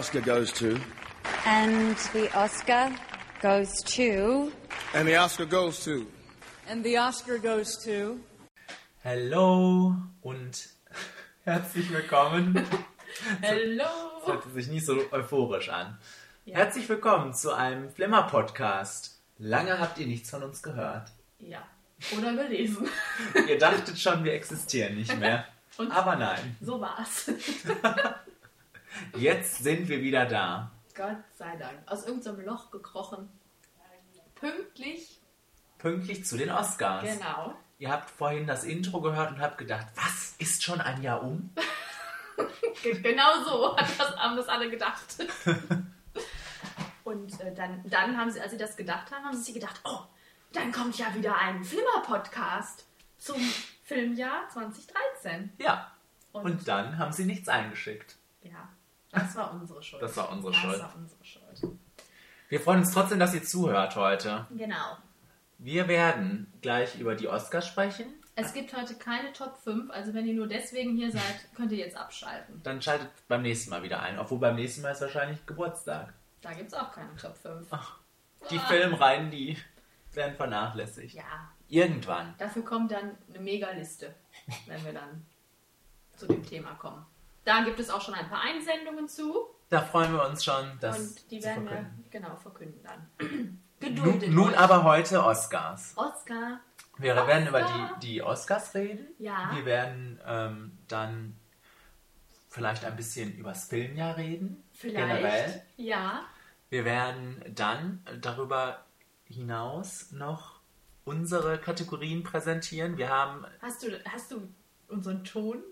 [0.00, 0.80] And the Oscar goes to.
[1.44, 2.90] And the Oscar
[3.42, 4.50] goes to.
[4.94, 6.06] And the Oscar goes to.
[6.66, 8.18] And the Oscar goes to.
[9.04, 10.68] Hello und
[11.44, 12.54] herzlich willkommen.
[13.42, 13.84] Hello.
[14.24, 15.98] Das hört sich nicht so euphorisch an.
[16.46, 19.20] Herzlich willkommen zu einem Flimmer-Podcast.
[19.36, 21.10] Lange habt ihr nichts von uns gehört.
[21.40, 21.58] Ja.
[22.16, 22.88] Oder gelesen.
[23.48, 25.44] Ihr dachtet schon, wir existieren nicht mehr.
[25.76, 27.30] Und- Aber nein, So war's.
[29.16, 30.70] Jetzt sind wir wieder da.
[30.94, 31.78] Gott sei Dank.
[31.86, 33.28] Aus irgendeinem Loch gekrochen.
[34.34, 35.20] Pünktlich.
[35.78, 37.04] Pünktlich zu den Oscars.
[37.04, 37.54] Genau.
[37.78, 41.50] Ihr habt vorhin das Intro gehört und habt gedacht, was, ist schon ein Jahr um?
[42.82, 45.16] Ge- Genau so das, haben das alle gedacht.
[47.04, 49.80] Und äh, dann, dann haben sie, als sie das gedacht haben, haben sie sich gedacht,
[49.84, 50.00] oh,
[50.52, 52.86] dann kommt ja wieder ein Flimmer-Podcast
[53.18, 53.36] zum
[53.82, 55.52] Filmjahr 2013.
[55.58, 55.90] Ja.
[56.32, 58.16] Und- Und dann haben sie nichts eingeschickt.
[58.42, 58.68] Ja,
[59.12, 60.02] das war unsere Schuld.
[60.02, 60.78] Das war unsere das Schuld.
[60.80, 61.78] war unsere Schuld.
[62.48, 64.46] Wir freuen uns trotzdem, dass ihr zuhört heute.
[64.50, 64.96] Genau.
[65.58, 68.06] Wir werden gleich über die Oscars sprechen.
[68.34, 71.78] Es gibt heute keine Top 5, also wenn ihr nur deswegen hier seid, könnt ihr
[71.78, 72.60] jetzt abschalten.
[72.62, 74.18] Dann schaltet beim nächsten Mal wieder ein.
[74.18, 76.14] Obwohl beim nächsten Mal ist wahrscheinlich Geburtstag.
[76.40, 77.68] Da gibt es auch keine Top 5.
[78.50, 79.58] Die Filmreihen, die
[80.14, 81.14] werden vernachlässigt.
[81.14, 82.34] Ja, Irgendwann.
[82.38, 84.14] dafür kommt dann eine Mega-Liste,
[84.66, 85.26] wenn wir dann
[86.16, 87.04] zu dem Thema kommen.
[87.50, 90.98] Da gibt es auch schon ein paar Einsendungen zu Da freuen wir uns schon, das
[91.00, 93.10] und die werden wir genau verkünden dann.
[93.80, 94.58] Nun, Geduldet nun euch.
[94.58, 95.94] aber heute Oscars.
[95.96, 96.60] Oscar.
[96.98, 97.96] Wir werden über Oscar.
[98.00, 99.06] die, die Oscars reden.
[99.18, 99.50] Ja.
[99.54, 101.34] Wir werden ähm, dann
[102.50, 104.62] vielleicht ein bisschen übers Filmjahr reden.
[104.74, 104.98] Vielleicht.
[104.98, 105.62] Generell.
[105.76, 106.26] Ja.
[106.68, 108.84] Wir werden dann darüber
[109.24, 110.60] hinaus noch
[111.04, 112.98] unsere Kategorien präsentieren.
[112.98, 113.46] Wir haben.
[113.62, 114.46] Hast du, hast du
[114.88, 115.64] unseren Ton?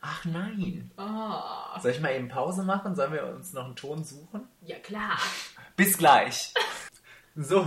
[0.00, 0.90] Ach nein.
[0.96, 1.78] Oh.
[1.80, 2.94] Soll ich mal eben Pause machen?
[2.96, 4.48] Sollen wir uns noch einen Ton suchen?
[4.62, 5.18] Ja, klar.
[5.76, 6.54] Bis gleich.
[7.36, 7.66] So,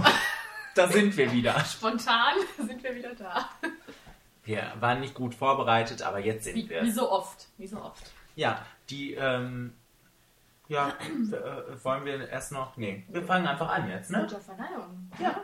[0.75, 1.63] da sind wir wieder.
[1.65, 3.49] Spontan sind wir wieder da.
[4.43, 6.81] Wir waren nicht gut vorbereitet, aber jetzt sind Wie, wir.
[6.83, 7.47] wie so oft.
[7.57, 8.03] Wie so oft.
[8.35, 9.73] Ja, die, ähm,
[10.67, 14.21] ja, äh, wollen wir erst noch, nee, wir fangen einfach an jetzt, ne?
[14.21, 15.11] Guter Verleihung.
[15.19, 15.41] Ja.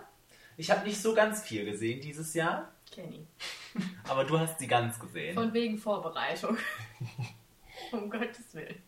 [0.58, 3.26] Ich habe nicht so ganz viel gesehen dieses Jahr, Kenny.
[4.08, 5.34] aber du hast sie ganz gesehen.
[5.36, 6.58] Von wegen Vorbereitung.
[7.92, 8.82] um Gottes Willen.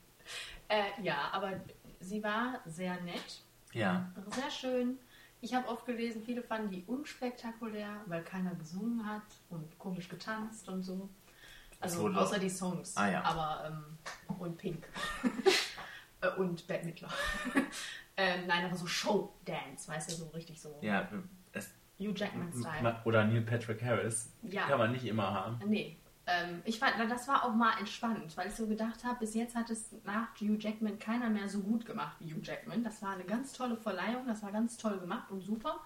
[0.68, 1.60] Äh, ja, aber
[2.00, 3.42] sie war sehr nett,
[3.74, 4.98] ja, sehr schön.
[5.44, 10.68] Ich habe oft gelesen, viele fanden die unspektakulär, weil keiner gesungen hat und komisch getanzt
[10.70, 11.10] und so.
[11.80, 12.96] Also wurde- außer die Songs.
[12.96, 13.24] Ah, ja.
[13.24, 13.98] Aber ähm,
[14.40, 14.88] und Pink.
[16.24, 17.10] Äh, und Bette Midler.
[18.16, 20.78] ähm, nein, aber so Show-Dance, weißt du, so richtig so.
[20.82, 21.10] ja,
[22.02, 23.02] Hugh Jackman-Style.
[23.06, 24.68] oder Neil Patrick Harris, Ja.
[24.68, 25.60] kann man nicht immer haben.
[25.68, 25.98] Nee.
[26.28, 29.56] Ähm, ich fand, das war auch mal entspannt, weil ich so gedacht habe, bis jetzt
[29.56, 32.84] hat es nach Hugh Jackman keiner mehr so gut gemacht wie Hugh Jackman.
[32.84, 35.80] Das war eine ganz tolle Verleihung, das war ganz toll gemacht und super.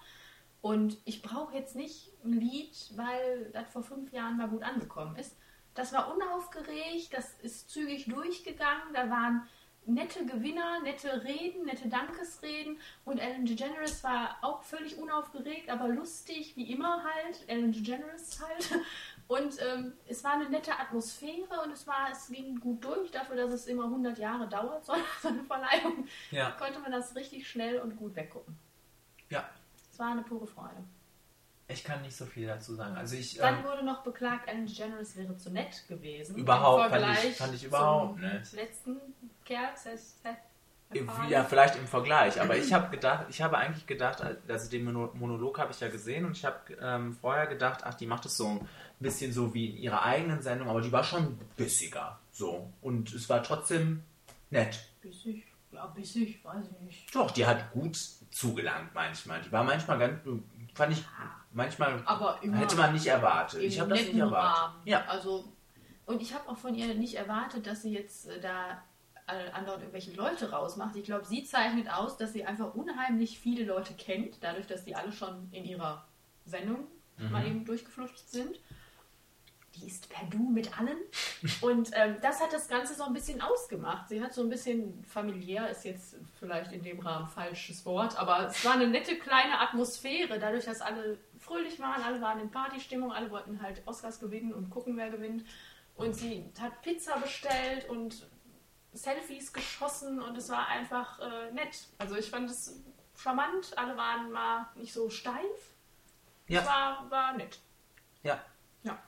[0.60, 5.16] Und ich brauche jetzt nicht ein Lied, weil das vor fünf Jahren mal gut angekommen
[5.16, 5.36] ist.
[5.74, 9.42] Das war unaufgeregt, das ist zügig durchgegangen, da waren
[9.86, 16.54] nette Gewinner, nette Reden, nette Dankesreden und Ellen DeGeneres war auch völlig unaufgeregt, aber lustig,
[16.56, 18.82] wie immer halt, Ellen DeGeneres halt.
[19.28, 23.34] Und ähm, es war eine nette Atmosphäre und es war, es ging gut durch, dafür,
[23.34, 27.80] dass es immer 100 Jahre dauert, so eine Verleihung, Ja, konnte man das richtig schnell
[27.80, 28.56] und gut weggucken.
[29.28, 29.48] ja,
[29.90, 30.76] Es war eine pure Freude.
[31.66, 32.94] ich kann nicht so viel dazu sagen.
[32.96, 36.36] Also ich, Dann ähm, wurde noch beklagt, Ellen DeGeneres wäre zu nett gewesen.
[36.36, 38.52] Überhaupt fand ich- fand ich überhaupt nicht.
[38.52, 39.00] letzten
[40.22, 40.36] Seth
[40.92, 41.32] Im- MacFarlane.
[41.32, 42.40] Ja, vielleicht im Vergleich.
[42.40, 45.88] Aber ich habe gedacht, ich habe eigentlich gedacht, also den Mono- Monolog habe ich ja
[45.88, 48.68] gesehen und ich habe ähm, vorher gedacht, ach, die macht es so ein
[49.00, 52.18] bisschen so wie in ihrer eigenen Sendung, aber die war schon bissiger.
[52.30, 52.70] So.
[52.82, 54.04] Und es war trotzdem
[54.50, 54.78] nett.
[55.02, 57.14] Bissig, ja, bissig, weiß ich nicht.
[57.14, 57.98] Doch, die hat gut
[58.30, 59.42] zugelangt manchmal.
[59.42, 60.20] Die war manchmal ganz,
[60.74, 61.04] fand ich,
[61.52, 62.00] manchmal
[62.52, 63.60] hätte man nicht erwartet.
[63.62, 64.62] Ich habe das nicht erwartet.
[64.62, 64.82] Rahmen.
[64.84, 65.04] Ja.
[65.06, 65.44] Also,
[66.06, 68.82] und ich habe auch von ihr nicht erwartet, dass sie jetzt äh, da
[69.26, 70.96] äh, andauernd irgendwelche Leute rausmacht.
[70.96, 74.94] Ich glaube, sie zeichnet aus, dass sie einfach unheimlich viele Leute kennt, dadurch, dass die
[74.94, 76.04] alle schon in ihrer
[76.44, 76.86] Sendung
[77.18, 77.32] Mhm.
[77.32, 78.60] mal eben durchgeflutscht sind.
[79.74, 80.96] Die ist per Du mit allen.
[81.60, 84.08] Und ähm, das hat das Ganze so ein bisschen ausgemacht.
[84.08, 88.46] Sie hat so ein bisschen familiär, ist jetzt vielleicht in dem Rahmen falsches Wort, aber
[88.48, 93.12] es war eine nette kleine Atmosphäre, dadurch, dass alle fröhlich waren, alle waren in Partystimmung,
[93.12, 95.44] alle wollten halt Oscars gewinnen und gucken, wer gewinnt.
[95.94, 98.26] Und sie hat Pizza bestellt und
[98.96, 101.86] Selfies geschossen und es war einfach äh, nett.
[101.98, 102.80] Also ich fand es
[103.16, 105.74] charmant, alle waren mal nicht so steif.
[106.48, 106.60] Ja.
[106.60, 107.58] Es war, war nett.
[108.22, 108.40] Ja.
[108.82, 108.98] Ja.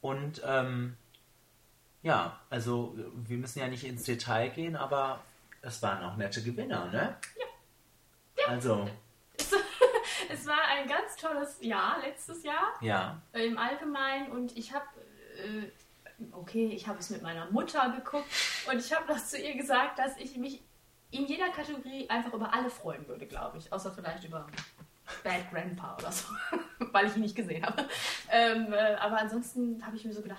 [0.00, 0.96] Und ähm,
[2.02, 5.20] ja, also wir müssen ja nicht ins Detail gehen, aber
[5.62, 7.16] es waren auch nette Gewinner, ne?
[8.36, 8.46] Ja.
[8.46, 8.88] Also,
[10.28, 13.20] Es war ein ganz tolles Jahr letztes Jahr ja.
[13.32, 14.86] im Allgemeinen und ich habe,
[15.36, 15.70] äh,
[16.32, 18.28] okay, ich habe es mit meiner Mutter geguckt
[18.70, 20.62] und ich habe das zu ihr gesagt, dass ich mich
[21.10, 23.72] in jeder Kategorie einfach über alle freuen würde, glaube ich.
[23.72, 24.46] Außer vielleicht über
[25.24, 26.28] Bad Grandpa oder so,
[26.92, 27.88] weil ich ihn nicht gesehen habe.
[28.30, 30.38] Ähm, äh, aber ansonsten habe ich mir so gedacht,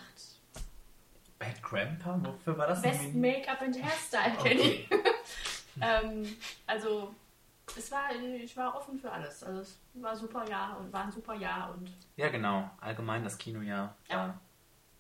[1.40, 2.20] Bad Grandpa?
[2.22, 2.82] Wofür war das?
[2.82, 3.14] Best?
[3.16, 4.90] Make-up and Hairstyle kenne ich.
[5.82, 6.36] ähm,
[6.68, 7.16] also
[7.78, 9.44] es war, ich war offen für alles.
[9.44, 12.70] Also es war ein super Jahr und war ein super Jahr und Ja, genau.
[12.82, 14.38] Allgemein das Kinojahr ja,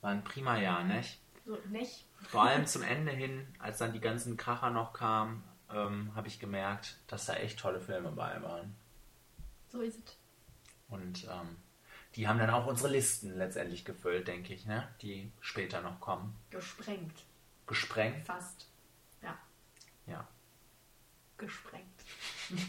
[0.01, 1.19] war ein prima Jahr, nicht?
[1.46, 2.06] so nicht.
[2.24, 6.40] Vor allem zum Ende hin, als dann die ganzen Kracher noch kamen, ähm, habe ich
[6.40, 8.75] gemerkt, dass da echt tolle Filme bei waren.
[9.72, 10.18] So ist es.
[10.88, 11.57] Und ähm,
[12.16, 14.88] die haben dann auch unsere Listen letztendlich gefüllt, denke ich, ne?
[15.01, 16.36] die später noch kommen.
[16.50, 17.24] Gesprengt.
[17.68, 18.25] Gesprengt.
[18.25, 18.68] Fast.
[19.22, 19.38] Ja,
[20.07, 20.28] Ja.
[21.38, 21.86] gesprengt.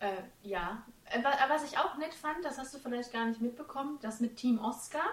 [0.00, 0.86] äh, ja.
[1.10, 4.20] Äh, wa- Was ich auch nett fand, das hast du vielleicht gar nicht mitbekommen, das
[4.20, 5.04] mit Team Oscar.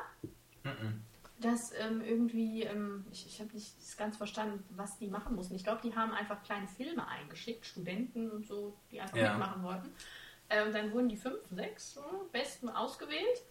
[0.64, 1.04] Mhm.
[1.40, 5.54] dass ähm, irgendwie, ähm, ich, ich habe nicht ganz verstanden, was die machen mussten.
[5.54, 9.30] Ich glaube, die haben einfach kleine Filme eingeschickt, Studenten und so, die einfach Ja.
[9.38, 9.94] mitmachen wollten.
[10.50, 12.02] Äh, und dann wurden die fünf, sechs so,
[12.32, 13.44] besten ausgewählt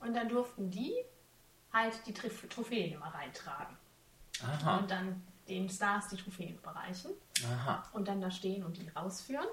[0.00, 0.92] und dann durften die
[1.72, 3.76] halt die Trif- Trophäen immer reintragen.
[4.42, 4.78] Aha.
[4.78, 7.12] Und dann den Stars die Trophäen überreichen
[7.52, 7.84] Aha.
[7.92, 9.46] und dann da stehen und die rausführen.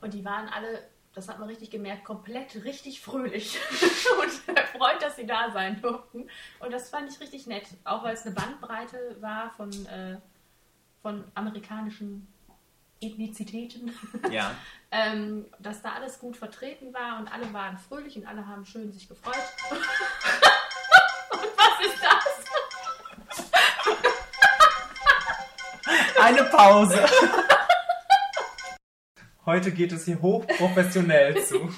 [0.00, 0.82] Und die waren alle,
[1.14, 3.58] das hat man richtig gemerkt, komplett richtig fröhlich
[4.20, 6.28] und erfreut, dass sie da sein durften.
[6.60, 10.18] Und das fand ich richtig nett, auch weil es eine Bandbreite war von, äh,
[11.02, 12.28] von amerikanischen
[13.00, 13.92] Ethnizitäten,
[14.30, 14.54] Ja.
[14.90, 18.92] ähm, dass da alles gut vertreten war und alle waren fröhlich und alle haben schön
[18.92, 19.34] sich gefreut.
[19.70, 19.80] und
[21.56, 22.40] was ist das?
[26.22, 27.04] Eine Pause.
[29.46, 31.72] Heute geht es hier hochprofessionell zu.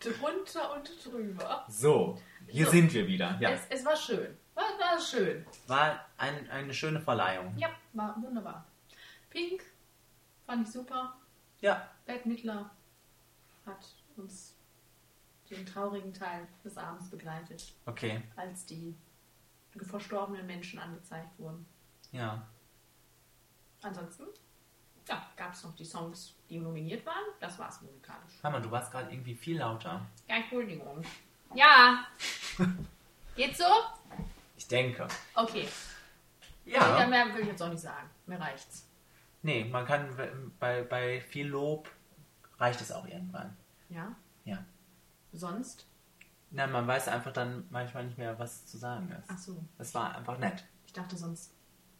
[0.00, 1.64] Drunter und drüber.
[1.68, 2.70] So, hier So.
[2.72, 3.36] sind wir wieder.
[3.40, 3.50] Ja.
[3.50, 4.36] Es, es war schön.
[4.54, 5.44] War, war schön.
[5.66, 7.56] War ein, eine schöne Verleihung.
[7.56, 8.64] Ja, war wunderbar.
[9.30, 9.62] Pink
[10.46, 11.16] fand ich super.
[11.60, 11.88] Ja.
[12.06, 12.70] Bette Midler
[13.66, 13.84] hat
[14.16, 14.54] uns
[15.50, 18.22] den traurigen Teil des Abends begleitet, Okay.
[18.36, 18.94] als die
[19.82, 21.66] verstorbenen Menschen angezeigt wurden.
[22.12, 22.46] Ja.
[23.82, 24.24] Ansonsten,
[25.08, 27.24] ja, gab es noch die Songs, die nominiert waren.
[27.40, 28.34] Das war's musikalisch.
[28.42, 30.04] Hör mal, du warst gerade irgendwie viel lauter.
[30.28, 31.04] Ja, Entschuldigung.
[31.54, 32.06] Ja.
[33.36, 33.64] Geht's so?
[34.56, 35.06] Ich denke.
[35.34, 35.68] Okay.
[36.64, 37.00] Ja.
[37.00, 37.06] Ja.
[37.06, 38.08] mehr will ich jetzt auch nicht sagen.
[38.26, 38.86] Mir reicht's.
[39.42, 40.08] Nee, man kann
[40.58, 41.90] bei, bei viel Lob
[42.58, 43.56] reicht es auch irgendwann.
[43.90, 44.14] Ja.
[44.44, 44.64] Ja.
[45.32, 45.86] Sonst?
[46.50, 49.28] Na, man weiß einfach dann manchmal nicht mehr, was zu sagen ist.
[49.28, 49.62] Ach so.
[49.78, 50.64] Es war einfach nett.
[50.86, 51.52] Ich dachte, sonst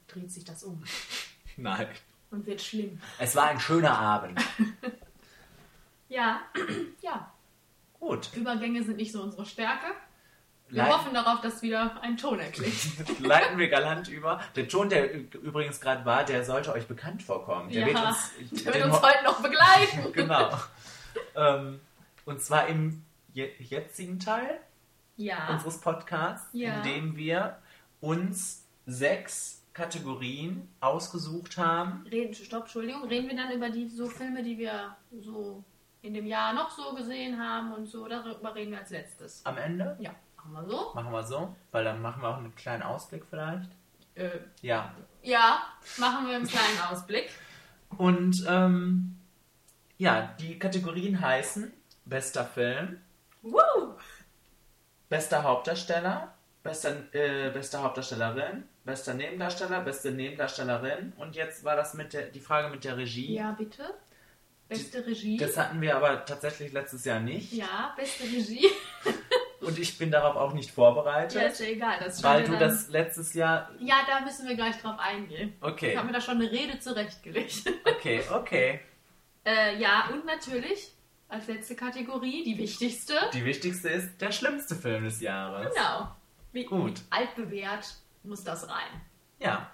[0.06, 0.82] dreht sich das um
[1.56, 1.88] Nein.
[2.34, 3.00] Und wird schlimm.
[3.18, 4.40] Es war ein schöner Abend.
[6.08, 6.40] Ja,
[7.02, 7.32] ja.
[7.98, 8.30] Gut.
[8.36, 9.86] Übergänge sind nicht so unsere Stärke.
[10.68, 12.84] Wir Leit- hoffen darauf, dass wieder ein Ton erklingt.
[13.20, 14.40] Leiten wir galant über.
[14.54, 17.70] Der Ton, der übrigens gerade war, der sollte euch bekannt vorkommen.
[17.70, 18.30] Der ja, wird uns,
[18.64, 20.12] der wird uns heute noch begleiten.
[20.12, 20.56] Genau.
[21.34, 21.80] ähm,
[22.26, 24.60] und zwar im je jetzigen Teil
[25.16, 26.76] Ja, unseres Podcasts, Ja.
[26.76, 27.58] in dem wir
[28.00, 32.06] uns sechs Kategorien ausgesucht haben.
[32.10, 33.04] reden, stopp, Entschuldigung.
[33.04, 35.62] Reden wir dann über die so Filme, die wir so
[36.02, 38.06] in dem Jahr noch so gesehen haben und so.
[38.08, 39.44] Darüber reden wir als letztes.
[39.44, 40.92] Am Ende Ja, machen wir so.
[40.94, 43.70] machen wir so, weil dann machen wir auch einen kleinen Ausblick vielleicht.
[44.14, 44.30] Äh,
[44.62, 44.94] Ja.
[45.22, 45.62] ja,
[45.98, 47.28] machen wir einen kleinen Ausblick.
[47.98, 49.18] Und ähm,
[49.98, 51.72] ja, die Kategorien heißen
[52.04, 53.00] bester Film,
[53.42, 53.94] Woo!
[55.08, 61.12] bester Hauptdarsteller, bester, äh, beste Hauptdarstellerin, bester Nebendarsteller, beste Nebendarstellerin.
[61.16, 63.34] Und jetzt war das mit der, die Frage mit der Regie.
[63.34, 63.94] Ja, bitte.
[64.68, 65.36] Beste Regie.
[65.36, 67.52] Das hatten wir aber tatsächlich letztes Jahr nicht.
[67.52, 68.66] ja, beste Regie.
[69.60, 71.40] Und ich bin darauf auch nicht vorbereitet.
[71.40, 71.96] Ja, ist ja egal.
[72.02, 73.70] Das weil du dann- das letztes Jahr.
[73.80, 75.54] Ja, da müssen wir gleich drauf eingehen.
[75.58, 77.62] Ich Okay, habe mir da schon eine Rede zurechtgelegt.
[77.86, 78.80] okay, okay.
[79.46, 80.92] äh, ja, und natürlich
[81.28, 83.14] als letzte Kategorie die wichtigste.
[83.32, 85.74] Die wichtigste ist der schlimmste Film des Jahres.
[85.74, 86.08] Genau.
[86.52, 87.00] Wie, Gut.
[87.00, 89.00] wie altbewährt muss das rein.
[89.38, 89.70] Ja.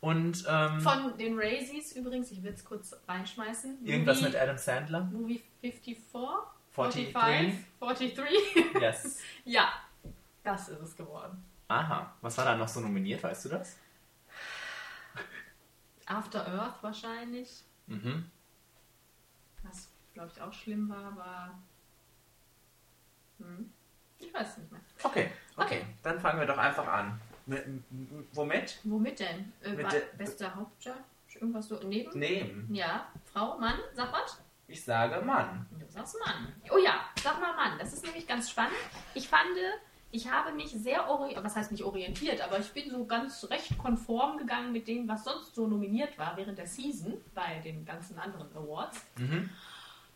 [0.00, 3.86] Und ähm, Von den Raisies übrigens, ich will es kurz reinschmeißen.
[3.86, 5.00] irgendwas Movie, mit Adam Sandler.
[5.04, 6.02] Movie 54?
[6.74, 7.54] 43?
[7.78, 8.14] 45?
[8.14, 8.82] 43?
[8.82, 9.20] Yes.
[9.44, 9.72] ja,
[10.42, 11.42] das ist es geworden.
[11.68, 12.14] Aha.
[12.20, 13.78] Was war da noch so nominiert, weißt du das?
[16.06, 17.64] After Earth wahrscheinlich.
[17.86, 18.30] Mhm.
[19.62, 21.62] Was, glaube ich, auch schlimm war, war.
[23.38, 23.72] Hm,
[24.18, 24.80] ich weiß es nicht mehr.
[25.02, 25.84] Okay, okay.
[26.02, 27.18] Dann fangen wir doch einfach an.
[27.46, 27.64] Mit,
[28.32, 28.78] womit?
[28.84, 29.52] Womit denn?
[29.62, 31.04] Äh, Mit bester Hauptdarsteller?
[31.34, 32.16] Irgendwas so neben?
[32.18, 32.72] Neben.
[32.72, 34.40] Ja, Frau, Mann, sag was?
[34.68, 35.66] Ich sage Mann.
[35.78, 36.52] Du sagst Mann.
[36.70, 37.78] Oh ja, sag mal Mann.
[37.78, 38.76] Das ist nämlich ganz spannend.
[39.14, 39.50] Ich fand,
[40.10, 43.76] ich habe mich sehr orientiert, was heißt nicht orientiert, aber ich bin so ganz recht
[43.78, 48.18] konform gegangen mit dem, was sonst so nominiert war während der Season bei den ganzen
[48.18, 49.04] anderen Awards.
[49.18, 49.50] Mhm.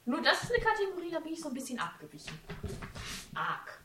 [0.07, 2.33] Nur das ist eine Kategorie, da bin ich so ein bisschen abgewichen.
[3.35, 3.83] Arg.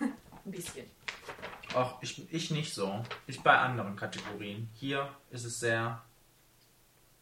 [0.00, 0.86] ein bisschen.
[1.74, 3.04] Auch ich, ich nicht so.
[3.26, 4.68] Ich bei anderen Kategorien.
[4.74, 6.00] Hier ist es sehr,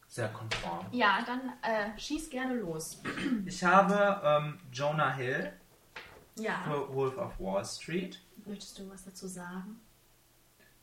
[0.09, 0.87] sehr konform.
[0.91, 3.01] Ja, dann äh, schieß gerne los.
[3.45, 5.53] Ich habe ähm, Jonah Hill
[6.37, 6.63] Ja.
[6.65, 8.21] für Wolf of Wall Street.
[8.47, 9.81] Möchtest du was dazu sagen?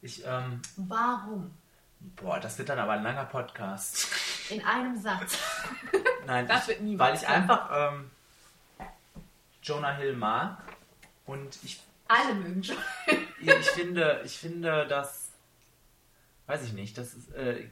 [0.02, 1.52] Ich, ähm, Warum?
[2.22, 4.08] boah, das wird dann aber ein langer Podcast.
[4.52, 5.40] In einem Satz.
[6.28, 8.12] Nein, Das ich, wird niemals weil ich einfach ähm,
[9.64, 10.62] Jonah Hill mag
[11.26, 12.78] und ich, Alle mögen schon.
[13.40, 15.30] ich finde, ich finde, dass,
[16.48, 17.68] weiß ich nicht, das ist, äh,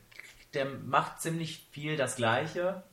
[0.53, 2.83] der macht ziemlich viel das Gleiche.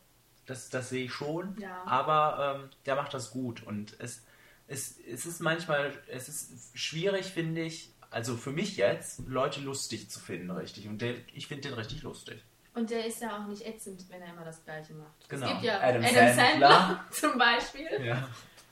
[0.47, 1.57] Das, das sehe ich schon.
[1.61, 1.83] Ja.
[1.87, 4.23] Aber ähm, der macht das gut und es,
[4.67, 10.11] es, es ist manchmal, es ist schwierig, finde ich, also für mich jetzt, Leute lustig
[10.11, 10.89] zu finden, richtig.
[10.89, 12.43] Und der, ich finde den richtig lustig.
[12.75, 15.29] Und der ist ja auch nicht ätzend, wenn er immer das Gleiche macht.
[15.29, 15.47] Genau.
[15.47, 16.35] Es gibt ja Adam Adam, Sandler.
[16.35, 18.29] Sandler, zum Beispiel, Ja.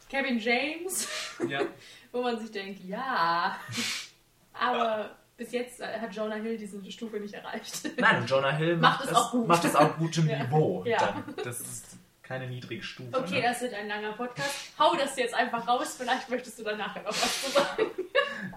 [0.08, 1.06] Kevin James,
[1.46, 1.60] ja.
[2.12, 3.56] wo man sich denkt, ja,
[4.52, 7.88] aber bis jetzt hat Jonah Hill diese Stufe nicht erreicht.
[8.00, 9.46] Nein, Jonah Hill Macht macht, es auch gut.
[9.48, 10.42] macht es auf gutem Ja.
[10.44, 10.84] Niveau.
[10.84, 10.98] Ja.
[10.98, 11.34] Dann.
[11.44, 13.16] Das ist keine niedrige Stufe.
[13.16, 13.42] Okay, ne?
[13.42, 14.72] das wird ein langer Podcast.
[14.78, 17.84] Hau das jetzt einfach raus, vielleicht möchtest du dann nachher noch was zu sagen.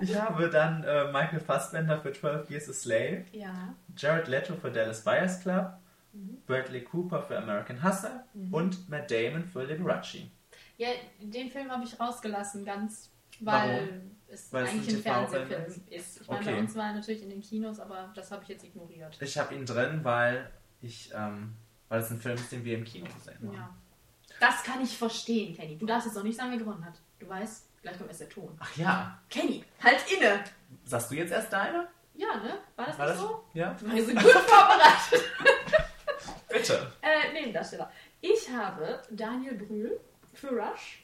[0.01, 4.71] Ich habe dann äh, Michael Fassbender für 12 Years a Slave, Ja, Jared Leto für
[4.71, 5.73] Dallas Buyers Club,
[6.13, 6.39] Mhm.
[6.45, 10.17] Bradley Cooper für American Hustle und Matt Damon für Liberace.
[10.77, 10.89] ja
[11.21, 13.09] den Film habe ich rausgelassen, ganz,
[13.41, 14.11] weil Warum?
[14.29, 16.21] es Weil es eigentlich ein ein TV-Film Fernsehfilm ist.
[16.21, 16.59] Ich meine, bei Okay.
[16.61, 19.17] uns war er natürlich in den Kinos, aber das habe ich jetzt ignoriert.
[19.21, 20.49] Ich habe ihn drin, weil
[20.81, 21.53] ich, ähm,
[21.89, 23.53] weil es ein Film ist, den wir im Kino haben.
[23.53, 23.69] Ja.
[24.39, 25.77] Das kann ich verstehen, Kenny.
[25.77, 26.93] Du darfst jetzt noch nicht sagen, wer gewonnen hat.
[27.19, 28.55] Du weißt, gleich kommt erst der Ton.
[28.59, 30.43] Ach ja, Kenny, halt inne!
[30.85, 31.87] sagst du jetzt erst deine?
[32.15, 32.57] Ja, ne?
[32.75, 33.27] War das War nicht das?
[33.27, 33.43] so?
[33.53, 33.75] Ja.
[33.81, 35.29] Wir sind gut vorbereitet.
[36.49, 36.91] Bitte.
[37.01, 37.91] äh, Nebendarsteller.
[38.21, 39.99] Ich habe Daniel Brühl
[40.33, 41.03] für Rush.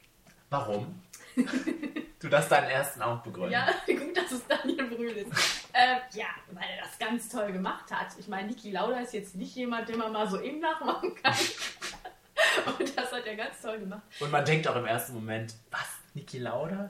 [0.50, 1.02] Warum?
[2.20, 3.52] du darfst deinen ersten auch begründen.
[3.52, 5.32] Ja, gut, dass es Daniel Brühl ist.
[5.74, 8.08] ähm, ja, weil er das ganz toll gemacht hat.
[8.18, 11.36] Ich meine, Niki Lauda ist jetzt nicht jemand, den man mal so eben nachmachen kann.
[12.80, 14.02] Und das hat er ganz toll gemacht.
[14.20, 15.88] Und man denkt auch im ersten Moment, was?
[16.14, 16.88] Niki Lauda?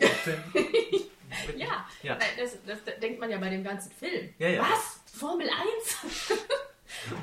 [1.55, 2.17] Ja, Ja.
[2.37, 4.33] Das, das denkt man ja bei dem ganzen Film.
[4.39, 4.61] Ja, ja.
[4.61, 5.01] Was?
[5.19, 6.33] Formel 1?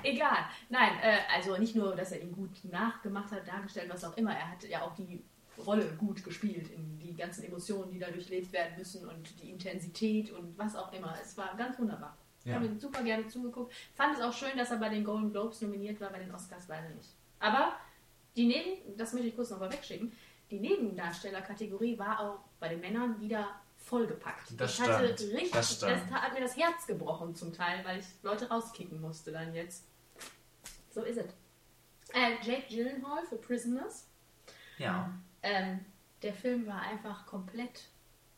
[0.02, 0.38] Egal.
[0.68, 4.34] Nein, äh, also nicht nur, dass er ihn gut nachgemacht hat, dargestellt, was auch immer.
[4.34, 5.22] Er hat ja auch die
[5.58, 10.30] Rolle gut gespielt, in die ganzen Emotionen, die da durchlebt werden müssen und die Intensität
[10.32, 11.16] und was auch immer.
[11.22, 12.16] Es war ganz wunderbar.
[12.40, 12.56] Ich Ja.
[12.56, 13.72] habe ihm super gerne zugeguckt.
[13.94, 16.68] Fand es auch schön, dass er bei den Golden Globes nominiert war, bei den Oscars
[16.68, 17.08] leider nicht.
[17.40, 17.74] Aber
[18.36, 20.12] die Neben, das möchte ich kurz noch mal wegschicken,
[20.50, 24.58] die Nebendarstellerkategorie war auch bei den Männern wieder vollgepackt.
[24.58, 25.32] Das ich hatte stimmt.
[25.34, 29.32] richtig, Das es hat mir das Herz gebrochen zum Teil, weil ich Leute rauskicken musste
[29.32, 29.84] dann jetzt.
[30.90, 31.26] So ist es.
[32.12, 34.06] Äh, Jake Gyllenhaal für Prisoners.
[34.78, 35.10] Ja.
[35.44, 35.84] Ähm,
[36.22, 37.88] der Film war einfach komplett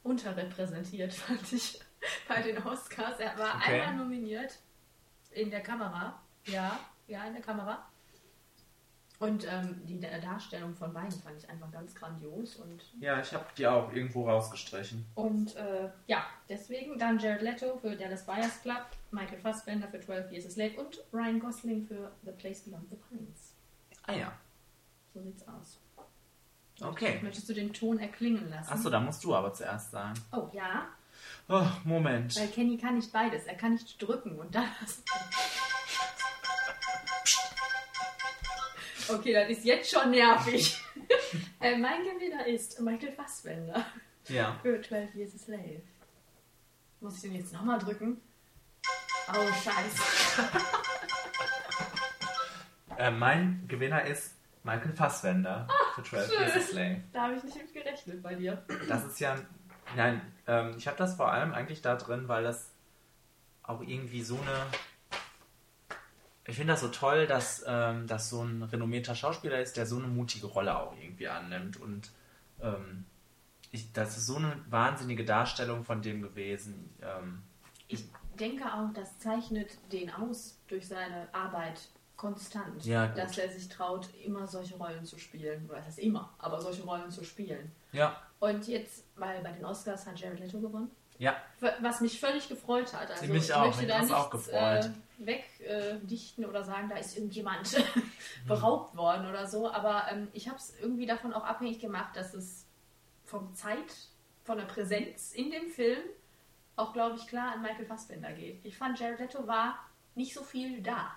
[0.03, 1.81] unterrepräsentiert, fand ich,
[2.29, 3.19] bei den Oscars.
[3.21, 3.81] Er war Okay.
[3.81, 4.59] einmal nominiert
[5.31, 6.21] in der Kamera.
[6.47, 7.87] Ja, ja, in der Kamera.
[9.19, 12.57] Und ähm, die Da- Darstellung von beiden fand ich einfach ganz grandios.
[12.57, 15.07] Und, Ja, ich habe die auch irgendwo rausgestrichen.
[15.15, 20.33] und äh, ja, deswegen dann Jared Leto für Dallas Buyers Club, Michael Fassbender für 12
[20.33, 23.55] Years a Slave und Ryan Gosling für The Place Beyond the Pines.
[24.07, 24.33] Ah ja.
[25.15, 25.79] So sieht's aus.
[26.81, 27.21] Okay.
[27.23, 28.73] Möchtest du den Ton erklingen lassen?
[28.73, 30.15] Achso, da musst du aber zuerst sagen.
[30.33, 30.87] Oh ja,
[31.49, 32.35] Oh, Moment.
[32.37, 33.45] Weil Kenny kann nicht beides.
[33.45, 34.65] Er kann nicht drücken und dann.
[39.09, 40.81] Okay, das ist jetzt schon nervig.
[41.61, 43.87] äh, mein Gewinner ist Michael Fassbender
[44.29, 44.59] Ja.
[44.63, 45.83] für 12 Years a Slave.
[47.01, 48.21] Muss ich den jetzt nochmal drücken?
[49.29, 50.03] Oh, scheiße.
[52.99, 54.35] Äh, mein Gewinner ist
[54.67, 56.41] Michael Fassbender für 12 schön.
[56.41, 57.01] Years a Slave.
[57.13, 58.63] Da habe ich nicht mit gerechnet bei dir.
[58.89, 59.37] Das ist ja.
[59.95, 62.73] Nein, ähm, ich habe das vor allem eigentlich da drin, weil das
[63.63, 64.67] auch irgendwie so eine.
[66.49, 69.99] Ich finde das so toll, dass ähm, das so ein renommierter Schauspieler ist, der so
[69.99, 71.77] eine mutige Rolle auch irgendwie annimmt.
[71.77, 72.11] Und
[72.61, 73.05] ähm,
[73.71, 76.91] ich, das ist so eine wahnsinnige Darstellung von dem gewesen.
[77.03, 77.43] Ähm,
[77.89, 78.05] Ich
[78.39, 82.85] denke auch, das zeichnet den aus durch seine Arbeit konstant.
[82.85, 83.19] Ja, gut.
[83.19, 85.67] dass er sich traut, immer solche Rollen zu spielen.
[85.69, 87.73] Oder das heißt immer, aber solche Rollen zu spielen.
[87.93, 90.91] ja, Und jetzt, weil bei den Oscars hat Jared Leto gewonnen.
[91.19, 91.35] Ja,
[91.81, 93.11] Was mich völlig gefreut hat.
[93.11, 94.85] Also Mich ich auch, möchte mich da nichts auch gefreut.
[94.85, 94.91] Äh,
[95.27, 97.83] wegdichten oder sagen, da ist irgendjemand
[98.47, 99.71] beraubt worden oder so.
[99.71, 102.67] Aber ähm, ich habe es irgendwie davon auch abhängig gemacht, dass es
[103.25, 103.95] vom Zeit,
[104.45, 106.01] von der Präsenz in dem Film
[106.77, 108.63] auch, glaube ich, klar an Michael Fassbender geht.
[108.65, 109.79] Ich fand, Jared Leto war
[110.15, 111.17] nicht so viel da.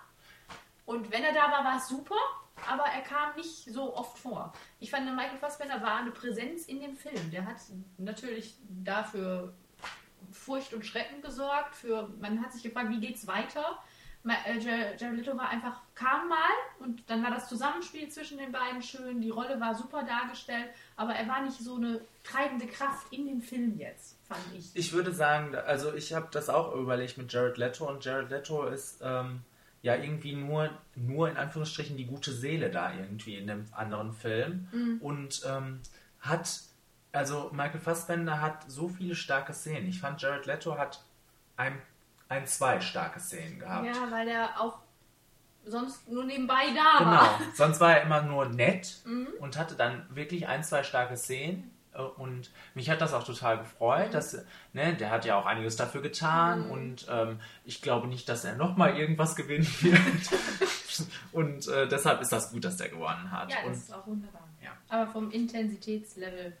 [0.90, 2.16] Und wenn er da war, war es super,
[2.68, 4.52] aber er kam nicht so oft vor.
[4.80, 7.30] Ich fand, Michael Fassbender war eine Präsenz in dem Film.
[7.30, 7.56] Der hat
[7.98, 9.54] natürlich dafür
[10.32, 11.74] Furcht und Schrecken gesorgt.
[11.76, 13.78] Für, man hat sich gefragt, wie geht's weiter?
[14.26, 18.52] Äh, Jar- Jared Leto war einfach, kam mal und dann war das Zusammenspiel zwischen den
[18.52, 19.20] beiden schön.
[19.22, 23.40] Die Rolle war super dargestellt, aber er war nicht so eine treibende Kraft in dem
[23.40, 24.70] Film jetzt, fand ich.
[24.74, 28.66] ich würde sagen, also ich habe das auch überlegt mit Jared Leto und Jared Leto
[28.66, 29.40] ist ähm,
[29.82, 34.68] ja irgendwie nur, nur in Anführungsstrichen die gute Seele da irgendwie in dem anderen Film
[35.00, 35.80] und ähm,
[36.20, 36.60] hat,
[37.12, 39.88] also Michael Fassbender hat so viele starke Szenen.
[39.88, 41.02] Ich fand Jared Leto hat
[41.56, 41.80] ein,
[42.28, 43.86] ein zwei starke Szenen gehabt.
[43.86, 44.78] Ja, weil er auch
[45.64, 47.40] sonst nur nebenbei da Genau, war.
[47.54, 49.00] sonst war er immer nur nett
[49.40, 51.70] und hatte dann wirklich ein, zwei starke Szenen.
[51.94, 55.76] Äh, Und mich hat das auch total gefreut, dass, ne, der hat ja auch einiges
[55.76, 60.30] dafür getan und ähm, ich glaube nicht, dass er nochmal irgendwas gewinnen wird.
[61.32, 63.50] und äh, deshalb ist das gut, dass der gewonnen hat.
[63.50, 64.48] Ja, das und, ist auch wunderbar.
[64.62, 64.70] Ja.
[64.88, 66.56] Aber vom Intensitätslevel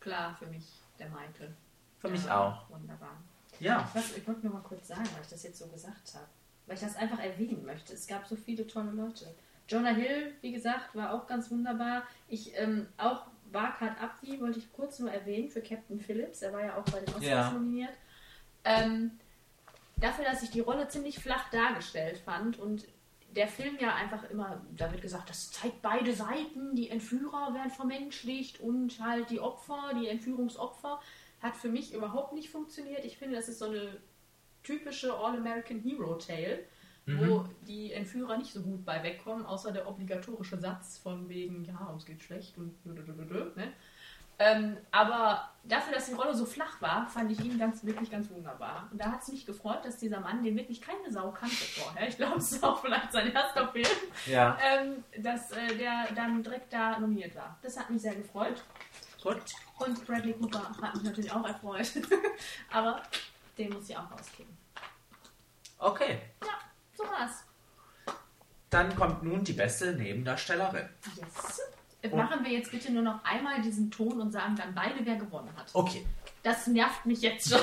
[0.00, 0.64] klar für mich
[0.98, 1.54] der Michael.
[2.00, 2.70] Für mich Ja, auch.
[2.70, 3.16] Wunderbar.
[3.60, 6.26] ja, Was, ich wollte nur mal kurz sagen, weil ich das jetzt so gesagt habe.
[6.66, 7.92] Weil ich das einfach erwähnen möchte.
[7.94, 9.26] Es gab so viele tolle Leute.
[9.68, 12.02] Jonah Hill, wie gesagt, war auch ganz wunderbar.
[12.28, 16.42] Ich ähm, auch Barkhard Abdi wollte ich kurz nur erwähnen für Captain Phillips.
[16.42, 17.50] Er war ja auch bei den Oscars Ja.
[17.50, 17.94] nominiert.
[18.64, 19.12] Ähm,
[19.96, 22.86] dafür, dass ich die Rolle ziemlich flach dargestellt fand und
[23.34, 27.70] der Film ja einfach immer, da wird gesagt, das zeigt beide Seiten, die Entführer werden
[27.70, 31.00] vermenschlicht und halt die Opfer, die Entführungsopfer,
[31.42, 33.04] hat für mich überhaupt nicht funktioniert.
[33.04, 33.98] Ich finde, das ist so eine
[34.62, 36.64] typische All-American Hero Tale,
[37.16, 41.86] wo die Entführer nicht so gut bei wegkommen, außer der obligatorische Satz von wegen, ja,
[41.86, 43.72] uns geht schlecht und ne?
[44.40, 48.30] Ähm, aber dafür, dass die Rolle so flach war, fand ich ihn ganz, wirklich ganz
[48.30, 48.88] wunderbar.
[48.92, 52.08] Und da hat es mich gefreut, dass dieser Mann, den wirklich keine Sau kannte vorher,
[52.08, 53.86] ich glaube, es ist auch vielleicht sein erster Film,
[54.26, 54.56] ja.
[54.62, 57.58] ähm, dass äh, der dann direkt da nominiert war.
[57.62, 58.62] Das hat mich sehr gefreut.
[59.22, 59.42] Gut.
[59.80, 61.90] Und Bradley Cooper hat mich natürlich auch erfreut.
[62.70, 63.02] aber
[63.56, 64.56] den muss ich auch rauskicken.
[65.78, 66.20] Okay.
[66.44, 66.58] Ja,
[66.98, 67.44] so war's.
[68.70, 70.88] Dann kommt nun die beste Nebendarstellerin.
[71.16, 71.60] Yes.
[72.02, 75.16] Äh, Machen wir jetzt bitte nur noch einmal diesen Ton und sagen dann beide, wer
[75.16, 75.70] gewonnen hat.
[75.72, 76.04] Okay.
[76.42, 77.60] Das nervt mich jetzt schon.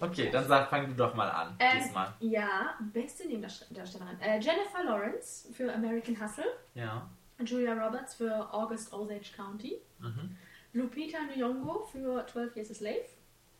[0.00, 1.54] Okay, dann sag, fang du doch mal an.
[1.58, 2.14] Ähm, diesmal.
[2.20, 4.18] Ja, beste Nebendarstellerin.
[4.20, 6.46] Äh, Jennifer Lawrence für American Hustle.
[6.74, 7.06] Ja.
[7.44, 9.76] Julia Roberts für August Osage County.
[9.98, 10.36] Mhm.
[10.72, 13.04] Lupita Nyong'o für 12 Years a Slave.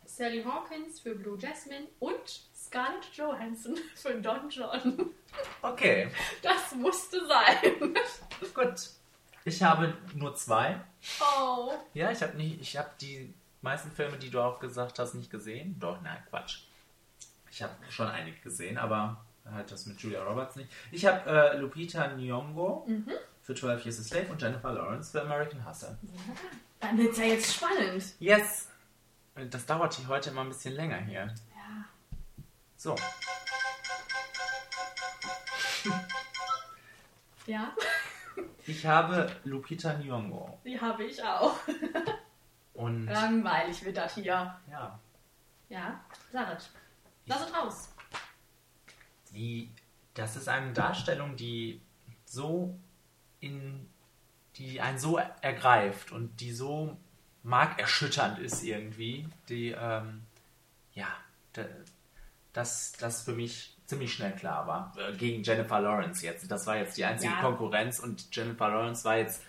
[0.05, 1.87] Sally Hawkins für Blue Jasmine.
[1.99, 5.11] Und Scarlett Johansson für Don John.
[5.61, 6.09] Okay.
[6.41, 7.93] Das musste sein.
[8.53, 8.89] Gut.
[9.43, 10.79] Ich habe nur zwei.
[11.19, 11.73] Oh.
[11.93, 15.29] Ja, ich habe nicht, ich habe die meisten Filme, die du auch gesagt hast, nicht
[15.29, 15.75] gesehen.
[15.79, 16.61] Doch, nein, Quatsch.
[17.49, 20.69] Ich habe schon einige gesehen, aber halt das mit Julia Roberts nicht.
[20.91, 22.87] Ich habe äh, Lupita Nyong'o
[23.41, 25.97] für 12 Years a Slave und Jennifer Lawrence für American Hustle.
[26.79, 28.03] Dann wird's ja jetzt spannend.
[28.19, 28.69] Yes!
[29.49, 31.33] Das dauert hier heute immer ein bisschen länger hier.
[32.81, 32.95] So,
[37.45, 37.75] Ja,
[38.65, 41.59] ich habe Lupita Nyong'o die habe ich auch.
[42.73, 44.23] und Langweilig wird das hier.
[44.67, 44.99] ja,
[45.69, 46.71] Ja, Sarat.
[47.27, 47.93] Lass es raus.
[49.31, 49.69] die,
[50.15, 51.81] das ist eine Darstellung, die
[52.25, 52.75] so
[53.41, 53.87] in,
[54.55, 56.97] die einen so ergreift und die so
[57.43, 60.23] markerschütternd ist irgendwie, die, ähm,
[60.93, 61.07] ja,
[61.53, 61.65] da-
[62.53, 64.93] dass das für mich ziemlich schnell klar war.
[64.97, 66.49] Äh, Gegen Jennifer Lawrence jetzt.
[66.49, 67.41] Das war jetzt die einzige Ja.
[67.41, 69.41] Konkurrenz und Jennifer Lawrence war jetzt,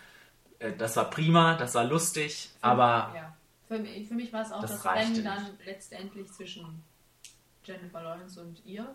[0.58, 3.36] äh, das war prima, das war lustig, aber Ja.
[3.68, 6.82] Für, mich- für mich war es auch Das das, Rennen dann letztendlich zwischen
[7.64, 8.94] Jennifer Lawrence und ihr.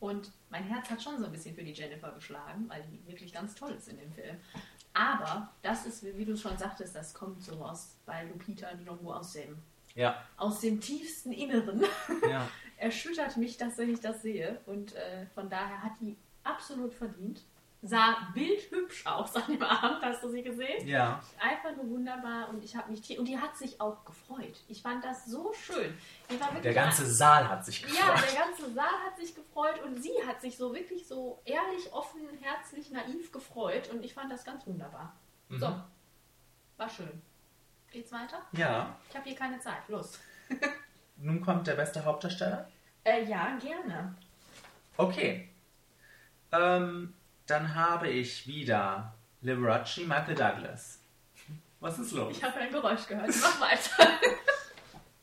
[0.00, 3.32] Und mein Herz hat schon so ein bisschen für die Jennifer geschlagen, weil die wirklich
[3.32, 4.36] ganz toll ist in dem Film.
[4.92, 9.32] Aber das ist, wie du schon sagtest, das kommt so aus bei Lupita Nyong'o aus
[9.32, 9.56] dem,
[9.94, 11.84] ja, aus dem tiefsten Inneren.
[12.28, 12.46] ja.
[12.84, 14.60] Erschüttert mich, dass wenn ich das sehe.
[14.66, 17.40] Und äh, von daher hat die absolut verdient.
[17.80, 20.86] Sah bildhübsch aus an dem Abend, hast du sie gesehen?
[20.86, 21.22] ja.
[21.38, 24.62] einfach nur wunderbar und ich habe mich und die hat sich auch gefreut.
[24.68, 25.96] Ich fand das so schön.
[26.62, 28.30] Der ganze Saal hat sich ja, gefreut.
[28.30, 32.20] der ganze Saal hat sich gefreut und sie hat sich so wirklich so ehrlich, offen,
[32.40, 35.14] herzlich, naiv gefreut und ich fand das ganz wunderbar.
[35.50, 35.74] So,
[36.76, 37.22] war schön.
[37.90, 38.42] Geht's weiter?
[38.52, 38.98] Ja.
[39.08, 39.88] Ich habe hier keine Zeit.
[39.88, 40.18] Los.
[41.16, 42.68] nun kommt der beste Hauptdarsteller.
[43.04, 44.14] Äh, ja, gerne.
[44.96, 45.48] Okay.
[46.52, 47.14] Ähm,
[47.46, 51.00] dann habe ich wieder Liberace, Michael Douglas.
[51.80, 52.36] Was ist los?
[52.36, 53.28] Ich habe ein Geräusch gehört.
[53.42, 54.10] Mach weiter.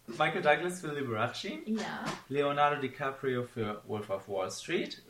[0.07, 2.05] Michael Douglas für Liberace, ja.
[2.29, 5.01] Leonardo DiCaprio für Wolf of Wall Street.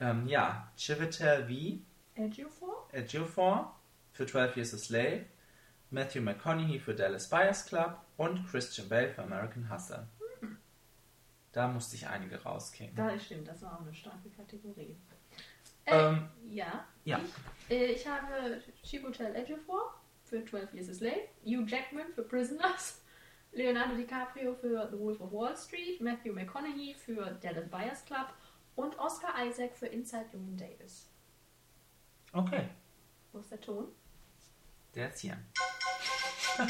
[0.00, 2.22] Ähm, ja, Chiwetel V.
[2.22, 2.88] Ejiofor?
[2.92, 3.74] Ejiofor
[4.12, 5.26] für 12 Years a Slave,
[5.90, 10.06] Matthew McConaughey für Dallas Buyers Club und Christian Bale für American Hustle.
[11.52, 12.94] Da musste ich einige rauskicken.
[12.94, 14.96] Da stimmt, das war auch eine starke Kategorie.
[15.86, 16.84] Äh, Ähm, ja.
[17.04, 17.20] ja.
[17.68, 23.02] Ich, äh, ich habe Chiwetel Ejiofor für 12 Years a Slave, Hugh Jackman für Prisoners,
[23.52, 28.28] Leonardo DiCaprio für The Wolf of Wall Street, Matthew McConaughey für Dallas Buyers Club
[28.76, 31.10] und Oscar Isaac für Inside Llewyn Davis.
[32.34, 32.68] Okay,
[33.32, 33.88] Wo ist der Ton?
[34.94, 35.36] Der ist hier.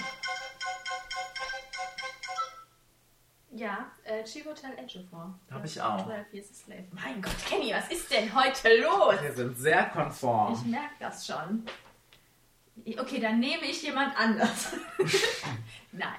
[3.50, 5.37] Ja, äh, Chiwetel Ejiofor.
[5.50, 6.04] Hab ich auch.
[6.04, 6.85] 12 Years a Slave.
[6.92, 9.14] Mein Gott, Kenny, was ist denn heute los?
[9.22, 10.70] Wir sind sehr Ich konform.
[10.70, 11.64] merke das schon.
[12.98, 14.72] Okay, dann nehme ich jemand anders.
[15.92, 16.18] Nein,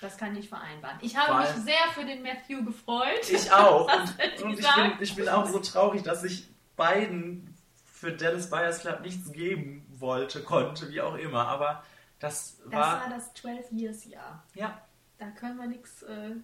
[0.00, 0.96] das kann ich vereinbaren.
[1.02, 3.28] Ich habe Weil- mich sehr für den Matthew gefreut.
[3.28, 3.86] Ich auch.
[3.92, 8.80] Und, und ich, bin, ich bin auch so traurig, dass ich beiden für Dallas Buyers
[8.80, 11.46] Club nichts geben wollte, konnte, wie auch immer.
[11.48, 11.82] Aber
[12.18, 13.00] das Das war.
[13.02, 14.42] war das 12 Years Jahr.
[14.54, 14.80] ja,
[15.18, 16.02] Da können wir nichts.
[16.02, 16.36] Äh,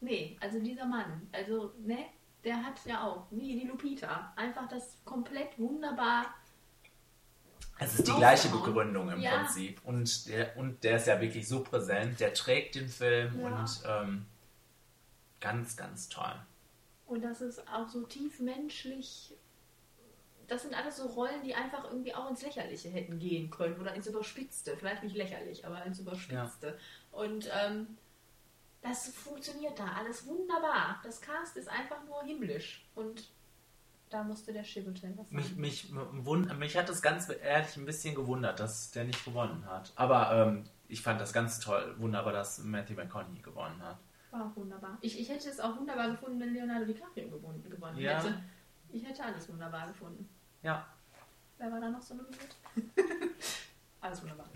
[0.00, 2.06] nee, also dieser Mann, also, ne,
[2.44, 6.26] der hat ja auch, wie die Lupita, einfach das komplett wunderbar.
[7.78, 8.48] es ist die gleiche.
[8.48, 9.38] Begründung im Ja.
[9.38, 9.80] Prinzip.
[9.84, 12.20] Und der, und der ist ja wirklich so präsent.
[12.20, 13.46] Der trägt den Film Ja.
[13.48, 14.26] und ähm,
[15.40, 16.34] ganz, ganz toll.
[17.06, 19.34] Und das ist auch so tief menschlich.
[20.48, 23.94] Das sind alles so Rollen, die einfach irgendwie auch ins Lächerliche hätten gehen können oder
[23.94, 24.76] ins Überspitzte.
[24.76, 26.78] Vielleicht nicht lächerlich, aber ins Überspitzte.
[27.12, 27.96] Und ähm,
[28.82, 31.00] das funktioniert da alles wunderbar.
[31.02, 32.86] Das Cast ist einfach nur himmlisch.
[32.94, 33.28] Und
[34.10, 35.92] da musste der Chivetel was Mich, mich,
[36.58, 39.92] mich hat es ganz ehrlich ein bisschen gewundert, dass der nicht gewonnen hat.
[39.96, 43.98] Aber ähm, ich fand das ganz toll, wunderbar, dass Matthew McConaughey gewonnen hat.
[44.30, 44.98] War auch wunderbar.
[45.00, 48.22] Ich, ich hätte es auch wunderbar gefunden, wenn Leonardo DiCaprio gewonnen, gewonnen Ja.
[48.22, 48.40] hätte.
[48.92, 50.28] Ich hätte alles wunderbar gefunden.
[50.62, 50.86] Ja,
[51.58, 52.54] Wer war da noch so nominiert?
[54.00, 54.46] alles wunderbar.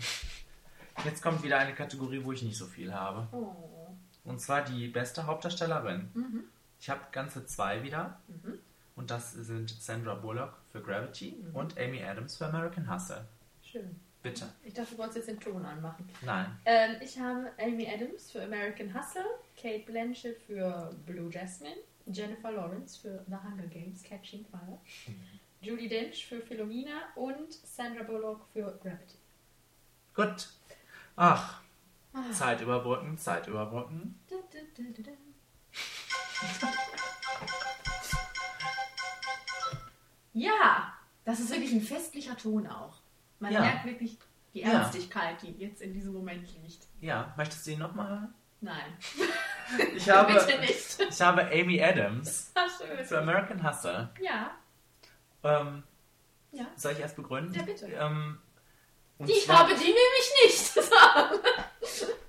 [1.03, 3.27] jetzt kommt wieder eine Kategorie, wo ich nicht so viel habe.
[3.31, 3.87] Oh.
[4.23, 6.11] Und zwar die beste Hauptdarstellerin.
[6.13, 6.43] Mhm.
[6.79, 8.19] Ich habe ganze zwei wieder.
[8.27, 8.59] Mhm.
[8.95, 13.25] Und das sind Sandra Bullock für Gravity und Amy Adams für American Hustle.
[13.63, 13.99] Schön.
[14.21, 14.47] Bitte.
[14.63, 16.07] Ich dachte, du wolltest jetzt den Ton anmachen.
[16.23, 16.45] Nein.
[16.65, 19.25] Ähm, ich habe Amy Adams für American Hustle,
[19.59, 24.79] Kate Blanchett für Blue Jasmine, Jennifer Lawrence für The Hunger Games Catching Fire,
[25.61, 29.17] Judy Dench für Philomena und Sandra Bullock für Gravity.
[30.13, 30.49] Gut.
[31.15, 31.61] Ach.
[32.33, 34.19] Zeit überbrücken, Zeit überbrücken.
[34.29, 35.11] Da, da, da.
[40.33, 40.93] Ja,
[41.25, 42.99] das ist wirklich ein festlicher Ton auch.
[43.39, 43.61] Man Ja.
[43.61, 44.17] merkt wirklich
[44.53, 44.63] die.
[44.63, 46.85] Ernstigkeit, die jetzt in diesem Moment liegt.
[46.99, 48.33] Ja, möchtest du ihn nochmal hören?
[48.59, 48.93] Nein,
[49.95, 50.99] Ich habe, bitte nicht.
[50.99, 53.05] ich habe Amy Adams Ach, schön.
[53.05, 54.09] für American Hustle.
[54.21, 54.51] Ja,
[55.43, 55.83] Ähm,
[56.51, 56.65] ja.
[56.75, 57.53] soll ich erst begründen?
[57.53, 57.87] Ja, bitte.
[57.87, 58.37] Ähm,
[59.19, 60.71] Ich zwar- habe die nämlich nicht.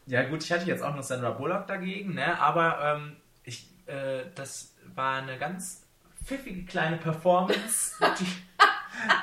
[0.06, 2.38] Ja gut, ich hatte jetzt auch noch Sandra Bullock dagegen, ne?
[2.40, 5.86] aber ähm, ich, äh, das war eine ganz
[6.24, 8.26] pfiffige kleine Performance, die,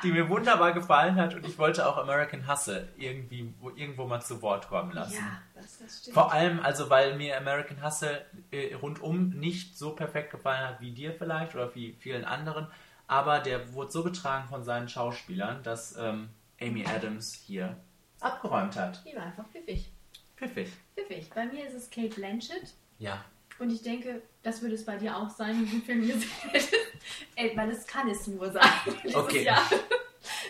[0.03, 4.21] die mir wunderbar gefallen hat und ich wollte auch American Hustle irgendwie wo, irgendwo mal
[4.21, 5.15] zu Wort kommen lassen.
[5.15, 6.13] Ja, das, das stimmt.
[6.13, 10.91] Vor allem, also weil mir American Hustle äh, rundum nicht so perfekt gefallen hat wie
[10.91, 12.67] dir vielleicht oder wie vielen anderen,
[13.09, 16.29] aber der wurde so getragen von seinen Schauspielern, dass ähm,
[16.61, 17.75] Amy Adams hier
[18.19, 19.03] abgeräumt hat.
[19.03, 19.91] Die war einfach pfiffig.
[20.37, 20.69] Pfiffig.
[20.93, 21.27] Pfiffig.
[21.33, 22.75] Bei mir ist es Kate Blanchett.
[22.99, 23.25] Ja.
[23.57, 26.71] Und ich denke, das würde es bei dir auch sein, wenn du Film gesehen hättest.
[27.35, 28.63] Ey, weil es kann es nur sein.
[29.15, 29.43] Okay.
[29.43, 29.67] Jahr.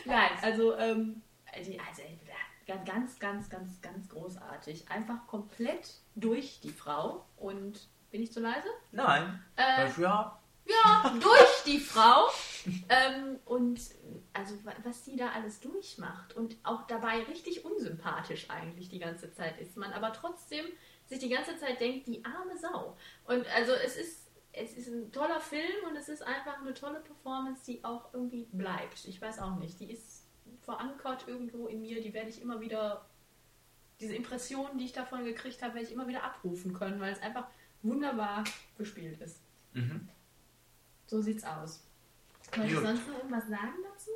[0.04, 1.22] Nein, also, ähm,
[1.66, 2.02] die, also
[2.68, 4.92] ganz, ganz, ganz, ganz, ganz großartig.
[4.92, 7.26] Einfach komplett durch die Frau.
[7.38, 8.68] Und bin ich zu leise?
[8.92, 9.42] Nein.
[9.56, 10.38] Äh, ja.
[10.70, 12.28] Ja, durch die Frau.
[12.90, 13.80] Ähm, und
[14.34, 19.32] also wa- was sie da alles durchmacht und auch dabei richtig unsympathisch eigentlich die ganze
[19.32, 20.66] Zeit ist man, aber trotzdem
[21.08, 22.98] sich die ganze Zeit denkt, die arme Sau.
[23.26, 27.00] Und also es ist, es ist ein toller Film und es ist einfach eine tolle
[27.00, 29.06] Performance, die auch irgendwie bleibt.
[29.06, 30.28] Ich weiß auch nicht, die ist
[30.62, 33.06] verankert irgendwo in mir, die werde ich immer wieder,
[34.00, 37.22] diese Impressionen, die ich davon gekriegt habe, werde ich immer wieder abrufen können, weil es
[37.22, 37.48] einfach
[37.82, 38.44] wunderbar
[38.78, 39.42] gespielt ist.
[39.74, 40.10] Mhm.
[41.10, 41.82] So sieht's aus.
[42.54, 42.86] Wollte ich Gut.
[42.86, 44.12] sonst noch irgendwas sagen dazu?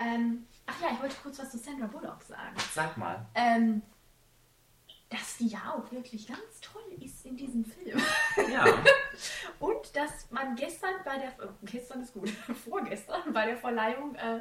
[0.00, 2.56] Ähm, ach ja, ich wollte kurz was zu Sandra Bullock sagen.
[2.74, 3.24] Sag mal.
[3.36, 3.82] Ähm,
[5.08, 8.00] dass die ja auch wirklich ganz toll ist in diesem Film.
[8.50, 8.64] Ja.
[9.60, 12.30] Und dass man gestern bei der, äh, gestern ist gut,
[12.64, 14.40] vorgestern bei der Verleihung äh,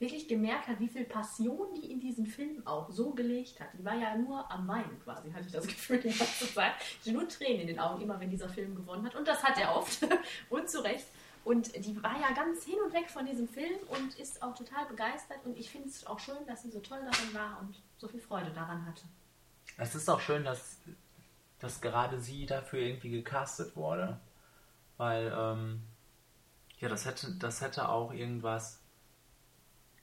[0.00, 3.68] wirklich gemerkt hat, wie viel Passion die in diesen Film auch so gelegt hat.
[3.78, 6.72] Die war ja nur am Weinen quasi, hatte ich das Gefühl die ganze Zeit.
[6.80, 9.14] Ich hatte nur Tränen in den Augen, immer wenn dieser Film gewonnen hat.
[9.14, 10.00] Und das hat er oft.
[10.50, 11.06] und zu Recht.
[11.44, 14.86] Und die war ja ganz hin und weg von diesem Film und ist auch total
[14.86, 15.38] begeistert.
[15.44, 18.20] Und ich finde es auch schön, dass sie so toll darin war und so viel
[18.20, 19.02] Freude daran hatte.
[19.76, 20.78] Es ist auch schön, dass,
[21.58, 24.18] dass gerade sie dafür irgendwie gecastet wurde.
[24.96, 25.82] Weil, ähm,
[26.78, 28.79] ja, das hätte, das hätte auch irgendwas,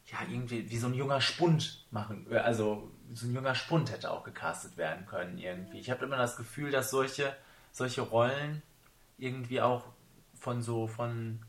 [0.08, 2.26] ja, irgendwie wie so ein junger Spund machen.
[2.32, 5.80] Also, so ein junger Spund hätte auch gecastet werden können irgendwie.
[5.80, 7.36] Ich habe immer das Gefühl, dass solche,
[7.72, 8.62] solche Rollen
[9.18, 9.86] irgendwie auch
[10.36, 11.40] von so, von,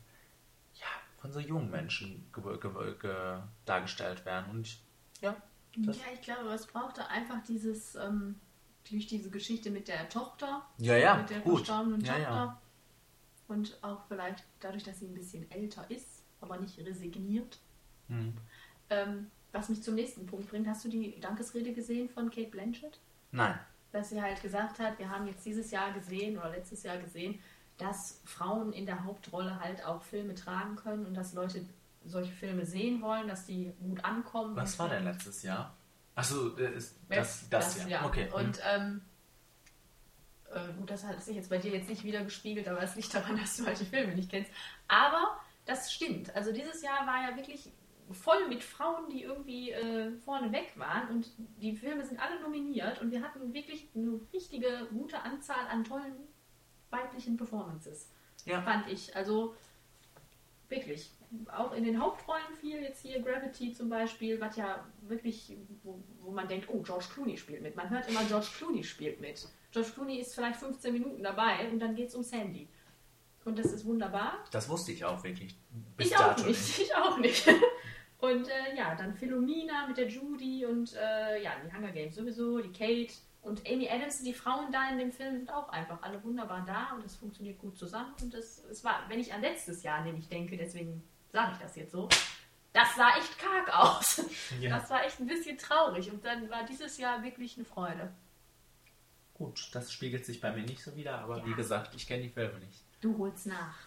[0.73, 0.87] ja,
[1.21, 4.49] von so jungen Menschen ge ge ge dargestellt werden.
[4.51, 4.77] Und
[5.21, 5.35] ja,
[5.75, 8.35] ja, ich glaube, es brauchte einfach dieses, ähm,
[8.89, 10.65] durch diese Geschichte mit der Tochter.
[10.77, 11.57] Ja, ja, Mit der gut.
[11.67, 12.29] verstorbenen Ja, Tochter.
[12.29, 12.61] ja.
[13.47, 17.59] Und auch vielleicht dadurch, dass sie ein bisschen älter ist, aber nicht resigniert.
[18.09, 18.33] Hm.
[18.89, 20.67] Ähm, was mich zum nächsten Punkt bringt.
[20.67, 22.99] Hast du die Dankesrede gesehen von Kate Blanchett?
[23.31, 23.57] Nein.
[23.91, 27.39] Dass sie halt gesagt hat, wir haben jetzt dieses Jahr gesehen oder letztes Jahr gesehen,
[27.77, 31.65] dass Frauen in der Hauptrolle halt auch Filme tragen können und dass Leute
[32.05, 34.55] solche Filme sehen wollen, dass die gut ankommen.
[34.55, 35.75] Was war denn letztes Jahr?
[36.15, 38.05] Achso, ist das, das, Jahr.
[38.05, 38.25] Okay.
[38.25, 38.33] hm.
[38.33, 39.01] Und ähm,
[40.53, 43.13] äh, gut, das hat sich jetzt bei dir jetzt nicht wieder gespiegelt, aber es liegt
[43.13, 44.51] daran, dass du halt die Filme nicht kennst.
[44.87, 46.35] Aber das stimmt.
[46.35, 47.71] Also dieses Jahr war ja wirklich
[48.11, 51.29] voll mit Frauen, die irgendwie äh, vorne weg waren und
[51.61, 56.15] die Filme sind alle nominiert und wir hatten wirklich eine richtige gute Anzahl an tollen
[56.89, 58.09] weiblichen Performances,
[58.45, 58.61] ja.
[58.61, 59.15] fand ich.
[59.15, 59.55] Also
[60.69, 61.11] wirklich.
[61.55, 66.31] Auch in den Hauptrollen viel, jetzt hier Gravity zum Beispiel, was ja wirklich, wo, wo
[66.31, 67.75] man denkt, oh, George Clooney spielt mit.
[67.75, 69.47] Man hört immer, George Clooney spielt mit.
[69.71, 72.67] George Clooney ist vielleicht 15 Minuten dabei und dann geht es um Sandy.
[73.45, 74.43] Und das ist wunderbar.
[74.51, 75.55] Das wusste ich auch wirklich.
[75.97, 77.47] Bis ich auch nicht, ich auch nicht.
[78.19, 82.59] Und äh, ja, dann Philomena mit der Judy und äh, ja, die Hunger Games sowieso,
[82.59, 86.21] die Kate und Amy Adams, die Frauen da in dem Film sind auch einfach alle
[86.23, 88.13] wunderbar da und es funktioniert gut zusammen.
[88.21, 91.75] Und es, es war, wenn ich an letztes Jahr nämlich denke, deswegen sage ich das
[91.77, 92.09] jetzt so,
[92.73, 94.21] das sah echt karg aus.
[94.59, 94.77] Ja.
[94.77, 98.11] Das war echt ein bisschen traurig und dann war dieses Jahr wirklich eine Freude.
[99.33, 101.45] Gut, das spiegelt sich bei mir nicht so wieder, aber Ja.
[101.45, 102.83] wie gesagt, ich kenne die Filme nicht.
[102.99, 103.77] Du holst nach.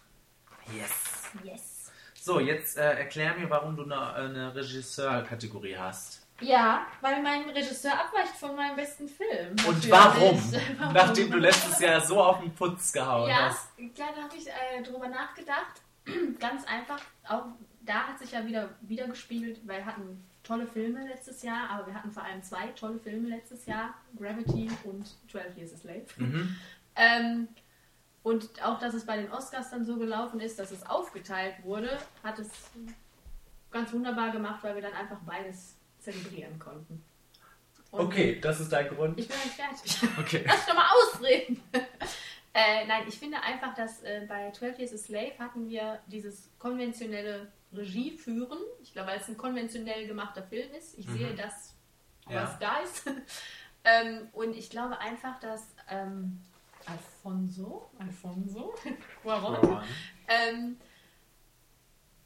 [0.75, 1.29] Yes.
[1.43, 1.72] Yes.
[2.23, 6.25] So, jetzt äh, erklär mir, warum du eine, eine Regisseur-Kategorie hast.
[6.39, 9.53] Ja, weil mein Regisseur abweicht von meinem besten Film.
[9.67, 10.41] Und warum?
[10.79, 10.93] Warum?
[10.93, 13.67] Nachdem du letztes Jahr so auf den Putz gehauen Ja, hast.
[13.77, 15.81] ja da habe ich äh, drüber nachgedacht.
[16.39, 17.43] Ganz einfach, auch
[17.81, 21.87] da hat sich ja wieder, wieder gespiegelt, weil wir hatten tolle Filme letztes Jahr, aber
[21.87, 26.05] wir hatten vor allem zwei tolle Filme letztes Jahr, Gravity und 12 Years a Slave.
[26.15, 26.55] Mhm.
[26.95, 27.47] Ähm,
[28.23, 31.97] und auch, dass es bei den Oscars dann so gelaufen ist, dass es aufgeteilt wurde,
[32.23, 32.49] hat es
[33.71, 37.03] ganz wunderbar gemacht, weil wir dann einfach beides zelebrieren konnten.
[37.91, 39.19] Und Okay, das ist dein Grund.
[39.19, 39.97] Ich bin dann fertig.
[40.19, 40.43] Okay.
[40.47, 41.61] Lass doch mal ausreden.
[42.53, 46.49] äh, nein, ich finde einfach, dass äh, bei 12 Years a Slave hatten wir dieses
[46.59, 48.57] konventionelle Regie führen.
[48.81, 50.97] Ich glaube, weil es ein konventionell gemachter Film ist.
[50.97, 51.17] Ich Mhm.
[51.17, 51.75] sehe das,
[52.29, 52.43] Ja.
[52.43, 53.05] was da ist.
[53.83, 56.39] ähm, und ich glaube einfach, dass ähm,
[56.85, 58.73] Alfonso, Alfonso,
[59.23, 59.81] Cuarón,
[60.27, 60.77] ähm,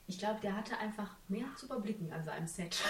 [0.10, 2.78] ich glaube, der hatte einfach mehr zu überblicken an seinem Set.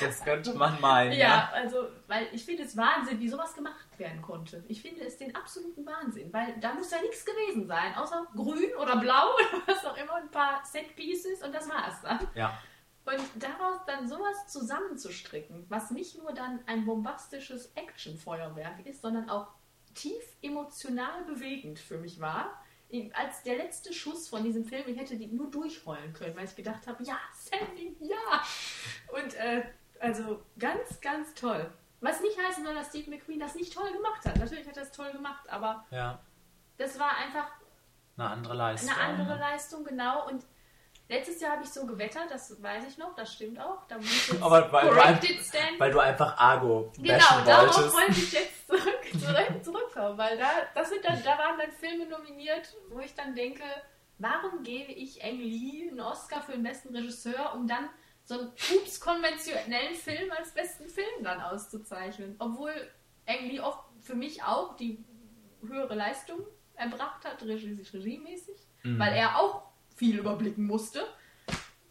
[0.00, 1.50] Das könnte man meinen, Ja, ja.
[1.54, 4.64] also, weil ich finde es Wahnsinn, wie sowas gemacht werden konnte.
[4.68, 8.74] Ich finde es den absoluten Wahnsinn, weil da muss ja nichts gewesen sein, außer grün
[8.80, 12.26] oder blau oder was auch immer, ein paar Set-Pieces und das war's dann.
[12.34, 12.58] Ja.
[13.04, 19.48] Und daraus dann sowas zusammenzustricken, was nicht nur dann ein bombastisches Actionfeuerwerk ist, sondern auch
[19.94, 22.62] tief emotional bewegend für mich war.
[23.14, 26.54] Als der letzte Schuss von diesem Film, ich hätte die nur durchheulen können, weil ich
[26.54, 28.42] gedacht habe, ja, Sandy, ja.
[29.18, 29.62] Und äh,
[29.98, 31.72] also ganz, ganz toll.
[32.00, 34.36] Was nicht heißen soll, dass Steve McQueen das nicht toll gemacht hat.
[34.36, 36.20] Natürlich hat er es toll gemacht, aber Ja.
[36.76, 37.50] das war einfach
[38.18, 38.90] Eine andere Leistung.
[38.92, 40.28] eine andere Leistung, genau.
[40.28, 40.44] Und
[41.08, 43.84] letztes Jahr habe ich so gewettert, das weiß ich noch, das stimmt auch.
[43.88, 45.80] Da muss jetzt Aber weil, corrected weil, stand.
[45.80, 47.94] weil du einfach Argo Genau, darauf wolltest.
[47.94, 52.06] wollte ich jetzt zurück, zurück, zurückkommen, weil da, das sind dann, da waren dann Filme
[52.06, 53.64] nominiert, wo ich dann denke,
[54.18, 57.88] warum gebe ich Ang Lee einen Oscar für den besten Regisseur, um dann
[58.24, 62.36] so einen pups konventionellen Film als besten Film dann auszuzeichnen?
[62.38, 62.72] Obwohl
[63.26, 65.04] Ang Lee oft für mich auch die
[65.66, 66.40] höhere Leistung
[66.74, 68.98] erbracht hat, regie- regiemäßig, Mhm.
[68.98, 69.62] weil er auch
[70.02, 71.06] viel überblicken musste.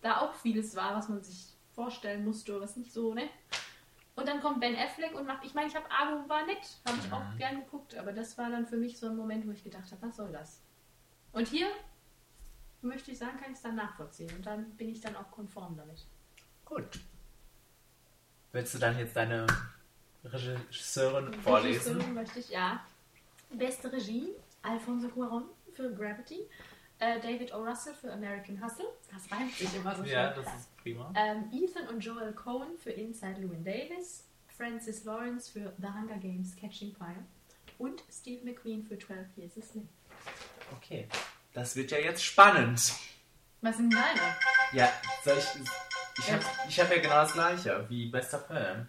[0.01, 3.29] Da auch vieles war, was man sich vorstellen musste, was nicht so, ne?
[4.17, 6.97] Und dann kommt Ben Affleck und macht, ich meine, ich habe Argo war nett, habe
[7.01, 7.37] ich auch Mhm.
[7.37, 10.01] gern geguckt, aber das war dann für mich so ein Moment, wo ich gedacht habe,
[10.01, 10.59] was soll das?
[11.31, 11.67] Und hier
[12.81, 15.77] möchte ich sagen, kann ich es dann nachvollziehen und dann bin ich dann auch konform
[15.77, 16.05] damit.
[16.65, 16.99] Gut.
[18.51, 19.47] Willst du dann jetzt deine
[20.25, 21.93] Regisseurin vorlesen?
[21.93, 22.85] Regisseurin möchte ich, ja.
[23.51, 24.27] Beste Regie,
[24.63, 26.41] Alfonso Cuarón für Gravity,
[27.01, 27.63] äh, David O.
[27.63, 30.13] Russell für American Hustle, das reimt sich immer so schön.
[30.13, 31.11] Ja, das ist prima.
[31.15, 36.55] Ähm, Ethan und Joel Cohen für Inside Llewyn Davis, Francis Lawrence für The Hunger Games
[36.55, 37.25] Catching Fire
[37.79, 39.87] und Steve McQueen für 12 Years a Slave.
[40.77, 41.07] Okay.
[41.53, 42.79] Das wird ja jetzt spannend.
[43.61, 44.35] Was sind deine?
[44.71, 44.89] Ja,
[45.23, 45.45] soll ich.
[46.19, 48.87] Ich habe hab ja genau das gleiche wie bester Film.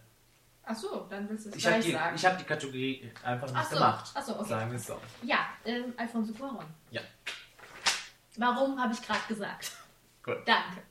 [0.65, 2.17] Achso, dann willst du es Ich habe gleich die, sagen.
[2.17, 4.11] ich hab die Kategorie einfach nicht Ach so, gemacht.
[4.15, 4.49] ach so, okay.
[4.49, 5.01] Sagen wir es so.
[5.23, 6.65] Ja, ähm, Alfonso Cuarón.
[6.91, 7.01] Ja.
[8.37, 9.73] Warum habe ich gerade gesagt?
[10.23, 10.39] Gut.
[10.47, 10.83] Danke.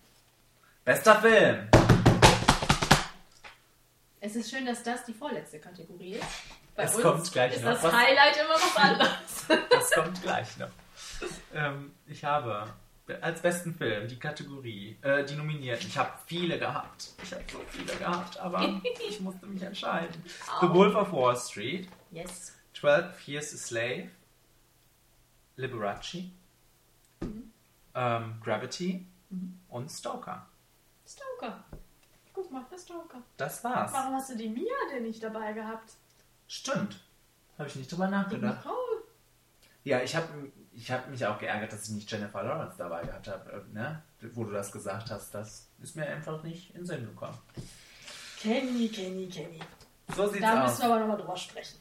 [0.85, 1.69] Bester Film.
[4.19, 6.25] Es ist schön, dass das die vorletzte Kategorie ist.
[6.75, 7.93] Bei Es uns kommt gleich ist noch das was.
[7.93, 9.67] Highlight immer was anderes.
[9.69, 10.69] Das kommt gleich noch.
[11.53, 12.71] Ähm, ich habe
[13.21, 15.87] als besten Film die Kategorie, äh, die Nominierten.
[15.87, 17.09] Ich habe viele gehabt.
[17.23, 18.61] Ich habe so viele gehabt, aber
[19.09, 20.23] ich musste mich entscheiden.
[20.61, 22.55] The Wolf of Wall Street, yes.
[22.75, 24.09] 12 Years a Slave,
[25.57, 26.25] Liberace,
[27.95, 29.05] ähm, Gravity
[29.69, 30.45] und Stoker.
[31.07, 31.63] Stoker.
[32.33, 33.21] Guck mal, der Stoker.
[33.37, 33.91] Das war's.
[33.93, 35.93] Warum hast du die Mia denn nicht dabei gehabt?
[36.47, 36.99] Stimmt.
[37.57, 38.65] Habe ich nicht drüber nachgedacht.
[38.65, 39.03] Nicole.
[39.83, 40.27] Ja, ich habe
[40.73, 44.01] ich hab mich auch geärgert, dass ich nicht Jennifer Lawrence dabei gehabt habe, äh, ne?
[44.33, 45.33] wo du das gesagt hast.
[45.33, 47.37] Das ist mir einfach nicht in den Sinn gekommen.
[48.39, 49.59] Kenny, Kenny, Kenny.
[50.15, 50.71] So sieht's Da aus.
[50.71, 51.79] müssen wir aber nochmal drüber sprechen.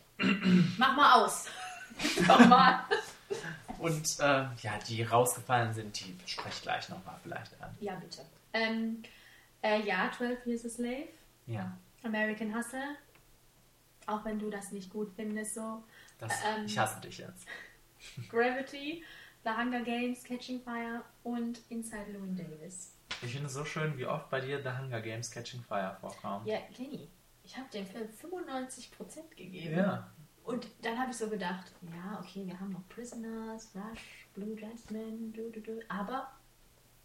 [0.79, 1.46] Mach mal aus.
[2.26, 2.81] Nochmal.
[3.81, 7.77] Und äh, ja, die rausgefallen sind, die spreche ich gleich nochmal vielleicht an.
[7.81, 8.25] Ja, bitte.
[8.53, 9.03] Ähm,
[9.62, 11.09] äh, ja, 12 Years a Slave.
[11.47, 12.97] Ja, American Hustle.
[14.07, 15.83] Auch wenn du das nicht gut findest, so.
[16.19, 16.66] das, Ähm.
[16.66, 17.47] ich hasse dich jetzt.
[18.29, 19.05] Gravity,
[19.45, 22.95] The Hunger Games, Catching Fire und Inside Llewyn Davis.
[23.23, 26.47] Ich finde es so schön, wie oft bei dir The Hunger Games Catching Fire vorkam.
[26.47, 27.09] Ja, Kenny,
[27.45, 29.77] ich habe dem Film 95% gegeben.
[29.77, 30.11] Ja.
[30.44, 35.31] Und dann habe ich so gedacht, ja, okay, wir haben noch Prisoners, Rush, Blue Jasmine,
[35.33, 36.31] du, du, du, aber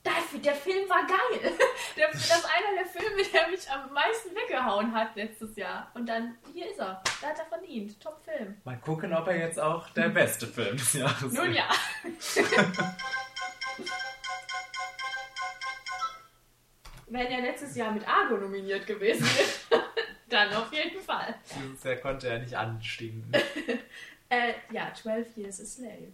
[0.05, 1.51] der, der Film war geil.
[1.95, 5.89] Der, das ist einer der Filme, der mich am meisten weggehauen hat letztes Jahr.
[5.93, 7.01] Und dann, hier ist er.
[7.21, 7.97] Da hat er verdient.
[8.01, 8.57] Top-Film.
[8.65, 11.55] Mal gucken, ob er jetzt auch der beste Film des Jahres Nun ist.
[11.55, 11.69] ja.
[17.07, 19.25] Wenn er letztes Jahr mit Argo nominiert gewesen
[19.69, 19.84] wäre,
[20.35, 21.33] dann auf jeden Fall.
[21.83, 23.31] Jahr konnte er nicht anstinken.
[24.27, 26.11] Äh, ja, 12 Years a Slave.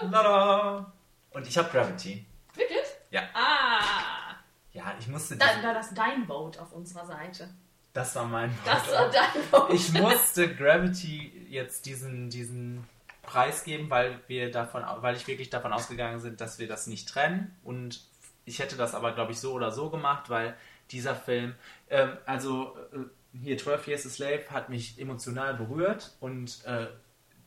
[0.00, 0.92] Tada!
[1.30, 2.24] Und ich habe Gravity.
[2.54, 2.86] Wirklich?
[3.10, 3.22] Ja.
[3.34, 4.36] Ah,
[4.72, 5.36] Ja, ich musste.
[5.36, 7.48] da, da das dein Vote auf unserer Seite.
[7.92, 8.96] das war mein Das Vote.
[8.96, 9.74] war dein Vote.
[9.74, 12.86] Ich musste Gravity jetzt diesen, diesen
[13.22, 17.08] Preis geben, weil wir davon, weil ich wirklich davon ausgegangen sind, dass wir das nicht
[17.08, 17.54] trennen.
[17.62, 18.00] Und
[18.46, 20.56] ich hätte das aber, glaube ich, so oder so gemacht, weil
[20.90, 21.54] dieser Film,
[21.90, 26.86] ähm, also äh, hier 12 Years a Slave hat mich emotional berührt und äh,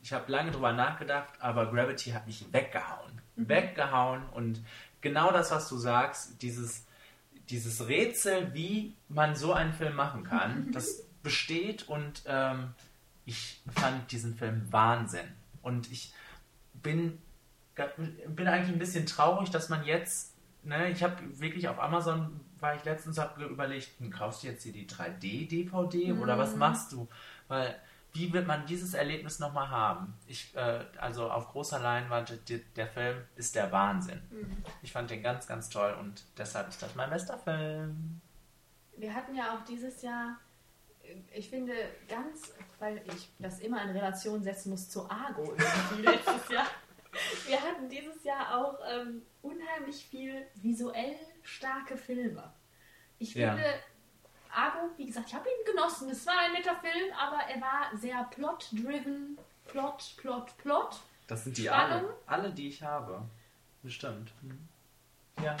[0.02, 3.20] ich habe lange drüber nachgedacht, aber Gravity hat mich weggehauen.
[3.36, 4.62] Weggehauen und
[5.00, 6.86] genau das, was du sagst, dieses,
[7.48, 12.74] dieses Rätsel, wie man so einen Film machen kann, das besteht und ähm,
[13.24, 15.28] ich fand diesen Film Wahnsinn.
[15.62, 16.14] Und ich
[16.72, 17.18] bin,
[18.28, 22.74] bin eigentlich ein bisschen traurig, dass man jetzt, ne, ich habe wirklich auf Amazon, war
[22.74, 27.08] ich letztens, habe überlegt, hm, kaufst du jetzt hier die 3D-DVD oder was machst du?
[27.48, 27.74] Weil,
[28.12, 30.14] wie wird man dieses Erlebnis nochmal haben?
[30.26, 34.20] Ich, äh, also auf großer Leinwand, der, der Film ist der Wahnsinn.
[34.82, 38.20] Ich fand den ganz, ganz toll und deshalb ist das mein bester Film.
[38.96, 40.38] Wir hatten ja auch dieses Jahr,
[41.32, 41.74] ich finde
[42.08, 46.66] ganz, weil ich das immer in Relation setzen muss zu Argo irgendwie letztes Jahr.
[47.46, 51.16] Wir hatten dieses Jahr auch ähm, unheimlich viel visuell
[51.48, 52.52] starke Filme.
[53.18, 53.54] Ich Ja.
[53.54, 53.68] finde,
[54.54, 56.10] Argo, wie gesagt, ich habe ihn genossen.
[56.10, 59.38] Es war ein netter Film, aber er war sehr plot-driven.
[59.66, 61.00] Plot, Plot, Plot.
[61.26, 62.08] Das sind die Spannung.
[62.26, 63.22] alle, alle, die ich habe.
[63.82, 64.32] Bestimmt.
[64.40, 64.66] Hm.
[65.44, 65.56] Ja,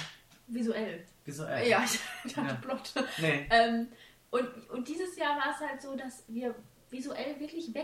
[0.46, 1.04] Visuell.
[1.24, 1.68] visuell.
[1.68, 1.84] Ja,
[2.24, 2.54] ich dachte Ja.
[2.54, 2.94] Plot.
[3.18, 3.46] Nee.
[3.50, 3.88] Ähm,
[4.30, 6.54] und, und dieses Jahr war es halt so, dass wir
[6.90, 7.74] visuell wirklich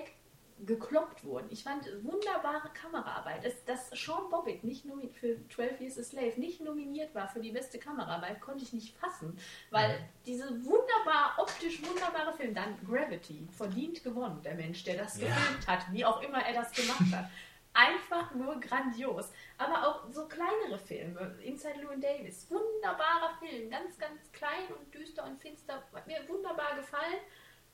[0.58, 1.48] weggekloppt wurden.
[1.50, 3.44] Ich fand wunderbare Kameraarbeit.
[3.44, 7.40] Es, dass Sean Bobbitt nicht nomi- für 12 Years a Slave nicht nominiert war für
[7.40, 9.38] die beste Kameraarbeit, konnte ich nicht fassen.
[9.70, 15.28] Weil diese wunderbar, optisch wunderbare Film, dann Gravity, verdient gewonnen, der Mensch, der das Ja.
[15.28, 17.28] gefilmt hat, wie auch immer er das gemacht hat.
[17.76, 19.32] einfach nur grandios.
[19.58, 21.36] Aber auch so kleinere Filme.
[21.42, 22.48] Inside Llewyn Davis.
[22.48, 23.68] Wunderbarer Film.
[23.68, 25.82] Ganz, ganz klein und düster und finster.
[25.92, 27.18] Hat mir wunderbar gefallen.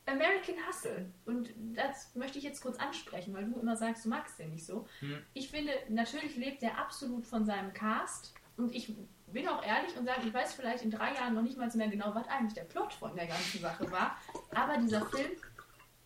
[0.06, 1.12] American Hustle.
[1.24, 4.66] Und das möchte ich jetzt kurz ansprechen, weil du immer sagst, du magst den nicht
[4.66, 4.86] so.
[5.34, 8.34] Ich finde, natürlich lebt er absolut von seinem Cast.
[8.56, 8.94] Und ich
[9.26, 11.88] bin auch ehrlich und sage, ich weiß vielleicht in drei Jahren noch nicht mal mehr
[11.88, 14.16] genau, was eigentlich der Plot von der ganzen Sache war.
[14.54, 15.30] Aber dieser Film,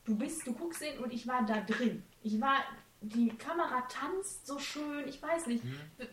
[0.04, 2.02] du bist, du guckst ihn und ich war da drin.
[2.22, 2.58] Ich war,
[3.00, 5.64] die Kamera tanzt so schön, ich weiß nicht,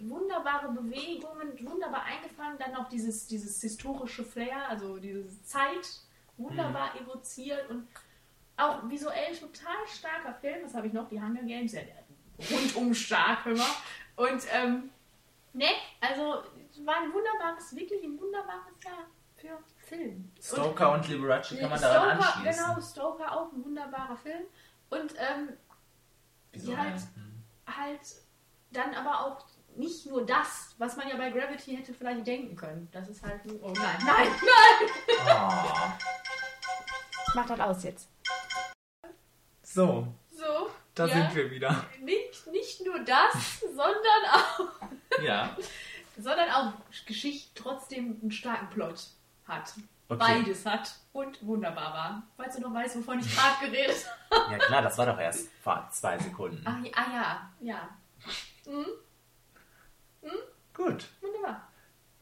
[0.01, 6.01] wunderbare Bewegungen, wunderbar eingefangen, dann noch dieses, dieses historische Flair, also diese Zeit,
[6.41, 7.87] wunderbar evoziert und
[8.57, 10.63] auch visuell total starker Film.
[10.63, 11.07] Was habe ich noch?
[11.09, 11.81] Die Hunger Games, ja,
[12.51, 13.67] rundum stark immer.
[14.15, 14.89] Und, ähm,
[15.53, 15.67] ne,
[15.99, 16.43] also
[16.85, 20.31] war ein wunderbares, wirklich ein wunderbares Jahr für Film.
[20.35, 22.65] Und- Stoker und Liberace kann man daran Stoker, anschließen.
[22.65, 24.43] Genau, Stoker auch ein wunderbarer Film.
[24.89, 25.49] Und ähm,
[26.51, 26.95] Wieso ja, halt?
[26.95, 27.43] Hm.
[27.77, 28.01] halt
[28.71, 32.89] dann aber auch nicht nur das, was man ja bei Gravity hätte vielleicht denken können.
[32.91, 33.61] Das ist halt nur.
[33.63, 34.89] Oh nein, nein, nein!
[35.27, 36.20] Oh.
[37.35, 38.09] Mach das aus jetzt.
[39.63, 40.69] So, So.
[40.95, 41.85] da ja, sind wir wieder.
[42.01, 45.55] Nicht, nicht nur das, sondern auch, Ja.
[46.17, 46.73] sondern auch
[47.05, 49.07] Geschichte trotzdem einen starken Plot
[49.47, 49.73] hat.
[50.09, 50.19] Okay.
[50.19, 52.23] Beides hat und wunderbar war.
[52.35, 54.51] Falls du noch weißt, wovon ich gerade geredet habe.
[54.51, 56.63] Ja klar, das war doch erst vor zwei Sekunden.
[56.65, 57.89] Ach, ah ja, ja.
[60.73, 61.05] Gut.
[61.21, 61.70] Wunderbar.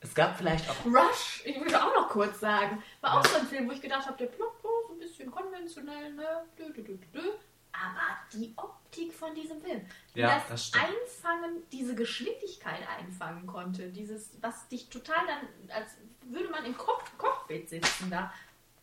[0.02, 0.86] Es gab vielleicht auch.
[0.86, 4.06] Rush, ich würde auch noch kurz sagen, war auch so ein Film, wo ich gedacht
[4.06, 6.45] habe, der Plot so ein bisschen konventionell, ne?
[6.58, 7.32] Dö, dö, dö, dö.
[7.72, 9.86] Aber die Optik von diesem Film,
[10.16, 10.82] Ja, das, das.
[10.82, 15.91] Einfangen, diese Geschwindigkeit einfangen konnte, dieses, was dich total dann, als
[16.24, 18.34] würde man im Cock Cockpit sitzen da,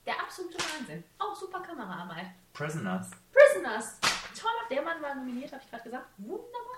[0.06, 1.02] der absolute Wahnsinn.
[1.18, 2.26] Auch super Kameraarbeit.
[2.52, 3.10] Prisoners.
[3.32, 3.98] Prisoners,
[4.40, 6.06] toller, der Mann war nominiert, habe ich gerade gesagt.
[6.18, 6.76] Wunderbar.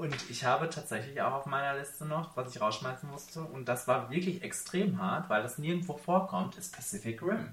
[0.00, 3.86] Und ich habe tatsächlich auch auf meiner Liste noch, was ich rausschmeißen musste, und das
[3.86, 7.52] war wirklich extrem hart, weil das nirgendwo vorkommt, ist Pacific Rim.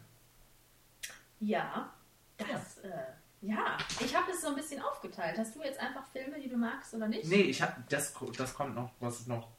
[1.41, 1.89] Ja,
[2.37, 2.89] das, ja.
[2.89, 3.03] Äh,
[3.41, 3.77] ja.
[3.99, 5.37] Ich habe es so ein bisschen aufgeteilt.
[5.37, 7.25] Hast du jetzt einfach Filme, die du magst oder nicht?
[7.25, 9.49] Nee, ich hab, das, das kommt noch, was ist noch,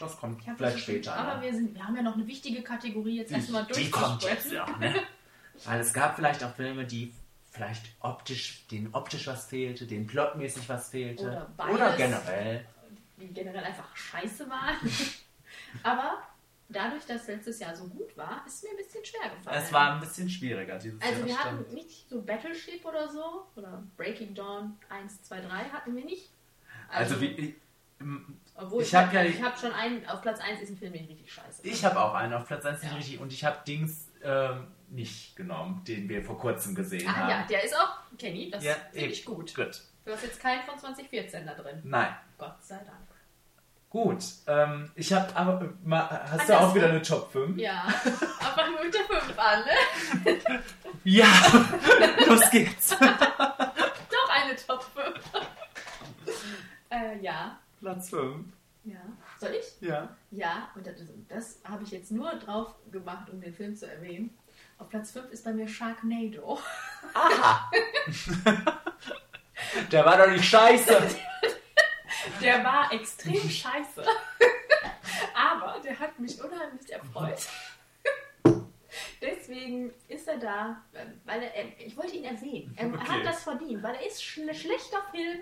[0.00, 1.14] das kommt vielleicht später.
[1.14, 4.50] Aber wir, sind, wir haben ja noch eine wichtige Kategorie jetzt erstmal die kommt jetzt
[4.50, 4.96] noch, ne?
[5.64, 7.14] Weil es gab vielleicht auch Filme, die
[7.52, 11.24] vielleicht optisch, denen optisch was fehlte, denen plotmäßig was fehlte.
[11.24, 11.74] Oder beides.
[11.74, 12.64] Oder generell.
[13.18, 14.76] Die generell einfach scheiße waren.
[15.82, 16.22] Aber
[16.68, 19.62] dadurch, dass letztes Jahr so gut war, ist es mir ein bisschen schwer gefallen.
[19.62, 21.26] Es war ein bisschen schwieriger dieses Also Jahr.
[21.26, 21.74] wir das hatten stimmt.
[21.74, 23.46] nicht so Battleship oder so.
[23.54, 26.30] Oder Breaking Dawn 1, 2, 3 hatten wir nicht.
[26.88, 27.54] Also wie, ich,
[28.00, 30.70] ähm, Obwohl ich ich, hab hab ja- ich habe schon einen, auf Platz 1 ist
[30.70, 32.96] ein Film, den ich richtig scheiße ich habe auch einen auf Platz 1 nicht Ja.
[32.98, 37.30] richtig und ich habe Dings ähm, nicht genommen, den wir vor kurzem gesehen Ah haben.
[37.30, 39.54] ja, der ist auch, Kenny, das Ja, finde ich gut.
[39.54, 39.80] Gut.
[40.04, 41.80] Du hast jetzt keinen von 2014 da drin.
[41.84, 42.14] Nein.
[42.38, 42.98] Gott sei Dank.
[43.88, 44.24] Gut.
[44.46, 45.64] Ähm, ich habe aber.
[45.64, 46.56] äh, Mal, hast du Andersrum.
[46.70, 47.58] auch wieder eine Top 5?
[47.58, 47.84] Ja,
[48.40, 50.40] einfach nur mit der 5 an, ne?
[51.04, 51.26] Ja!
[52.26, 52.90] Los geht's!
[52.90, 55.14] Doch eine Top 5.
[56.90, 57.58] äh, ja.
[57.80, 58.46] Platz 5.
[58.84, 58.96] Ja.
[59.38, 59.80] Soll ich?
[59.88, 60.08] Ja.
[60.30, 60.94] Ja, und das,
[61.28, 64.30] das habe ich jetzt nur drauf gemacht, um den Film zu erwähnen.
[64.82, 66.58] Auf Platz 5 ist bei mir Sharknado.
[69.92, 71.00] Der war doch nicht scheiße!
[72.40, 74.04] Der war extrem scheiße.
[75.36, 77.46] Aber der hat mich unheimlich erfreut.
[79.20, 80.82] Deswegen ist er da,
[81.26, 82.74] weil er, ich wollte ihn erwähnen.
[82.76, 83.08] Er Okay.
[83.08, 85.38] hat das verdient, weil er ist ein schlechter Film,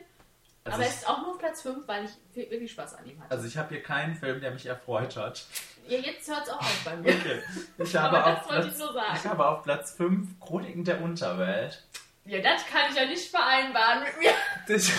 [0.65, 2.11] Also aber er ist auch nur auf Platz 5, weil ich
[2.51, 3.31] wirklich Spaß an ihm hatte.
[3.31, 5.47] Also ich habe hier keinen Film, der mich erfreut hat.
[5.91, 7.13] Ja, jetzt hört es auch auf bei mir.
[7.13, 7.43] Okay.
[7.79, 11.01] Ich habe, Aber das auf wollte Platz, ich ich habe auf Platz 5 Chroniken der
[11.01, 11.83] Unterwelt.
[12.25, 14.31] Ja, das kann ich ja nicht vereinbaren mit mir.
[14.69, 14.91] Das-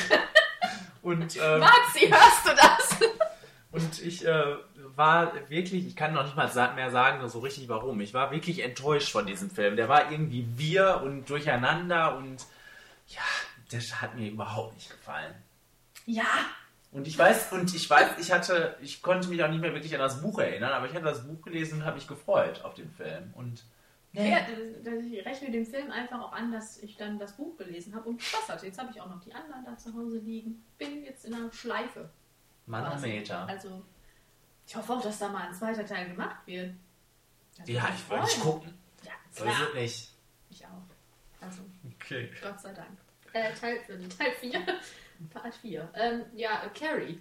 [1.02, 3.10] und, ähm, Maxi, hörst du das?
[3.72, 4.58] und ich äh,
[4.96, 8.02] war wirklich, ich kann noch nicht mal mehr sagen, so richtig warum.
[8.02, 9.78] Ich war wirklich enttäuscht von diesem Film.
[9.78, 12.46] Der war irgendwie wir und durcheinander und
[13.08, 13.22] ja,
[13.72, 15.34] das hat mir überhaupt nicht gefallen.
[16.06, 16.26] Ja,
[16.92, 19.94] Und ich weiß, und ich weiß, ich hatte, ich konnte mich auch nicht mehr wirklich
[19.94, 22.74] an das Buch erinnern, aber ich hatte das Buch gelesen und habe mich gefreut auf
[22.74, 23.32] den Film.
[23.34, 23.64] Und
[24.14, 27.56] Ja, das- das- ich rechne dem Film einfach auch an, dass ich dann das Buch
[27.58, 28.66] gelesen habe und Spaß hatte.
[28.66, 30.62] Jetzt habe ich auch noch die anderen da zu Hause liegen.
[30.78, 32.10] Bin jetzt in einer Schleife.
[32.66, 33.48] Manometer.
[33.48, 33.82] Also,
[34.68, 36.74] ich hoffe auch, dass da mal ein zweiter Teil gemacht wird.
[37.58, 38.74] Das Ja, ich wollte nicht gucken.
[39.06, 39.56] Ja, So klar.
[39.56, 40.14] ist es nicht.
[40.50, 40.84] Ich auch.
[41.40, 41.62] Also,
[41.96, 42.30] Okay.
[42.42, 42.90] Gott sei Dank.
[43.34, 43.80] Äh, Teil,
[44.18, 44.62] Teil 4.
[45.30, 45.90] Part 4.
[45.96, 47.20] Ähm, ja, Carrie.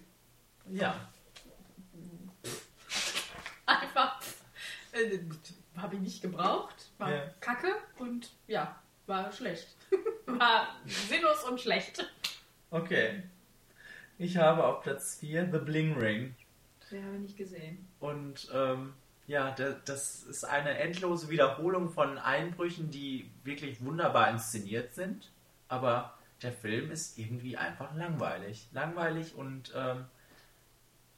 [0.69, 1.09] Ja.
[3.67, 4.21] Einfach.
[4.93, 5.19] Äh,
[5.77, 6.91] habe ich nicht gebraucht.
[6.99, 7.27] War Ja.
[7.41, 8.77] kacke und ja,
[9.07, 9.69] war schlecht.
[10.27, 12.05] war sinnlos und schlecht.
[12.71, 13.23] Okay.
[14.19, 16.35] Ich habe auf Platz 4 The Bling Ring.
[16.91, 17.89] Den habe ich nicht gesehen.
[18.01, 18.95] Und ähm,
[19.27, 25.31] ja, da- das ist eine endlose Wiederholung von Einbrüchen, die wirklich wunderbar inszeniert sind.
[25.69, 28.69] Aber der Film ist irgendwie einfach langweilig.
[28.73, 30.07] Langweilig und ähm,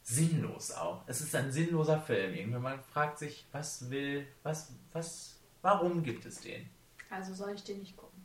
[0.03, 1.03] sinnlos auch.
[1.07, 2.35] Es ist ein sinnloser Film.
[2.35, 6.69] Irgendwie man fragt sich, was will, was, was, warum gibt es den?
[7.11, 8.21] Also soll ich den nicht gucken.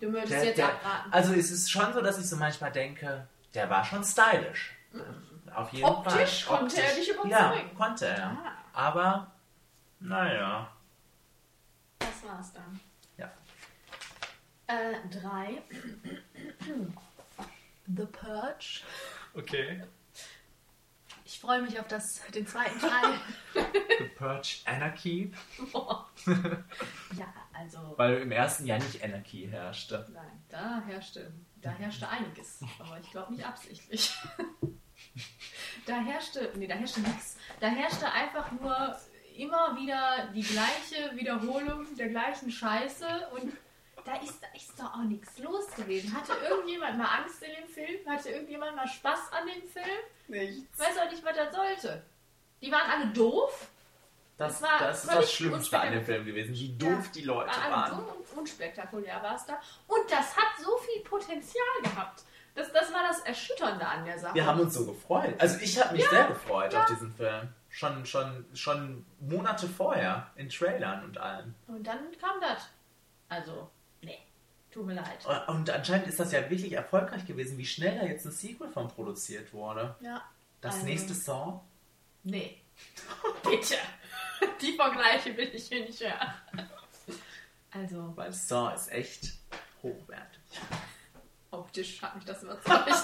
[0.00, 1.12] Du würdest der- jetzt der- abraten.
[1.12, 4.74] Also es ist schon so, dass ich so manchmal denke, der war schon stylisch.
[5.54, 6.58] Auf jeden Optisch Fall.
[6.58, 7.30] konnte er dich überzeugen.
[7.30, 8.30] Ja, konnte er.
[8.30, 8.52] Ah.
[8.72, 9.32] Aber,
[10.00, 10.70] naja.
[12.00, 12.80] Das war's dann.
[14.66, 15.62] Äh, drei.
[17.86, 18.80] The Purge.
[19.34, 19.82] Okay.
[21.26, 23.20] Ich freue mich auf das, den zweiten Teil.
[23.98, 25.32] The Purge Anarchy.
[25.72, 26.08] Boah.
[26.26, 27.94] ja, also.
[27.96, 30.06] Weil im ersten Jahr nicht Anarchy herrschte.
[30.12, 34.14] Nein, da herrschte, da herrschte einiges, aber ich glaube nicht absichtlich.
[35.86, 37.36] da herrschte, nee, da herrschte nichts.
[37.60, 38.96] Da herrschte einfach nur
[39.36, 43.52] immer wieder die gleiche Wiederholung der gleichen Scheiße und
[44.04, 46.14] da ist, da ist doch auch nichts los gewesen.
[46.14, 48.00] Hatte irgendjemand mal Angst in dem Film?
[48.08, 49.86] Hatte irgendjemand mal Spaß an dem Film?
[50.28, 50.78] Nichts.
[50.78, 52.02] Ich weiß auch nicht, was das sollte.
[52.60, 53.68] Die waren alle doof.
[54.36, 57.22] Das, Das war das ist das Schlimmste an dem Film gewesen, wie doof Ja, die
[57.22, 57.90] Leute war waren.
[57.90, 59.60] dumm und unspektakulär war es da.
[59.86, 62.24] Und das hat so viel Potenzial gehabt.
[62.56, 64.34] Das, das war das Erschütternde an der Sache.
[64.34, 65.34] Wir haben uns so gefreut.
[65.38, 66.80] Also ich habe mich Ja, sehr gefreut ja.
[66.82, 67.48] auf diesen Film.
[67.68, 71.54] Schon, schon, schon Monate vorher, in Trailern und allem.
[71.66, 72.68] und dann kam das.
[73.28, 73.68] Also,
[74.74, 75.24] tut mir leid.
[75.46, 78.88] Und anscheinend ist das ja wirklich erfolgreich gewesen, wie schnell da jetzt ein Sequel von
[78.88, 79.94] produziert wurde.
[80.00, 80.22] Ja.
[80.60, 81.60] Das also, nächste Saw?
[82.24, 82.60] Nee.
[83.44, 83.76] Bitte.
[84.60, 86.68] Die Vergleiche will ich hier nicht hören.
[87.70, 89.34] Also, Weil Saw ist echt
[89.82, 90.42] hochwertig.
[91.50, 92.84] optisch hat mich das überzeugt.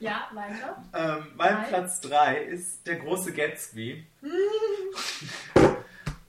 [0.00, 0.84] ja, weiter.
[0.92, 1.64] Ähm, mein Drei.
[1.64, 4.06] Platz 3 ist der große Gatsby.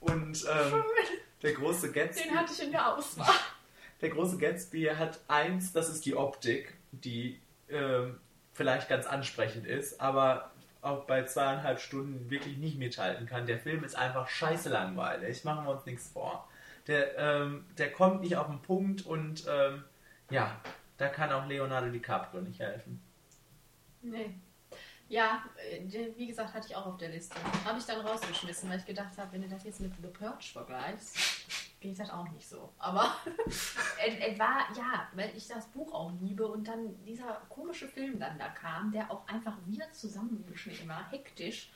[0.00, 0.84] Und ähm,
[1.42, 2.28] der große Gatsby.
[2.28, 3.34] Den hatte ich in der Auswahl.
[4.00, 8.18] Der große Gatsby hat eins, das ist die Optik, die ähm,
[8.52, 13.46] vielleicht ganz ansprechend ist, aber auch bei zweieinhalb Stunden wirklich nicht mithalten kann.
[13.46, 16.48] Der Film ist einfach scheiße langweilig, machen wir uns nichts vor.
[16.88, 19.84] Der, ähm, der kommt nicht auf den Punkt und ähm,
[20.30, 20.60] ja,
[20.98, 23.00] da kann auch Leonardo DiCaprio nicht helfen.
[24.02, 24.34] Nee.
[25.12, 25.82] Ja, äh,
[26.16, 27.36] wie gesagt, hatte ich auch auf der Liste.
[27.66, 30.46] Habe ich dann rausgeschmissen, weil ich gedacht habe, wenn du das jetzt mit The Purge
[30.50, 31.18] vergleichst,
[31.80, 32.72] geht das auch nicht so.
[32.78, 33.14] Aber
[33.46, 33.76] es,
[34.38, 38.48] war, ja, weil ich das Buch auch liebe und dann dieser komische Film dann da
[38.48, 41.70] kam, der auch einfach wieder zusammengeschnitten war, hektisch,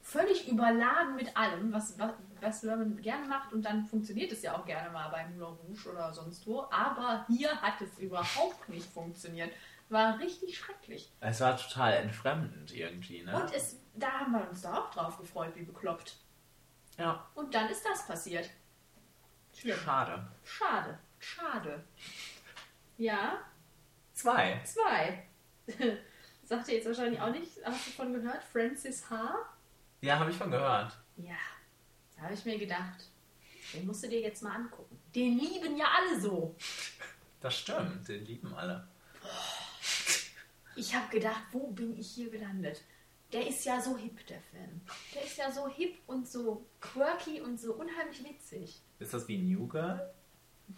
[0.00, 4.56] völlig überladen mit allem, was, was, was man gerne macht und dann funktioniert es ja
[4.56, 8.86] auch gerne mal bei Moulin Rouge oder sonst wo, aber hier hat es überhaupt nicht
[8.86, 9.52] funktioniert.
[9.90, 11.12] War richtig schrecklich.
[11.20, 13.34] Es war total entfremdend irgendwie, ne?
[13.34, 16.16] Und es, da haben wir uns da auch drauf gefreut, wie bekloppt.
[16.96, 18.48] ja, Und dann ist das passiert.
[19.54, 19.76] Schlimm.
[19.78, 20.26] schade.
[20.44, 20.98] Schade.
[21.18, 21.84] Schade.
[22.96, 23.40] Ja,
[24.12, 24.60] Zwei.
[24.64, 25.26] zwei.
[26.44, 27.52] Sagt ihr jetzt wahrscheinlich auch nicht.
[27.64, 28.42] Hast du von gehört?
[28.44, 29.34] Francis H.
[30.02, 30.96] Ja, habe ich von gehört.
[31.16, 31.34] Ja,
[32.16, 33.08] da habe ich mir gedacht,
[33.72, 34.98] den musst du dir jetzt mal angucken.
[35.14, 36.54] Den lieben ja alle so.
[37.40, 38.86] Das stimmt, den lieben alle.
[40.76, 42.82] Ich habe gedacht, wo bin ich hier gelandet?
[43.32, 44.80] Der ist ja so hip, der Film.
[45.14, 48.82] Der ist ja so hip und so quirky und so unheimlich witzig.
[48.98, 50.12] Ist das wie New Girl?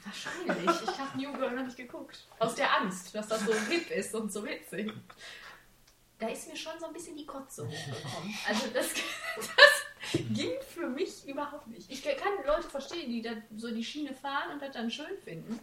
[0.04, 0.82] Wahrscheinlich.
[0.82, 2.26] Ich habe New Girl noch nicht geguckt.
[2.38, 4.92] Aus der Angst, dass das so hip ist und so witzig.
[6.18, 8.34] Da ist mir schon so ein bisschen die Kotze hochgekommen.
[8.46, 8.90] Also das,
[9.36, 11.90] das ging für mich überhaupt nicht.
[11.90, 15.58] Ich kann Leute verstehen, die da so die Schiene fahren und das dann schön finden.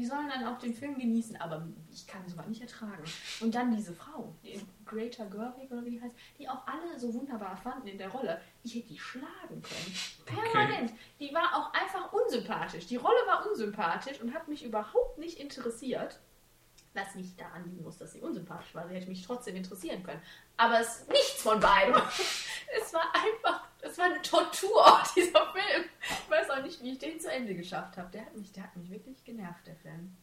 [0.00, 3.04] Die sollen dann auch den Film genießen, aber ich kann sowas nicht ertragen.
[3.40, 7.12] Und dann diese Frau, die Greater Gerwig oder wie die heißt, die auch alle so
[7.12, 8.40] wunderbar fanden in der Rolle.
[8.62, 9.94] Ich hätte die schlagen können.
[10.24, 10.94] Permanent.
[11.18, 12.86] Die war auch einfach unsympathisch.
[12.86, 16.18] Die Rolle war unsympathisch und hat mich überhaupt nicht interessiert.
[16.94, 18.88] Was nicht daran liegen muss, dass sie unsympathisch war.
[18.88, 20.22] Sie hätte mich trotzdem interessieren können.
[20.56, 21.94] Aber es nichts von beidem.
[22.82, 23.59] Es war einfach,
[23.90, 25.84] es war eine Tortur, dieser Film.
[26.24, 28.10] Ich weiß auch nicht, wie ich den zu Ende geschafft habe.
[28.10, 30.16] Der hat mich, der hat mich wirklich genervt, der Film.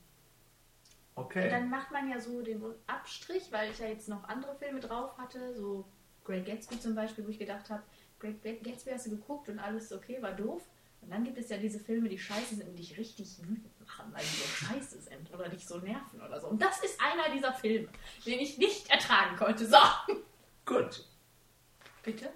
[1.16, 1.50] Und Okay.
[1.50, 5.18] dann macht man ja so den Abstrich, weil ich ja jetzt noch andere Filme drauf
[5.18, 5.84] hatte, so
[6.24, 7.82] Great Gatsby zum Beispiel, wo ich gedacht habe,
[8.20, 10.62] Great Gatsby hast du geguckt und alles okay, war doof.
[11.02, 14.12] Und dann gibt es ja diese Filme, die scheiße sind und dich richtig wütend machen,
[14.14, 16.48] weil die so scheiße sind oder dich so nerven oder so.
[16.48, 17.88] Und das ist einer dieser Filme,
[18.26, 19.66] den ich nicht ertragen konnte.
[19.68, 19.78] So,
[20.66, 21.04] Gut.
[22.04, 22.30] bitte.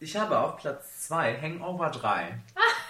[0.00, 2.38] Ich habe auf Platz 2 Hangover 3.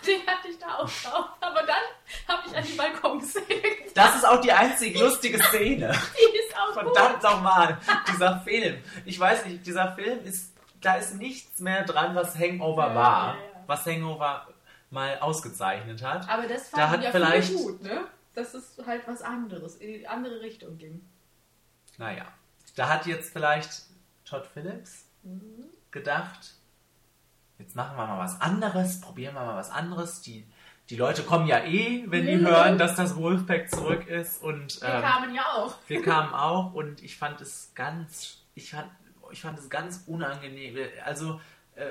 [0.06, 1.26] Den hatte ich da auch drauf.
[1.40, 1.82] Aber dann
[2.28, 3.90] habe ich an die Balkonszene gedacht.
[3.94, 5.88] Das ist auch die einzige lustige Szene.
[6.18, 7.78] Die ist auch Verdammt nochmal,
[8.12, 8.82] dieser Film.
[9.04, 13.34] Ich weiß nicht, dieser Film ist, da ist nichts mehr dran, was Hangover Ja, war.
[13.34, 13.62] ja, ja.
[13.66, 14.46] Was Hangover
[14.90, 16.28] mal ausgezeichnet hat.
[16.28, 18.06] Aber das Da fanden hat ja vielleicht- gut, ne?
[18.34, 21.04] Dass es halt was anderes, in die andere Richtung ging.
[21.96, 22.26] Naja,
[22.76, 23.82] da hat jetzt vielleicht
[24.24, 25.64] Todd Phillips Mhm.
[25.90, 26.54] gedacht,
[27.58, 30.20] jetzt machen wir mal was anderes, probieren wir mal was anderes.
[30.22, 30.46] Die,
[30.90, 34.42] die Leute kommen ja eh, wenn die hören, dass das Wolfpack zurück ist.
[34.42, 35.74] Und Wir ähm, kamen ja auch.
[35.88, 38.88] wir kamen auch und ich fand es ganz, ich fand,
[39.30, 40.76] ich fand es ganz unangenehm.
[41.04, 41.40] Also
[41.74, 41.90] äh,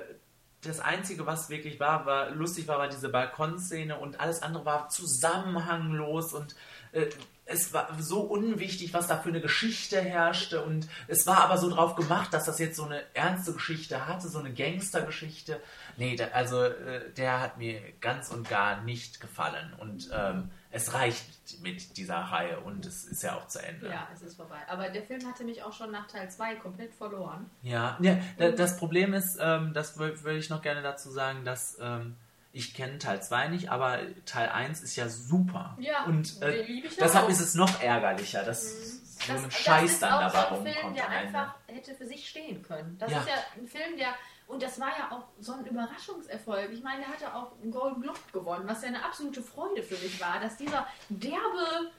[0.61, 4.89] das Einzige, was wirklich war, war lustig war, war diese Balkonszene und alles andere war
[4.89, 6.55] zusammenhanglos und
[6.93, 7.07] äh,
[7.47, 11.69] es war so unwichtig, was da für eine Geschichte herrschte und es war aber so
[11.69, 15.59] drauf gemacht, dass das jetzt so eine ernste Geschichte hatte, so eine Gangstergeschichte.
[15.97, 20.93] Nee, da, also äh, der hat mir ganz und gar nicht gefallen und ähm, es
[20.93, 21.25] reicht
[21.61, 23.87] mit dieser Reihe und es ist ja auch zu Ende.
[23.87, 24.57] Ja, es ist vorbei.
[24.67, 27.49] Aber der Film hatte mich auch schon nach Teil 2 komplett verloren.
[27.63, 31.45] Ja, ja da, das Problem ist, ähm, das wür- würde ich noch gerne dazu sagen,
[31.45, 32.15] dass ähm,
[32.53, 35.77] ich kenne Teil 2 nicht, aber Teil 1 ist ja super.
[35.79, 37.29] Ja, und äh, deshalb auch.
[37.29, 40.97] ist es noch ärgerlicher, dass so ein Scheiß ist dann dabei so ein Film, rumkommt
[40.97, 42.97] der einfach hätte für sich stehen können.
[42.99, 43.19] Das Ja.
[43.19, 44.13] ist ja ein Film, der,
[44.47, 46.71] und das war ja auch so ein Überraschungserfolg.
[46.71, 49.97] Ich meine, der hatte auch einen Golden Globe gewonnen, was ja eine absolute Freude für
[49.97, 51.91] mich war, dass dieser derbe,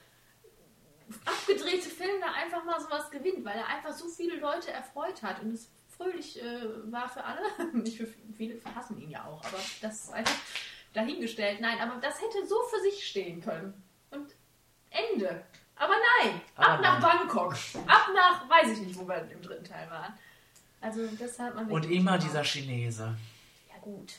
[1.24, 5.40] abgedrehte Film da einfach mal sowas gewinnt, weil er einfach so viele Leute erfreut hat
[5.42, 7.42] und es fröhlich äh, war für alle.
[7.74, 10.34] Nicht für viele hassen ihn ja auch, aber das ist einfach
[10.94, 11.60] dahingestellt.
[11.60, 13.74] Nein, aber das hätte so für sich stehen können.
[14.10, 14.34] Und
[14.90, 15.44] Ende.
[15.76, 17.18] Aber nein, Aber ab nach nein.
[17.18, 17.52] Bangkok.
[17.86, 20.14] Ab nach, weiß ich nicht, wo wir im dritten Teil waren.
[20.80, 23.16] Also das hat man Und immer dieser Chinese.
[23.68, 24.14] Ja gut,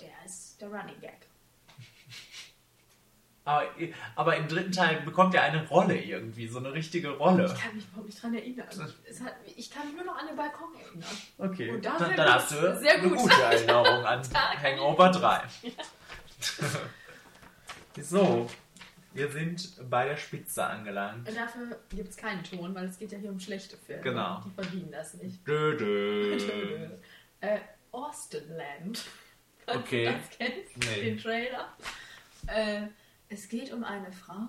[0.00, 1.26] der ist der Running Gag.
[3.44, 3.64] Aber,
[4.14, 7.46] aber im dritten Teil bekommt er eine Rolle irgendwie, so eine richtige Rolle.
[7.46, 8.68] Ich kann mich überhaupt nicht dran erinnern.
[8.68, 11.16] Hat, ich kann mich nur noch an den Balkon erinnern.
[11.38, 13.18] Okay, da dann, dann hast du Sehr eine gut.
[13.18, 14.22] gute Erinnerung an
[14.62, 15.42] Hangover 3.
[18.00, 18.48] so,
[19.12, 21.28] wir sind bei der Spitze angelangt.
[21.28, 24.02] Und dafür gibt es keinen Ton, weil es geht ja hier um schlechte Filme.
[24.02, 24.42] Genau.
[24.46, 25.46] Die verdienen das nicht.
[25.46, 26.88] Dö, dö.
[27.40, 27.58] äh,
[27.90, 29.04] Austinland.
[29.64, 30.06] Okay.
[30.06, 31.04] das kennst, Nee.
[31.04, 31.72] den Trailer.
[32.48, 32.82] Äh,
[33.32, 34.48] es geht um eine Frau,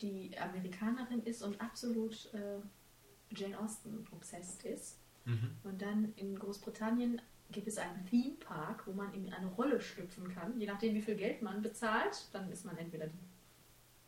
[0.00, 2.60] die Amerikanerin ist und absolut äh,
[3.34, 4.98] Jane Austen obsessed ist.
[5.24, 5.50] Mhm.
[5.64, 7.20] Und dann in Großbritannien
[7.50, 10.58] gibt es einen Theme Park, wo man in eine Rolle schlüpfen kann.
[10.60, 13.18] Je nachdem, wie viel Geld man bezahlt, dann ist man entweder die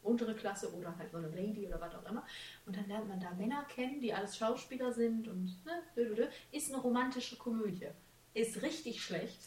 [0.02, 2.24] untere Klasse oder halt so eine Lady oder was auch immer.
[2.66, 6.80] Und dann lernt man da Männer kennen, die alles Schauspieler sind und ne, ist eine
[6.80, 7.88] romantische Komödie.
[8.34, 9.38] Ist richtig schlecht.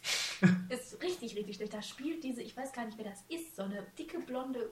[0.69, 1.73] ist richtig, richtig schlecht.
[1.73, 4.71] Da spielt diese, ich weiß gar nicht, wer das ist, so eine dicke, blonde,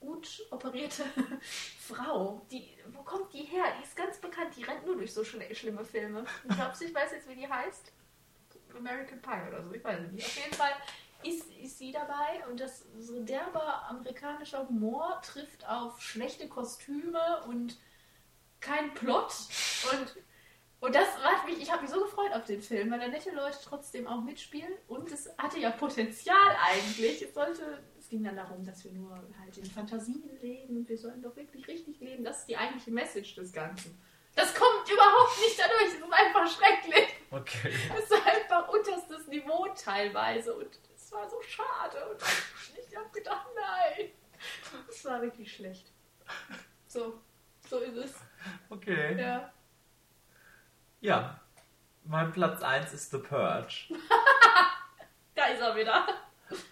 [0.00, 1.04] gut operierte
[1.80, 2.44] Frau.
[2.50, 3.64] Die, wo kommt die her?
[3.78, 4.56] Die ist ganz bekannt.
[4.56, 6.24] Die rennt nur durch so schle schlimme Filme.
[6.48, 7.92] Ich glaube, ich weiß jetzt, wie die heißt.
[8.76, 10.26] American Pie oder so, ich weiß es nicht.
[10.26, 10.72] Auf jeden Fall
[11.22, 17.78] ist, ist sie dabei und das so derber amerikanischer Humor trifft auf schlechte Kostüme und
[18.60, 19.32] kein Plot
[19.92, 20.16] und
[20.80, 23.30] und das macht mich, ich habe mich so gefreut auf den Film, weil da nette
[23.30, 27.22] Leute trotzdem auch mitspielen und es hatte ja Potenzial eigentlich.
[27.22, 29.10] Es sollte, es ging dann darum, dass wir nur
[29.40, 32.24] halt in Fantasien leben und wir sollen doch wirklich richtig leben.
[32.24, 33.98] Das ist die eigentliche Message des Ganzen.
[34.34, 37.08] Das kommt überhaupt nicht dadurch, es ist einfach schrecklich.
[37.30, 37.72] Okay.
[37.98, 42.06] Es ist einfach unterstes Niveau teilweise und es war so schade.
[42.10, 42.20] Und
[42.86, 44.10] ich habe gedacht, nein.
[44.90, 45.90] Es war wirklich schlecht.
[46.86, 47.18] So,
[47.68, 48.14] so ist es.
[48.68, 49.18] Okay.
[49.18, 49.52] Ja.
[51.06, 51.40] Ja.
[52.04, 53.84] Mein Platz 1 ist The Purge.
[55.36, 56.06] Da ist er wieder.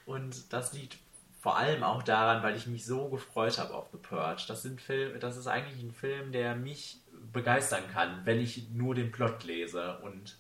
[0.07, 0.97] Und das liegt
[1.43, 4.45] vor allem auch daran, weil ich mich so gefreut habe auf The Purge.
[4.49, 6.99] Das, sind Film, das ist eigentlich ein Film, der mich
[7.31, 9.99] begeistern kann, wenn ich nur den Plot lese.
[9.99, 10.39] Und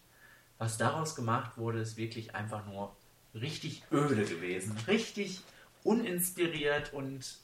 [0.56, 2.96] was daraus gemacht wurde, ist wirklich einfach nur
[3.34, 4.74] richtig öde gewesen.
[4.88, 5.42] Richtig
[5.82, 7.36] uninspiriert und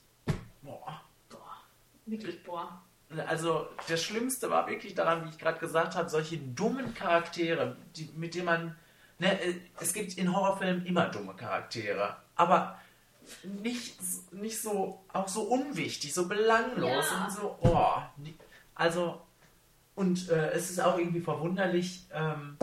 [0.63, 0.99] boah.
[1.29, 1.57] Boah,
[2.07, 2.81] wirklich, boah.
[3.27, 8.09] Also das Schlimmste war wirklich daran, wie ich gerade gesagt habe, solche dummen Charaktere, die,
[8.15, 8.75] mit denen man...
[9.19, 12.79] Ne, äh, es gibt in Horrorfilmen immer dumme Charaktere, aber
[13.43, 13.99] nicht,
[14.31, 17.25] nicht so, auch so unwichtig, so belanglos Ja.
[17.25, 18.01] und so, oh.
[18.75, 19.21] Also,
[19.95, 22.57] und äh, es ist auch irgendwie verwunderlich ähm,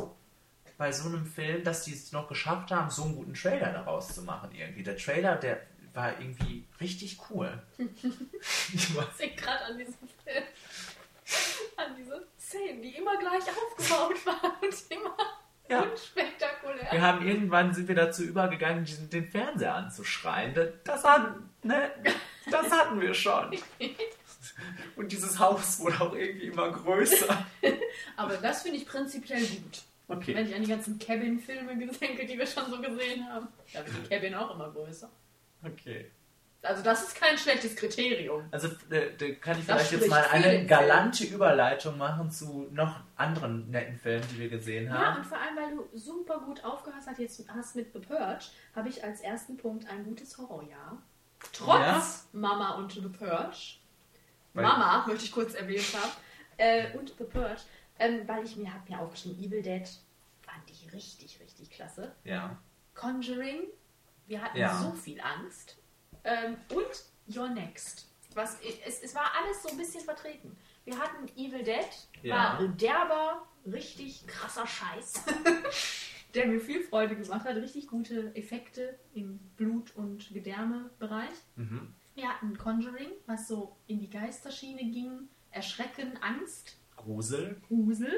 [0.77, 4.15] bei so einem Film, dass die es noch geschafft haben, so einen guten Trailer daraus
[4.15, 4.83] zu machen irgendwie.
[4.83, 5.61] Der Trailer, der
[5.99, 7.61] war irgendwie richtig cool.
[7.79, 8.05] ich
[8.73, 9.95] Ich denke gerade an diesen
[10.25, 10.45] Film.
[11.77, 15.17] An diese Szenen, die immer gleich aufgebaut waren und immer
[15.69, 15.81] Ja.
[15.83, 16.93] unspektakulär.
[16.93, 20.55] Wir haben irgendwann sind wir dazu übergegangen, den Fernseher anzuschreien.
[20.55, 21.35] Das, das hat,
[21.65, 21.91] ne,
[22.51, 23.59] das hatten wir schon.
[24.97, 27.47] Und dieses Haus wurde auch irgendwie immer größer.
[28.17, 29.83] Aber das finde ich prinzipiell gut.
[30.07, 30.43] Wenn Okay.
[30.43, 34.09] ich an die ganzen Cabin-Filme denke, die wir schon so gesehen haben, da wird die
[34.09, 35.11] Cabin auch immer größer.
[35.65, 36.11] Okay.
[36.63, 38.45] Also das ist kein schlechtes Kriterium.
[38.51, 43.71] Also äh, da kann ich vielleicht jetzt mal eine galante Überleitung machen zu noch anderen
[43.71, 45.19] netten Filmen, die wir gesehen Ja, haben.
[45.19, 48.89] und vor allem, weil du super gut aufgehört hast, jetzt hast mit The Purge, habe
[48.89, 50.99] ich als ersten Punkt ein gutes Horrorjahr.
[51.53, 52.03] Trotz Ja?
[52.33, 53.77] Mama und The Purge.
[54.55, 56.11] Weil- Mama, möchte ich kurz erwähnt haben.
[56.57, 57.61] Äh, und The Purge.
[58.01, 59.89] Ähm, weil ich mir habe mir aufgeschrieben, Evil Dead
[60.43, 62.13] fand ich richtig, richtig klasse.
[62.25, 62.57] Ja.
[62.95, 63.63] Conjuring,
[64.29, 64.79] wir hatten Ja.
[64.81, 65.77] so viel Angst.
[66.25, 68.07] Ähm, und Your Next.
[68.35, 70.57] Was, es, es war alles so ein bisschen vertreten.
[70.85, 71.87] Wir hatten Evil Dead,
[72.23, 72.59] Ja.
[72.61, 75.25] war derber, richtig krasser Scheiß,
[76.35, 77.57] der mir viel Freude gemacht hat.
[77.57, 81.35] Richtig gute Effekte im Blut- und Gedärmebereich.
[81.57, 81.95] Mhm.
[82.15, 85.29] Wir hatten Conjuring, was so in die Geisterschiene ging.
[85.51, 87.61] Erschrecken, Angst, Grusel.
[87.69, 88.13] Grusel.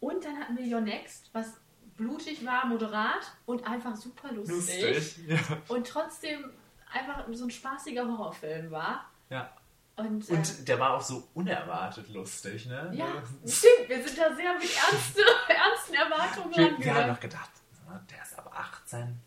[0.00, 1.60] Und dann hatten wir Your Next, was
[1.96, 5.18] blutig war, moderat und einfach super lustig.
[5.26, 5.38] Ja.
[5.68, 6.50] Und trotzdem
[6.92, 9.10] einfach so ein spaßiger Horrorfilm war.
[9.30, 9.50] ja.
[9.96, 12.90] Und, äh, Und der war auch so unerwartet lustig, ne?
[12.94, 13.06] ja,
[13.46, 17.50] stimmt, wir sind da sehr mit ernste, ernsten Erwartungen Wir, wir haben noch gedacht,
[18.10, 19.20] der ist aber 18.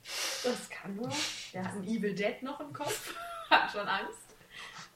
[0.43, 1.09] Das kann nur.
[1.53, 3.15] Der hat ein Evil Dead noch im Kopf,
[3.49, 4.26] hat schon Angst.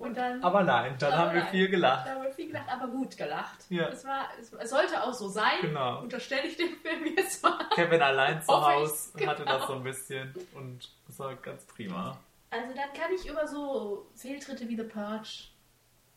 [0.01, 1.51] Und dann Aber nein, dann Aber haben wir nein.
[1.51, 2.07] viel gelacht.
[2.07, 3.65] da haben wir viel gelacht, aber gut gelacht.
[3.69, 3.87] Ja.
[3.87, 5.61] Es, war, es, es sollte auch so sein.
[5.61, 6.01] Genau.
[6.01, 7.69] Unterstelle ich dem Film jetzt mal.
[7.75, 9.67] Kevin allein zu Hause hatte das genau.
[9.67, 12.17] so ein bisschen und das war ganz prima.
[12.49, 15.49] Also dann kann ich über so Fehltritte wie The Purge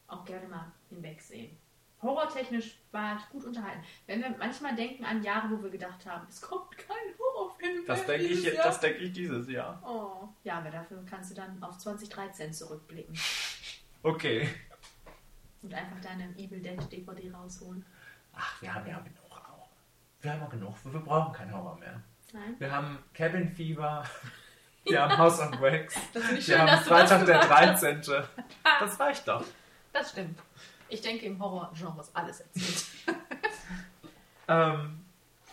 [0.09, 1.57] auch gerne mal hinwegsehen.
[2.03, 3.82] Horrortechnisch war ich gut unterhalten.
[4.07, 7.34] Wenn wir manchmal denken an Jahre, wo wir gedacht haben, es kommt kein Horrorfilm
[7.87, 8.65] Das denke ich, dieses Jahr.
[8.67, 9.83] das denke ich dieses Jahr.
[9.87, 13.17] Oh, ja, aber dafür kannst du dann auf 2013 zurückblicken
[14.03, 14.49] Okay.
[15.62, 17.85] und einfach deine Evil Dead DVD rausholen.
[18.35, 19.69] Ach, wir haben ja genug auch.
[20.21, 20.75] Wir haben auch genug.
[20.85, 22.01] Wir brauchen keinen Horror mehr.
[22.33, 22.55] Nein?
[22.59, 24.05] Wir haben Cabin Fever.
[24.87, 25.95] Wir haben House of Wax.
[26.12, 27.83] Das Wir haben Freitag der gesagt hast.
[27.83, 28.03] 13.
[28.81, 29.43] Das reicht doch.
[29.95, 30.39] Das stimmt.
[30.91, 32.85] Ich denke, im Horrorgenre ist alles erzählt.
[34.47, 35.01] Ähm,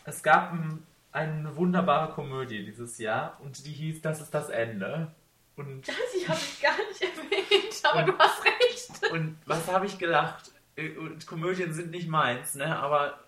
[0.03, 5.11] es gab ein, eine wunderbare Komödie dieses Jahr und die hieß Das ist das Ende.
[5.57, 9.11] Und, Das ich habe ich gar nicht erwähnt, aber Und- du hast recht.
[9.11, 10.51] und was habe ich gedacht?
[10.75, 12.77] Äh, Und Komödien sind nicht meins, ne?
[12.79, 13.19] Aber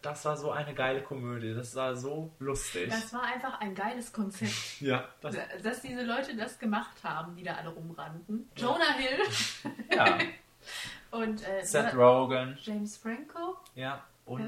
[0.00, 1.52] das war so eine geile Komödie.
[1.54, 2.88] Das war so lustig.
[2.88, 4.52] Das war einfach ein geiles Konzept.
[4.80, 8.50] ja, das, dass diese Leute das gemacht haben, die da alle rumrannten.
[8.56, 9.18] Jonah Hill
[9.94, 10.18] ja.
[11.10, 12.56] und äh, Seth Rogen.
[12.62, 14.02] James Franco Ja.
[14.26, 14.40] Und?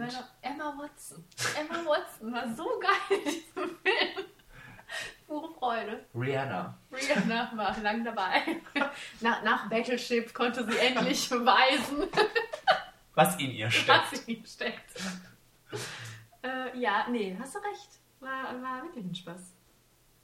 [0.43, 1.25] Emma Watson.
[1.57, 4.27] Emma Watson war so geil in diesem Film.
[5.27, 6.07] Pure Freude.
[6.15, 6.77] Rihanna.
[6.93, 8.61] Rihanna war lang dabei.
[9.21, 12.09] nach, nach Battleship konnte sie endlich beweisen,
[13.15, 13.89] Was in ihr steckt.
[14.13, 15.01] was in ihm steckt.
[16.43, 17.89] äh, ja, nee, hast du recht.
[18.21, 19.55] War, war wirklich ein Spaß.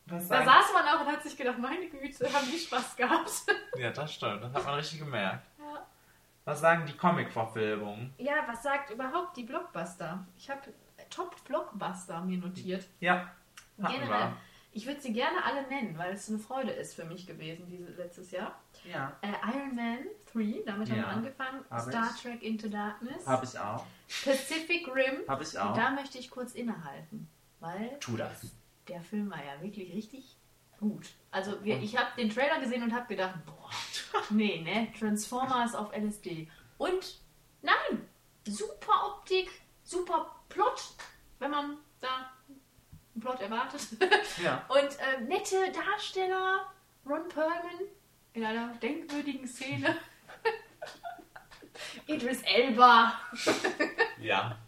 [0.07, 3.31] Was Da saß man auch und hat sich gedacht, meine Güte, haben die Spaß gehabt.
[3.77, 4.43] Ja, das stimmt.
[4.43, 5.47] Das hat man richtig gemerkt.
[6.45, 8.13] Was sagen die Comic-Verfilmungen?
[8.19, 10.27] Ja, was sagt überhaupt die Blockbuster?
[10.37, 10.61] Ich habe
[11.11, 12.87] Top-Blockbuster mir notiert.
[13.01, 13.31] Ja,
[13.79, 14.09] Generell.
[14.09, 14.37] wir.
[14.73, 17.97] Ich würde sie gerne alle nennen, weil es eine Freude ist für mich gewesen dieses
[17.97, 18.59] letztes Jahr.
[18.85, 19.17] Ja.
[19.23, 19.99] Äh, Iron Man
[20.33, 21.65] 3, damit haben Ja, wir angefangen.
[21.71, 22.21] hab Star ich.
[22.23, 23.25] Trek Into Darkness.
[23.27, 23.87] Hab ich auch.
[24.25, 25.21] Pacific Rim.
[25.29, 25.77] Hab ich Und auch.
[25.77, 27.29] da möchte ich kurz innehalten,
[27.61, 28.53] weil Tu das.
[28.89, 30.37] der Film war ja wirklich richtig
[30.81, 31.07] gut.
[31.35, 33.69] Also wir, ich habe den Trailer gesehen und habe gedacht, boah,
[34.31, 36.49] nee, ne, Transformers auf LSD.
[36.79, 37.19] Und
[37.61, 38.09] nein,
[38.47, 39.51] super Optik,
[39.83, 40.95] super Plot,
[41.41, 43.81] wenn man da einen Plot erwartet.
[44.43, 44.65] Ja.
[44.69, 46.73] Und äh, nette Darsteller,
[47.05, 47.81] Ron Perlman
[48.35, 49.97] in einer denkwürdigen Szene.
[52.07, 53.13] Idris Elba
[54.21, 54.57] Ja.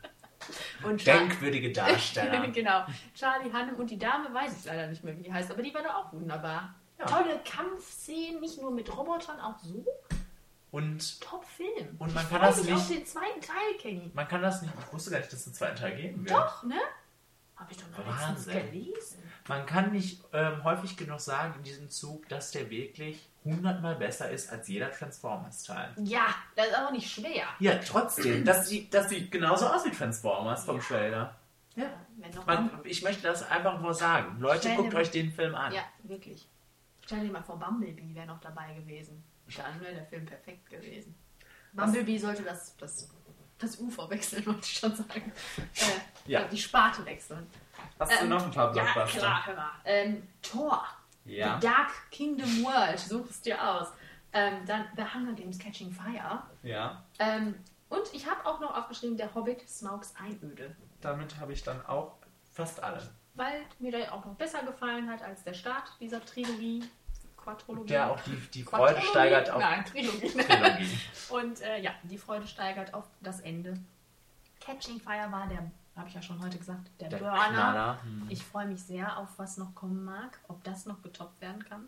[0.83, 2.47] und Char- Denkwürdige Darsteller.
[2.53, 2.85] genau.
[3.15, 5.73] Charlie Hannem und die Dame weiß ich leider nicht mehr, wie die heißt, aber die
[5.75, 6.75] war da auch wunderbar.
[6.99, 7.05] Ja.
[7.07, 9.85] Tolle Kampfszenen, nicht nur mit Robotern, auch so.
[10.71, 11.97] Und Top-Film.
[11.99, 14.11] Und man Ich kann das nicht- auf den zweiten Teil, Kenny.
[14.15, 14.73] man kann das nicht.
[14.87, 16.31] Ich wusste gar nicht, dass es einen zweiten Teil geben wird.
[16.37, 16.75] Doch, ne?
[17.57, 18.71] Hab ich doch letztens Wahnsinn.
[18.71, 19.23] gelesen.
[19.49, 24.31] Man kann nicht ähm, häufig genug sagen in diesem Zug, dass der wirklich hundertmal besser
[24.31, 25.93] ist als jeder Transformers-Teil.
[26.05, 27.45] Ja, das ist auch nicht schwer.
[27.61, 28.45] Ja, trotzdem.
[28.45, 31.35] Das sieht, das sieht genauso aus wie Transformers vom Trailer.
[31.75, 31.87] Ja.
[32.19, 34.39] Wenn noch Man, ich möchte das einfach nur sagen.
[34.41, 35.73] Leute, guckt euch den Film an.
[35.73, 36.49] Ja, wirklich.
[37.05, 39.23] Stell dir mal vor, Bumblebee wäre noch dabei gewesen.
[39.57, 41.15] Dann wäre der Film perfekt gewesen.
[41.73, 43.09] Bumblebee sollte das, das,
[43.59, 45.33] das Ufer wechseln, wollte ich schon sagen.
[45.77, 46.45] Äh, Ja.
[46.49, 47.47] Die Sparte wechseln.
[48.01, 49.19] Hast du Ähm, noch ein paar Ja, Blockbuster?
[49.21, 49.71] klar, hör mal.
[49.85, 50.85] Ähm, Thor.
[51.27, 51.59] Ja.
[51.61, 52.99] The Dark Kingdom World.
[52.99, 53.89] Such es dir aus.
[54.33, 56.43] Ähm, dann The Hunger Games Catching Fire.
[56.63, 57.05] Ja.
[57.19, 57.55] Ähm,
[57.89, 60.75] und ich habe auch noch aufgeschrieben, der Hobbit Smaugs Einöde.
[61.01, 62.17] Damit habe ich dann auch
[62.53, 63.01] fast alle.
[63.35, 66.85] Weil mir der auch noch besser gefallen hat als der Start dieser Trilogie.
[67.37, 67.89] Quadrologie.
[67.89, 70.29] Der auch die, die Freude steigert auf Nein, Trilogie.
[70.31, 70.99] Trilogie.
[71.29, 73.75] Und äh, ja, die Freude steigert auf das Ende.
[74.61, 77.49] Catching Fire war der, habe ich ja schon heute gesagt, der, Der Burner.
[77.49, 78.03] Knaller.
[78.03, 78.27] Hm.
[78.29, 81.87] Ich freue mich sehr auf was noch kommen mag, ob das noch getoppt werden kann.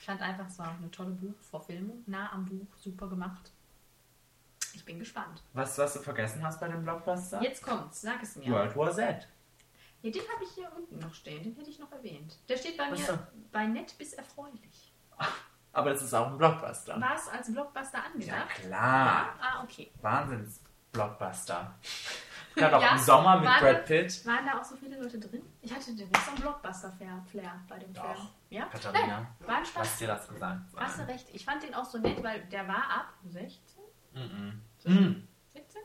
[0.00, 3.52] Ich fand einfach, es war eine tolle Buchverfilmung, nah am Buch, super gemacht.
[4.72, 5.42] Ich bin gespannt.
[5.52, 7.42] Was, was du vergessen hast bei dem Blockbuster?
[7.42, 8.50] Jetzt kommt's, sag es mir.
[8.52, 9.26] World War Z.
[10.02, 12.38] Ja, den habe ich hier unten noch stehen, den hätte ich noch erwähnt.
[12.48, 13.18] Der steht bei Ach mir so.
[13.52, 14.92] bei nett bis erfreulich.
[15.72, 16.98] Aber das ist auch ein Blockbuster.
[17.00, 18.48] War es als Blockbuster Ja, angedacht?
[18.62, 19.34] klar.
[19.40, 19.90] Ah, okay.
[20.00, 21.74] Wahnsinns-Blockbuster.
[22.54, 24.26] Gerade auch Ja, im Sommer mit Brad Pitt.
[24.26, 25.42] Waren da auch so viele Leute drin?
[25.62, 28.02] Ich hatte den nicht so einen Blockbuster-Flair bei dem Doch.
[28.14, 28.28] Film.
[28.50, 28.64] Ja?
[28.66, 29.98] Katharina, Nein, war ein Lass Spaß.
[29.98, 31.28] dir das gesagt Hast du recht.
[31.32, 33.82] Ich fand den auch so nett, weil der war ab 16,
[34.12, 34.60] Mhm.
[34.84, 35.28] Mhm.
[35.54, 35.80] 17?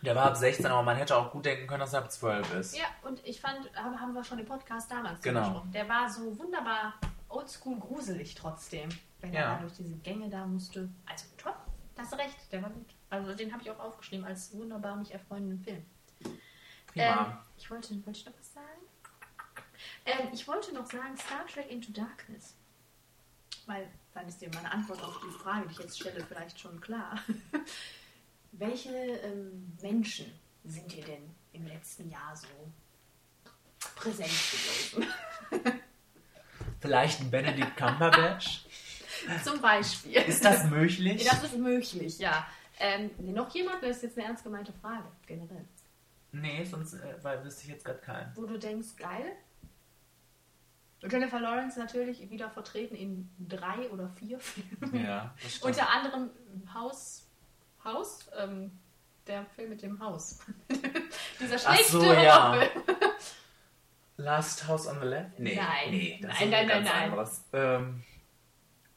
[0.00, 2.54] Der war ab 16, aber man hätte auch gut denken können, dass er ab 12
[2.54, 2.76] ist.
[2.76, 5.40] Ja, und ich fand, haben wir schon im Podcast damals Genau.
[5.40, 5.70] besprochen.
[5.72, 6.94] Der war so wunderbar
[7.28, 8.88] oldschool gruselig trotzdem.
[9.20, 9.40] Wenn Ja.
[9.40, 10.88] er da durch diese Gänge da musste.
[11.08, 11.54] Also da
[12.02, 12.86] hast du recht, der war gut.
[13.12, 15.84] Also den habe ich auch aufgeschrieben als wunderbar mich erfreuenden Film.
[16.86, 17.26] Prima.
[17.26, 18.80] Ähm, ich wollte, wollte ich noch was sagen?
[20.06, 22.54] Ähm, ich wollte noch sagen Star Trek Into Darkness.
[23.66, 26.80] Weil dann ist dir meine Antwort auf die Frage, die ich jetzt stelle, vielleicht schon
[26.80, 27.18] klar.
[28.52, 30.32] Welche ähm, Menschen
[30.64, 32.48] sind dir denn im letzten Jahr so
[33.94, 35.06] präsent gewesen?
[36.80, 38.64] Vielleicht ein Benedict Cumberbatch?
[39.44, 40.14] Zum Beispiel.
[40.14, 41.24] Ist das möglich?
[41.24, 42.46] Das ist möglich, ja.
[42.84, 43.80] Ähm, noch jemand?
[43.82, 45.64] Das ist jetzt eine ernst gemeinte Frage, generell.
[46.32, 48.34] Nee, sonst äh, weil wüsste ich jetzt gerade keinen.
[48.34, 49.32] Wo du denkst, geil.
[51.00, 55.04] Jennifer Lawrence natürlich wieder vertreten in drei oder vier Filmen.
[55.04, 55.76] Ja, das stimmt.
[55.76, 56.30] Unter anderem
[56.74, 57.28] Haus,
[57.84, 58.72] Haus, ähm,
[59.28, 60.40] der Film mit dem Haus.
[61.40, 62.60] Dieser schlechte so, ja.
[64.16, 65.38] Last House on the Left?
[65.38, 65.90] Nee, Nein.
[65.90, 67.10] nee das Nein, ist nein, ein ganz nein, nein.
[67.10, 67.44] anderes.
[67.52, 68.02] Ähm,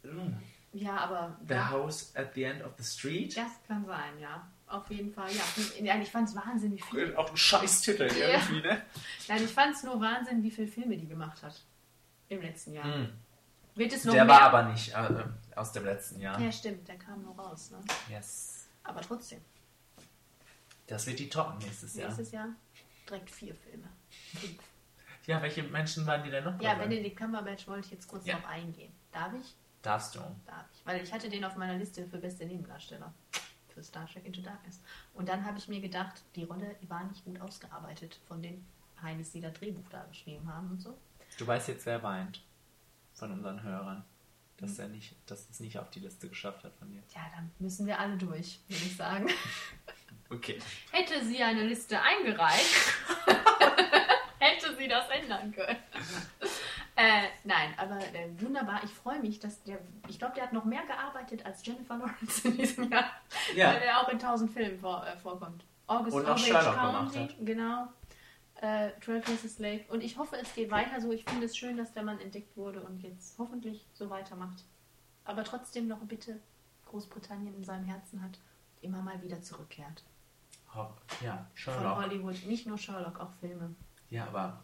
[0.03, 0.37] mm,
[0.77, 3.37] Ja, aber the ja, House at the End of the Street?
[3.37, 4.45] das kann sein, ja.
[4.67, 5.43] Auf jeden Fall, ja.
[5.81, 7.15] Ja, Ich fand es wahnsinnig viel.
[7.15, 8.27] Auch ein scheiß Titel Ja.
[8.29, 8.81] irgendwie, ne?
[9.29, 11.61] Nein, ich fand es nur Wahnsinn, wie viele Filme die gemacht hat.
[12.27, 12.85] Im letzten Jahr.
[12.85, 13.09] Mm.
[13.75, 14.33] Wird es noch Der mehr?
[14.33, 15.23] war aber nicht äh,
[15.55, 16.39] aus dem letzten Jahr.
[16.41, 17.71] Ja, stimmt, der kam noch raus.
[17.71, 17.77] Ne?
[18.09, 18.67] Yes.
[18.83, 19.39] Aber trotzdem,
[20.87, 22.07] Das wird die toppen nächstes Jahr.
[22.07, 22.49] nächstes Jahr
[23.07, 23.87] direkt vier Filme.
[24.39, 24.59] Fünf.
[25.27, 26.59] Ja, welche Menschen waren die denn noch?
[26.61, 26.87] Ja, dabei?
[26.87, 28.35] Benedict Cumberbatch wollte ich jetzt kurz Ja.
[28.35, 28.91] drauf eingehen.
[29.11, 29.55] Darf ich?
[29.85, 30.19] Darfst du.
[30.19, 30.85] Darf ich.
[30.85, 33.13] Weil ich hatte den auf meiner Liste für beste Nebendarsteller.
[33.67, 34.81] Für Star Trek Into Darkness.
[35.13, 38.65] Und dann habe ich mir gedacht, die Rolle war nicht gut ausgearbeitet von den
[39.01, 40.97] Heinis, die das Drehbuch da geschrieben haben und so.
[41.37, 42.41] Du weißt jetzt, wer weint.
[43.13, 44.03] Von unseren Hörern.
[44.57, 47.03] Dass er nicht, dass es nicht auf die Liste geschafft hat von dir.
[47.13, 49.29] Ja, dann müssen wir alle durch, würde ich sagen.
[50.27, 50.59] Okay.
[50.91, 52.75] Hätte sie eine Liste eingereicht,
[54.39, 55.77] hätte sie das ändern können.
[56.97, 58.81] Äh, nein, aber äh, wunderbar.
[58.83, 59.79] Ich freue mich, dass der.
[60.07, 63.05] Ich glaube, der hat noch mehr gearbeitet als Jennifer Lawrence in diesem Jahr.
[63.53, 63.73] Ja.
[63.73, 65.65] Weil er auch in tausend Filmen vor, äh, vorkommt.
[65.87, 67.87] August Und Sherlock County, gemacht genau.
[68.61, 69.59] Äh, 12 Mrs.
[69.59, 69.91] Lake.
[69.91, 71.11] Und ich hoffe, es geht weiter so.
[71.11, 74.63] Ich finde es schön, dass der Mann entdeckt wurde und jetzt hoffentlich so weitermacht.
[75.25, 76.39] Aber trotzdem noch bitte
[76.85, 78.39] Großbritannien in seinem Herzen hat
[78.75, 80.03] und immer mal wieder zurückkehrt.
[81.21, 81.97] Ja, Von Sherlock.
[81.97, 82.45] Hollywood.
[82.45, 83.75] Nicht nur Sherlock, auch Filme.
[84.09, 84.61] Ja, aber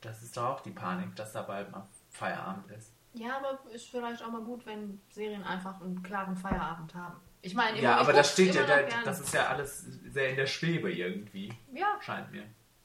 [0.00, 2.92] das ist doch auch die Panik, dass da bald mal Feierabend ist.
[3.14, 7.16] Ja, aber ist vielleicht auch mal gut, wenn Serien einfach einen klaren Feierabend haben.
[7.42, 9.80] Ich meine, Ja, aber das steht ja, da, das ist ja alles
[10.12, 11.52] sehr in der Schwebe irgendwie.
[11.72, 12.44] Ja, Scheint mir.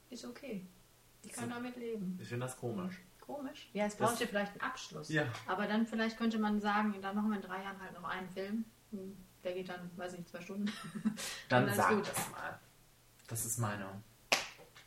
[0.09, 0.66] ist okay.
[1.24, 2.18] Ich kann damit leben.
[2.22, 2.99] Ich finde das komisch.
[3.20, 3.70] Komisch.
[3.74, 5.09] Ja, es braucht ja vielleicht einen Abschluss.
[5.09, 5.24] Ja.
[5.47, 8.30] Aber dann vielleicht könnte man sagen, dann machen wir in drei Jahren halt noch einen
[8.30, 8.66] Film.
[8.91, 10.72] Hm, Der geht dann, weiß ich nicht, zwei Stunden.
[11.49, 12.07] Dann ist sag gut.
[12.07, 12.59] das mal.
[13.28, 13.86] Das ist meine,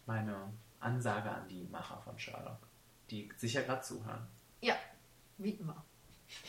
[0.06, 2.58] meine Ansage an die Macher von Sherlock,
[3.10, 4.26] die sicher gerade zuhören.
[4.60, 4.76] Ja,
[5.38, 5.84] wie immer.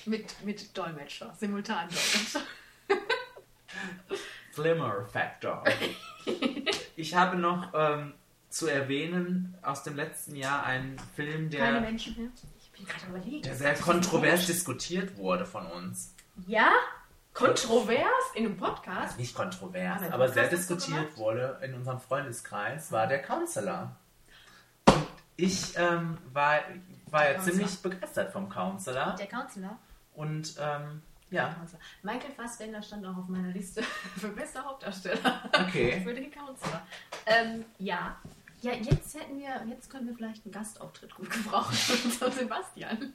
[0.06, 2.42] Mit, mit Dolmetscher, simultan Dolmetscher.
[4.52, 5.64] Flimmer Factor.
[6.96, 8.14] ich habe noch ähm,
[8.50, 12.32] zu erwähnen aus dem letzten Jahr einen Film, Keine der, Menschen mehr.
[12.60, 13.46] Ich bin gerade überlegt.
[13.46, 16.16] der sehr kontrovers diskutiert wurde von uns.
[16.48, 16.72] Ja?
[17.34, 18.08] Kontrovers?
[18.34, 19.20] In einem Podcast?
[19.20, 23.96] Nicht kontrovers, Aber aber sehr diskutiert wurde in unserem Freundeskreis, war der Counselor.
[25.38, 26.60] Ich ähm, war,
[27.12, 27.56] war ja Counselor.
[27.58, 29.16] ziemlich begeistert vom Counselor.
[29.18, 29.78] Der Counselor?
[30.16, 31.80] Und ähm, ja, Counselor.
[32.04, 33.84] Michael Fassbender stand auch auf meiner Liste
[34.18, 35.50] für bester Hauptdarsteller.
[35.54, 36.02] okay.
[36.04, 36.82] Für den Counselor.
[37.26, 38.18] Ähm, ja.
[38.62, 43.14] Ja, jetzt hätten wir, jetzt können wir vielleicht einen Gastauftritt gut gebrauchen von Sebastian,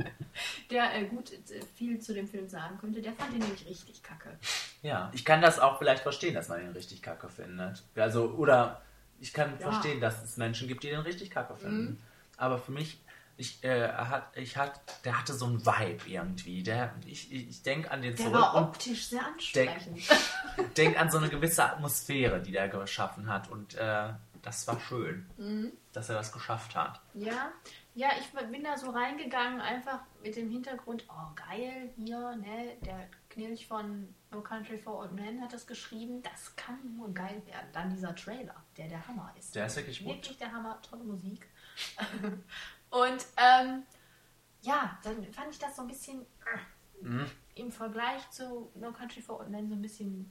[0.70, 3.02] der äh, gut äh, viel zu dem Film sagen könnte.
[3.02, 4.38] Der fand ihn nämlich richtig kacke.
[4.82, 7.82] Ja, ich kann das auch vielleicht verstehen, dass man ihn richtig kacke findet.
[7.96, 8.82] Also, oder
[9.18, 9.72] ich kann Ja.
[9.72, 11.84] verstehen, dass es Menschen gibt, die den richtig kacke finden.
[11.84, 11.98] Mhm.
[12.36, 13.00] Aber für mich,
[13.36, 16.62] ich, äh, hat, ich hat, der hatte so einen Vibe irgendwie.
[16.62, 19.98] Der, ich ich, ich denke an den Der zurück war optisch sehr ansprechend.
[20.76, 23.48] denke an so eine gewisse Atmosphäre, die der geschaffen hat.
[23.50, 24.12] Und äh,
[24.42, 25.72] das war schön, Mhm.
[25.92, 27.00] dass er das geschafft hat.
[27.14, 27.52] Ja,
[27.94, 33.08] ja, ich bin da so reingegangen, einfach mit dem Hintergrund, oh geil, hier, ne, der
[33.28, 37.66] Knilch von No Country for Old Men hat das geschrieben, das kann nur geil werden.
[37.72, 39.54] Dann dieser Trailer, der der Hammer ist.
[39.54, 40.14] Der ist wirklich gut.
[40.16, 41.46] Wirklich der Hammer, tolle Musik.
[42.90, 43.82] Und ähm,
[44.62, 46.58] ja, dann fand ich das so ein bisschen äh,
[47.04, 47.28] Mhm.
[47.56, 50.30] im Vergleich zu No Country for Old Men so ein bisschen.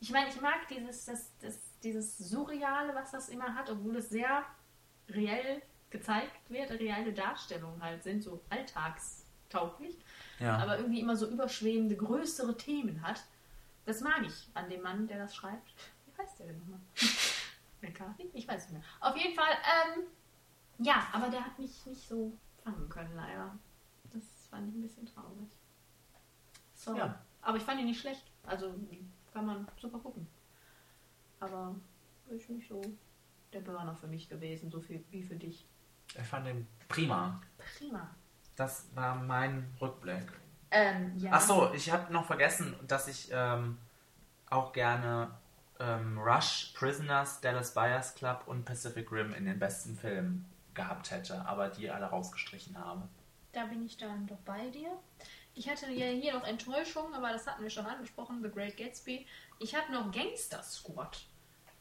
[0.00, 4.10] Ich meine, ich mag dieses, das, das, dieses Surreale, was das immer hat, obwohl es
[4.10, 4.44] sehr
[5.08, 9.96] reell gezeigt wird, reelle Darstellungen halt sind, so alltagstauglich,
[10.38, 10.58] Ja.
[10.58, 13.24] aber irgendwie immer so überschwebende, größere Themen hat.
[13.86, 15.72] Das mag ich an dem Mann, der das schreibt.
[16.06, 16.80] Wie heißt der denn nochmal?
[17.84, 18.30] McCarthy?
[18.32, 18.82] Ich weiß nicht mehr.
[19.00, 20.04] Auf jeden Fall, ähm,
[20.78, 23.56] ja, aber der hat mich nicht so fangen können, leider.
[24.12, 25.48] Das fand ich ein bisschen traurig.
[26.74, 26.96] So.
[26.96, 27.20] Ja.
[27.42, 28.30] Aber ich fand ihn nicht schlecht.
[28.46, 28.74] Also
[29.32, 30.26] kann man super gucken.
[31.40, 31.74] Aber
[32.30, 32.80] ist nicht so
[33.52, 35.66] der Burner für mich gewesen, so viel wie für dich.
[36.08, 37.40] Ich fand den prima.
[37.78, 38.14] Prima.
[38.56, 40.32] Das war mein Rückblick.
[40.70, 41.30] Ähm, ja.
[41.34, 43.78] Ach so, ich habe noch vergessen, dass ich ähm,
[44.50, 45.30] auch gerne
[45.80, 50.44] ähm, Rush, Prisoners, Dallas Buyers Club und Pacific Rim in den besten Filmen
[50.74, 53.08] gehabt hätte, aber die alle rausgestrichen habe.
[53.52, 54.90] Da bin ich dann doch bei dir.
[55.54, 59.24] Ich hatte ja hier noch Enttäuschung, aber das hatten wir schon angesprochen, The Great Gatsby.
[59.60, 61.24] Ich habe noch Gangster Squad.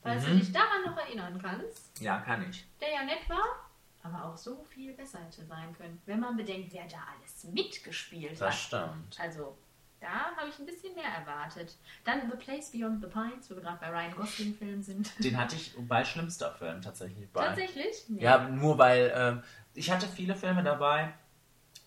[0.04, 0.40] Falls du Mhm.
[0.40, 2.68] dich daran noch erinnern kannst, Ja, kann ich.
[2.82, 3.70] der ja nett war,
[4.04, 8.34] aber auch so viel besser hätte sein können, wenn man bedenkt, wer da alles mitgespielt
[8.40, 8.54] Das hat.
[8.54, 9.20] stimmt.
[9.20, 9.58] Also,
[10.04, 11.76] da habe ich ein bisschen mehr erwartet.
[12.04, 15.12] Dann The Place Beyond the Pines, wo wir gerade bei Ryan Gosling-Filmen sind.
[15.24, 17.46] Den hatte ich bei schlimmster Film tatsächlich bei.
[17.46, 18.04] Tatsächlich?
[18.10, 18.22] Nee.
[18.22, 19.44] Ja, nur weil ähm,
[19.74, 21.14] ich hatte viele Filme dabei,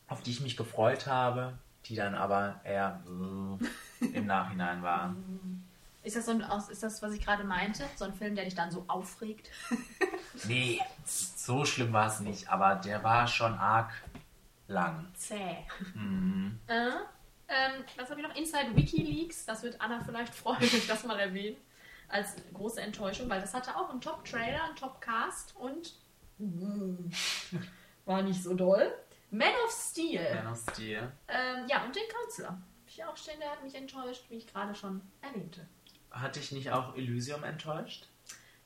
[0.08, 3.02] auf die ich mich gefreut habe, die dann aber eher
[4.00, 5.62] äh, im Nachhinein waren.
[6.02, 7.84] Ist das, so ein, ist das, was ich gerade meinte?
[7.96, 9.50] So ein Film, der dich dann so aufregt?
[10.44, 13.90] Nee, so schlimm war es nicht, aber der war schon arg
[14.68, 15.06] lang.
[15.14, 15.56] Zäh.
[15.94, 16.58] Mhm.
[16.66, 16.90] Äh,
[17.48, 18.34] ähm, was habe ich noch?
[18.36, 19.44] Inside Wikileaks.
[19.46, 21.56] Das wird Anna vielleicht freuen, wenn ich das mal erwähnen.
[22.08, 25.94] Als große Enttäuschung, weil das hatte auch einen Top-Trailer, einen Top-Cast und
[26.38, 27.10] mm,
[28.04, 28.94] war nicht so doll.
[29.32, 30.34] Man of Steel.
[30.36, 31.10] Man of Steel.
[31.26, 32.48] Ähm, ja, und den Kanzler.
[32.50, 35.66] Hab Ich auch stehen, der hat mich enttäuscht, wie ich gerade schon erwähnte.
[36.12, 38.06] Hatte ich nicht auch Elysium enttäuscht?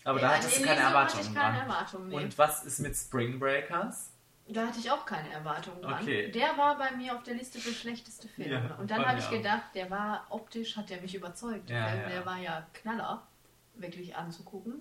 [0.04, 1.58] Aber Ja, da an hattest du keine hatte Erwartungen ich keine.
[1.60, 2.16] Erwartungen, nee.
[2.16, 4.10] Und was ist mit Spring Breakers?
[4.52, 6.02] Da hatte ich auch keine Erwartungen dran.
[6.02, 6.30] Okay.
[6.30, 8.52] Der war bei mir auf der Liste für schlechteste Filme.
[8.52, 11.70] Ja, und dann habe ich gedacht, der war optisch, hat der mich überzeugt.
[11.70, 12.08] Ja, der, ja.
[12.08, 13.26] der war ja Knaller,
[13.74, 14.80] wirklich anzugucken.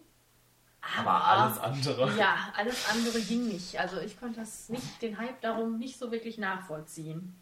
[0.98, 2.14] Aber alles andere.
[2.18, 3.80] Ja, alles andere ging nicht.
[3.80, 7.36] Also ich konnte das nicht, den Hype darum nicht so wirklich nachvollziehen.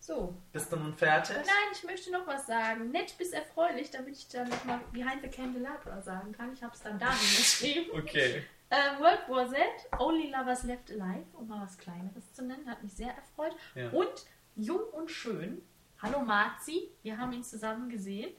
[0.00, 0.34] So.
[0.52, 1.36] Bist du nun fertig?
[1.36, 2.90] Nein, ich möchte noch was sagen.
[2.90, 6.52] Nett bis erfreulich, damit ich dann nochmal Behind the Candelabra sagen kann.
[6.52, 7.90] Ich habe es dann dahin geschrieben.
[7.94, 8.44] Okay.
[8.70, 9.58] Äh, World War Z,
[9.98, 13.54] Only Lovers Left Alive, um mal was Kleineres zu nennen, hat mich sehr erfreut.
[13.74, 13.90] Ja.
[13.90, 15.62] Und Jung und Schön,
[16.00, 18.30] Hallo Marzi, wir haben ihn zusammen gesehen.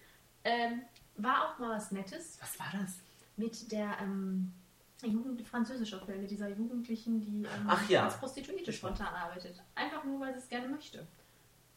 [0.44, 0.84] Ähm,
[1.16, 3.00] war auch mal was Nettes Was war das?
[3.36, 4.54] mit der ähm,
[5.04, 8.06] Jugend, französischer Film, mit dieser Jugendlichen, die ähm, ja.
[8.06, 9.62] als Prostituierte spontan arbeitet.
[9.76, 11.08] Einfach nur, weil sie es gerne möchte.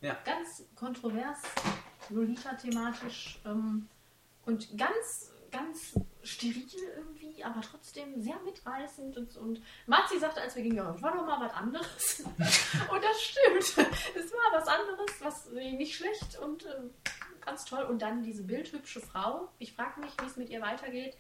[0.01, 0.17] Ja.
[0.25, 1.39] Ganz kontrovers,
[2.11, 3.89] Lolita-thematisch ähm,
[4.45, 9.17] und ganz, ganz steril irgendwie, aber trotzdem sehr mitreißend.
[9.17, 12.21] Und, und Marzi sagte, als wir gingen, das war doch mal was anderes.
[12.91, 13.89] und das stimmt.
[14.17, 16.91] Es war was anderes, was äh, nicht schlecht und ähm,
[17.41, 17.85] ganz toll.
[17.85, 19.49] Und dann diese bildhübsche Frau.
[19.59, 21.17] Ich frage mich, wie es mit ihr weitergeht.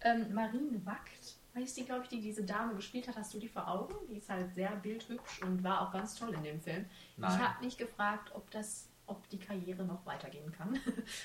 [0.00, 3.16] Ähm, Marine Wackt, heißt die, glaube ich, die diese Dame gespielt hat.
[3.16, 3.94] Hast du die vor Augen?
[4.08, 6.86] Die ist halt sehr bildhübsch und war auch ganz toll in dem Film.
[7.16, 7.32] Nein.
[7.32, 10.78] Ich habe nicht gefragt, ob das, ob die Karriere noch weitergehen kann.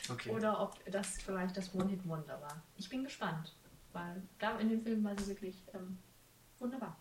[0.09, 0.31] Okay.
[0.35, 2.61] Oder ob das vielleicht das One-Hit-Wonder war.
[2.75, 3.55] Ich bin gespannt,
[3.93, 5.97] weil da in dem Film war sie wirklich ähm,
[6.59, 6.95] wunderbar.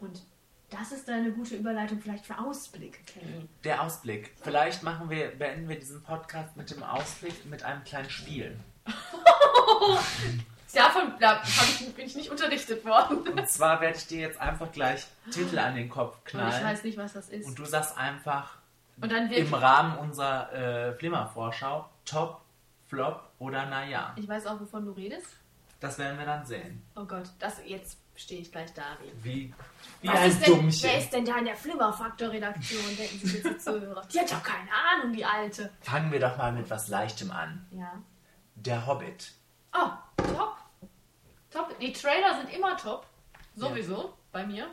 [0.00, 0.22] Und
[0.70, 3.48] das ist eine gute Überleitung vielleicht für Ausblick, Kenny.
[3.64, 4.34] Der Ausblick.
[4.42, 8.58] Vielleicht machen wir, beenden wir diesen Podcast mit dem Ausblick mit einem kleinen Spiel.
[10.74, 13.18] Davon da ich, bin ich nicht unterrichtet worden.
[13.18, 16.64] Und zwar werde ich dir jetzt einfach gleich Titel an den Kopf Und ich knallen.
[16.64, 17.46] weiß nicht, was das ist.
[17.46, 18.58] Und du sagst einfach
[19.00, 19.54] Und dann im.
[19.54, 22.42] Rahmen unserer äh, Flimmer-Vorschau Top,
[22.88, 24.12] Flop oder Naja.
[24.16, 25.26] Ich weiß auch, wovon du redest.
[25.80, 26.82] Das werden wir dann sehen.
[26.96, 28.96] Oh Gott, das, jetzt stehe ich gleich da.
[29.22, 29.52] Wie,
[30.00, 30.90] Wie, Was ein ist denn, wer Dummchen.
[30.98, 32.96] ist denn da in der Flimmerfaktor-Redaktion?
[32.96, 34.02] Denken Sie bitte Zuhörer.
[34.12, 35.70] Die hat doch keine Ahnung, die Alte.
[35.82, 37.66] Fangen wir doch mal mit was Leichtem an.
[37.72, 38.02] Ja.
[38.54, 39.32] Der Hobbit.
[39.74, 40.56] Oh, top.
[41.50, 41.78] Top.
[41.78, 43.06] Die Trailer sind immer top.
[43.54, 44.14] Sowieso.
[44.32, 44.68] Bei mir.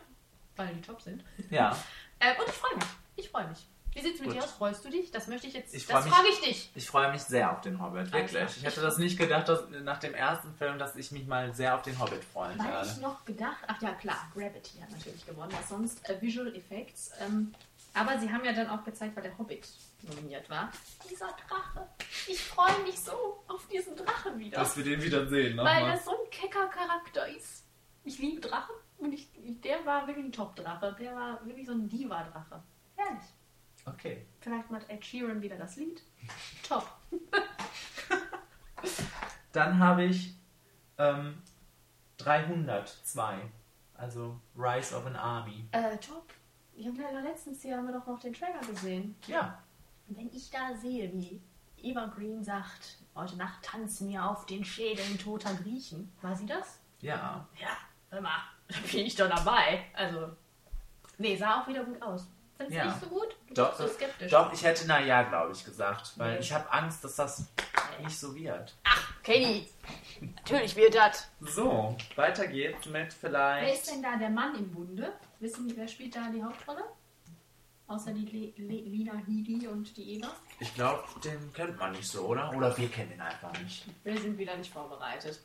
[0.56, 1.24] Weil die top sind.
[1.50, 1.76] Ja.
[2.20, 2.86] Äh, und ich freue mich.
[3.18, 3.68] Ich freue mich.
[3.94, 4.38] Wie sieht's mit Gut.
[4.38, 4.52] dir aus?
[4.52, 5.12] Freust du dich?
[5.12, 5.74] Das möchte ich jetzt.
[5.74, 6.72] Ich das mich- frage ich dich.
[6.76, 8.58] Ich freue mich sehr auf den Hobbit, wirklich.
[8.58, 11.76] Ich hätte das nicht gedacht, dass nach dem ersten Film, dass ich mich mal sehr
[11.76, 12.90] auf den Hobbit freuen Weil werde.
[12.90, 17.12] ich noch gedacht, ach ja klar, Gravity hat natürlich gewonnen, was sonst äh, Visual Effects.
[17.22, 17.54] Ähm,
[17.94, 19.68] aber sie haben ja dann auch gezeigt, weil der Hobbit
[20.02, 20.72] nominiert war.
[21.10, 21.88] Dieser Drache.
[22.28, 24.58] Ich freue mich so auf diesen Drache wieder.
[24.60, 25.92] Dass wir den wieder sehen, weil nochmal.
[25.96, 27.64] das so ein kecker Charakter ist.
[28.04, 30.96] Ich liebe Drachen und ich, der war wirklich ein Top-Drache.
[31.00, 32.64] Der war wirklich so ein Diva-Drache.
[32.98, 33.24] Herrlich.
[33.86, 34.26] Okay.
[34.40, 36.02] Vielleicht macht Ed Sheeran wieder das Lied.
[36.68, 36.88] Top.
[39.52, 40.36] Dann habe ich
[40.98, 41.42] ähm,
[42.18, 43.52] 302.
[43.96, 45.66] Also Rise of an Army.
[45.72, 46.34] Äh, top.
[46.76, 49.16] Ich habe leider letztens hier haben wir doch noch den Trailer gesehen.
[49.28, 49.62] Ja.
[50.08, 51.42] Wenn ich da sehe, wie
[51.78, 56.12] Eva Green sagt, heute Nacht tanzen mir auf den Schädeln toter Griechen.
[56.22, 56.80] War sie das?
[57.02, 57.48] Ja.
[57.60, 57.78] Ja,
[58.10, 59.86] hör mal, da bin ich doch dabei.
[59.94, 60.30] Also,
[61.18, 62.28] nee, sah auch wieder gut aus.
[62.58, 62.86] Findest du Ja.
[62.86, 63.36] nicht so gut?
[63.50, 64.32] Du Doch, bist so skeptisch.
[64.32, 66.14] doch, ich hätte na ja, glaube ich, gesagt.
[66.18, 66.40] Weil Nee.
[66.40, 67.46] ich habe Angst, dass das
[68.02, 68.76] nicht so wird.
[69.24, 69.70] Kenny,
[70.22, 71.28] natürlich wird das.
[71.42, 73.92] So, weiter geht's mit Wer ist vielleicht.
[73.92, 75.14] denn da der Mann im Bunde?
[75.40, 76.84] Wissen Sie, wer spielt da die Hauptrolle?
[77.88, 80.30] Außer die Le Le Lina Headey und die Eva?
[80.60, 82.52] Ich glaube, den kennt man nicht so, oder?
[82.56, 83.86] Oder wir kennen ihn einfach nicht.
[84.04, 85.42] Wir sind wieder nicht vorbereitet.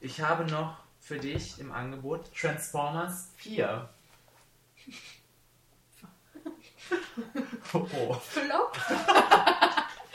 [0.00, 3.88] Ich habe noch für dich im Angebot Transformers 4.
[7.72, 8.14] Oh, oh.
[8.14, 8.76] Flop?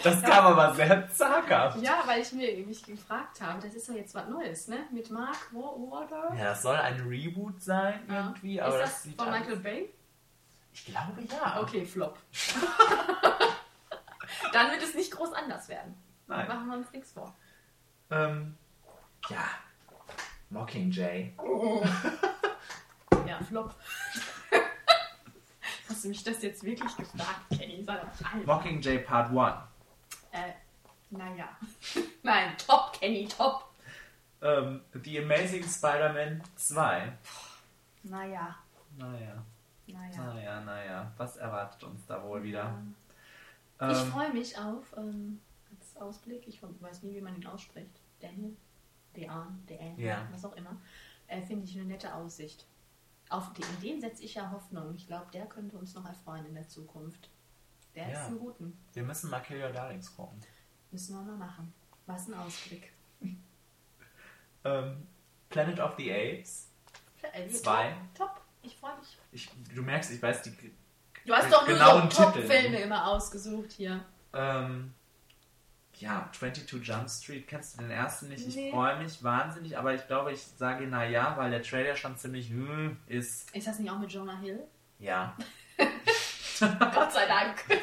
[0.03, 1.79] Das kam aber sehr zaghaft.
[1.81, 4.77] Ja, weil ich mir mich gefragt habe, das ist doch jetzt was Neues, ne?
[4.91, 6.37] Mit Mark Wa- Wahlberg.
[6.37, 8.27] Ja, das soll ein Reboot sein Ja.
[8.27, 9.93] irgendwie, aber ist das, das, von alles- Michael Bay?
[10.73, 11.61] Ich glaube ja.
[11.61, 12.17] Okay, Flop.
[14.53, 15.95] Dann wird es nicht groß anders werden.
[16.27, 16.47] Nein.
[16.47, 17.35] Machen wir uns nichts vor.
[18.09, 18.57] Ähm,
[19.29, 19.43] ja.
[20.49, 21.33] Mockingjay.
[23.27, 23.75] Ja, Flop.
[25.91, 27.85] Hast du mich das jetzt wirklich gefragt, Kenny?
[28.45, 29.55] Mockingjay Part 1.
[30.31, 30.53] Äh,
[31.09, 31.49] naja.
[32.23, 33.65] Nein, top, Kenny, top.
[34.41, 37.11] Ähm, The Amazing Spider-Man 2.
[38.03, 38.55] Naja,
[38.97, 39.43] Naja,
[39.85, 40.23] naja.
[40.33, 41.11] naja, naja.
[41.17, 42.73] Was erwartet uns da wohl wieder?
[43.81, 47.99] Ich Ähm, freue mich auf, ähm, als Ausblick, ich weiß nie, wie man ihn ausspricht.
[48.21, 48.55] Daniel,
[49.15, 50.25] Dean, Dean, Ja.
[50.31, 50.77] was auch immer.
[51.27, 52.65] Äh, Finde ich eine nette Aussicht.
[53.31, 54.93] Auf den, in den setze ich ja Hoffnung.
[54.95, 57.29] Ich glaube, der könnte uns noch erfreuen in der Zukunft.
[57.95, 58.21] Der Ja.
[58.21, 58.77] ist ein guten.
[58.93, 60.39] wir müssen mal Kill Your Darlings gucken.
[60.91, 61.73] Müssen wir mal machen.
[62.05, 62.91] Was ein Ausblick.
[64.63, 65.07] Ähm,
[65.49, 66.67] Planet of the Apes.
[67.33, 67.95] Äh, Zwei.
[68.13, 68.41] Top, top.
[68.61, 69.17] ich freue mich.
[69.31, 70.51] Ich, du merkst, ich weiß die.
[71.25, 72.23] Du hast doch nur Genauen so.
[72.23, 74.05] Top-Filme immer ausgesucht hier.
[74.33, 74.93] Ähm,
[76.01, 78.47] ja, 22 Jump Street, kennst du den ersten nicht?
[78.47, 78.71] Ich Nee.
[78.71, 82.49] freue mich wahnsinnig, aber ich glaube, ich sage na ja, weil der Trailer schon ziemlich
[82.49, 83.53] hm, ist.
[83.55, 84.59] Ist das nicht auch mit Jonah Hill?
[84.99, 85.35] Ja.
[86.59, 87.63] Gott sei Dank.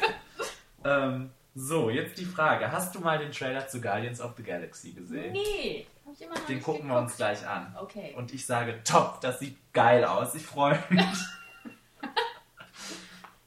[0.85, 4.91] Ähm, so, jetzt die Frage: Hast du mal den Trailer zu Guardians of the Galaxy
[4.93, 5.33] gesehen?
[5.33, 7.09] Nee, hab ich immer noch Den nicht gucken wir geguckt.
[7.09, 7.75] uns gleich an.
[7.77, 8.13] Okay.
[8.15, 10.35] Und ich sage, top, das sieht geil aus.
[10.35, 11.03] Ich freue mich.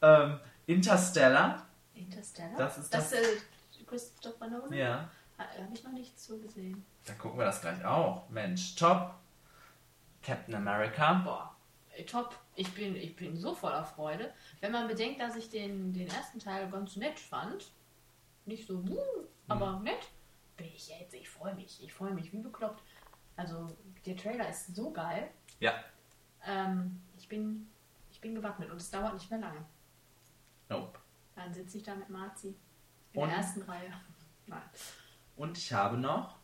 [0.03, 1.65] ähm, Interstellar.
[1.95, 2.59] Interstellar?
[2.59, 3.11] Das ist das.
[3.11, 3.25] das- äh,
[3.93, 4.73] Christopher Nolan?
[4.73, 5.11] Ja.
[5.39, 6.85] Ha- Hab ich noch nicht so gesehen.
[7.05, 8.27] Dann gucken wir das gleich auch.
[8.31, 9.15] Mensch, top.
[10.23, 11.13] Captain America.
[11.25, 11.55] Boah,
[12.07, 12.35] top.
[12.55, 14.33] Ich bin, ich bin so voller Freude.
[14.61, 17.71] Wenn man bedenkt, dass ich den, den ersten Teil ganz nett fand.
[18.47, 18.83] Nicht so,
[19.49, 20.09] aber nett.
[20.57, 21.83] Bin ich jetzt, ich freue mich.
[21.83, 22.83] Ich freue mich wie bekloppt.
[23.37, 25.31] Also, der Trailer ist so geil.
[25.61, 25.75] Ja.
[26.47, 27.69] Ähm, ich, bin,
[28.11, 29.65] ich bin gewappnet und es dauert nicht mehr lange.
[30.69, 30.99] Nope.
[31.35, 32.55] Dann sitze ich da mit Marzi
[33.15, 33.29] in Und?
[33.29, 33.93] der ersten Reihe.
[34.47, 34.63] Nein.
[35.37, 36.37] Und ich habe noch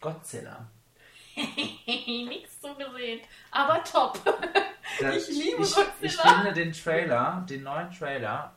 [0.00, 0.66] Godzilla.
[1.36, 3.20] Nichts so gesehen.
[3.50, 4.18] Aber top.
[5.00, 5.90] Das- Ich liebe ich, Godzilla.
[6.00, 8.54] Ich finde den Trailer, den neuen Trailer,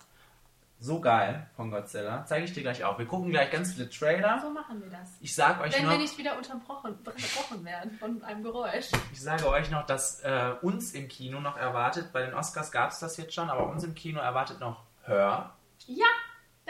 [0.79, 2.23] so geil von Godzilla.
[2.25, 2.97] Zeige ich dir gleich auch.
[2.99, 4.39] Wir gucken gleich ganz viele Trailer.
[4.39, 5.17] So machen wir das.
[5.19, 8.85] Ich sage euch Wenn noch, wir nicht wieder unterbrochen, unterbrochen werden von einem Geräusch.
[9.11, 12.13] ich sage euch noch, dass äh, uns im Kino noch erwartet.
[12.13, 15.53] Bei den Oscars gab es das jetzt schon, aber uns im Kino erwartet noch Hör.
[15.87, 16.05] Ja,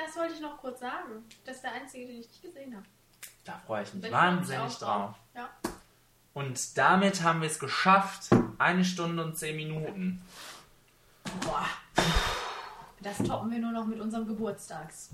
[0.06, 1.24] das wollte ich noch kurz sagen.
[1.46, 2.86] Das ist der einzige, den ich nicht gesehen habe.
[3.44, 5.16] Da freue ich mich Ich mich wahnsinnig auch drauf.
[5.36, 5.50] Ja.
[6.34, 8.30] Und damit haben wir es geschafft.
[8.58, 10.22] Eine Stunde und zehn Minuten.
[11.42, 11.68] Boah.
[13.02, 15.10] Das toppen wir nur noch mit unserem Geburtstags.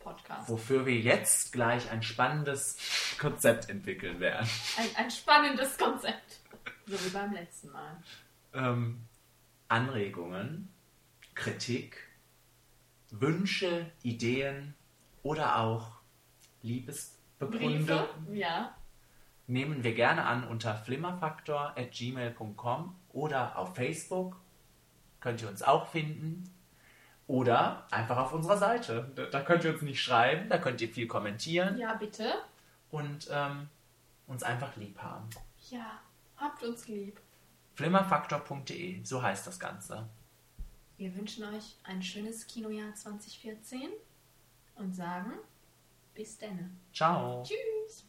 [0.00, 0.48] Podcast.
[0.50, 2.76] Wofür wir jetzt gleich ein spannendes
[3.18, 4.46] Konzept entwickeln werden.
[4.76, 6.40] Ein, ein spannendes Konzept.
[6.86, 7.96] So wie beim letzten Mal.
[8.52, 9.00] Ähm,
[9.68, 10.68] Anregungen,
[11.34, 11.96] Kritik,
[13.20, 14.74] Wünsche, Ideen
[15.22, 15.92] oder auch
[16.62, 18.08] Liebesbegründe Briefe?
[18.32, 18.74] Ja.
[19.46, 24.40] nehmen wir gerne an unter flimmerfaktor.gmail.com oder auf Facebook.
[25.20, 26.50] Könnt ihr uns auch finden.
[27.26, 29.10] Oder einfach auf unserer Seite.
[29.14, 32.34] Da, da könnt ihr uns nicht schreiben, da könnt ihr viel kommentieren Ja, bitte.
[32.90, 33.70] und ähm,
[34.26, 35.30] uns einfach lieb haben.
[35.70, 36.00] Ja.
[36.36, 37.18] Habt uns lieb.
[37.76, 40.06] Flimmerfaktor.de, so heißt das Ganze.
[40.96, 43.90] Wir wünschen euch ein schönes Kinojahr 2014
[44.76, 45.32] und sagen
[46.14, 46.78] bis dann.
[46.92, 47.42] Ciao.
[47.42, 48.04] Tschüss.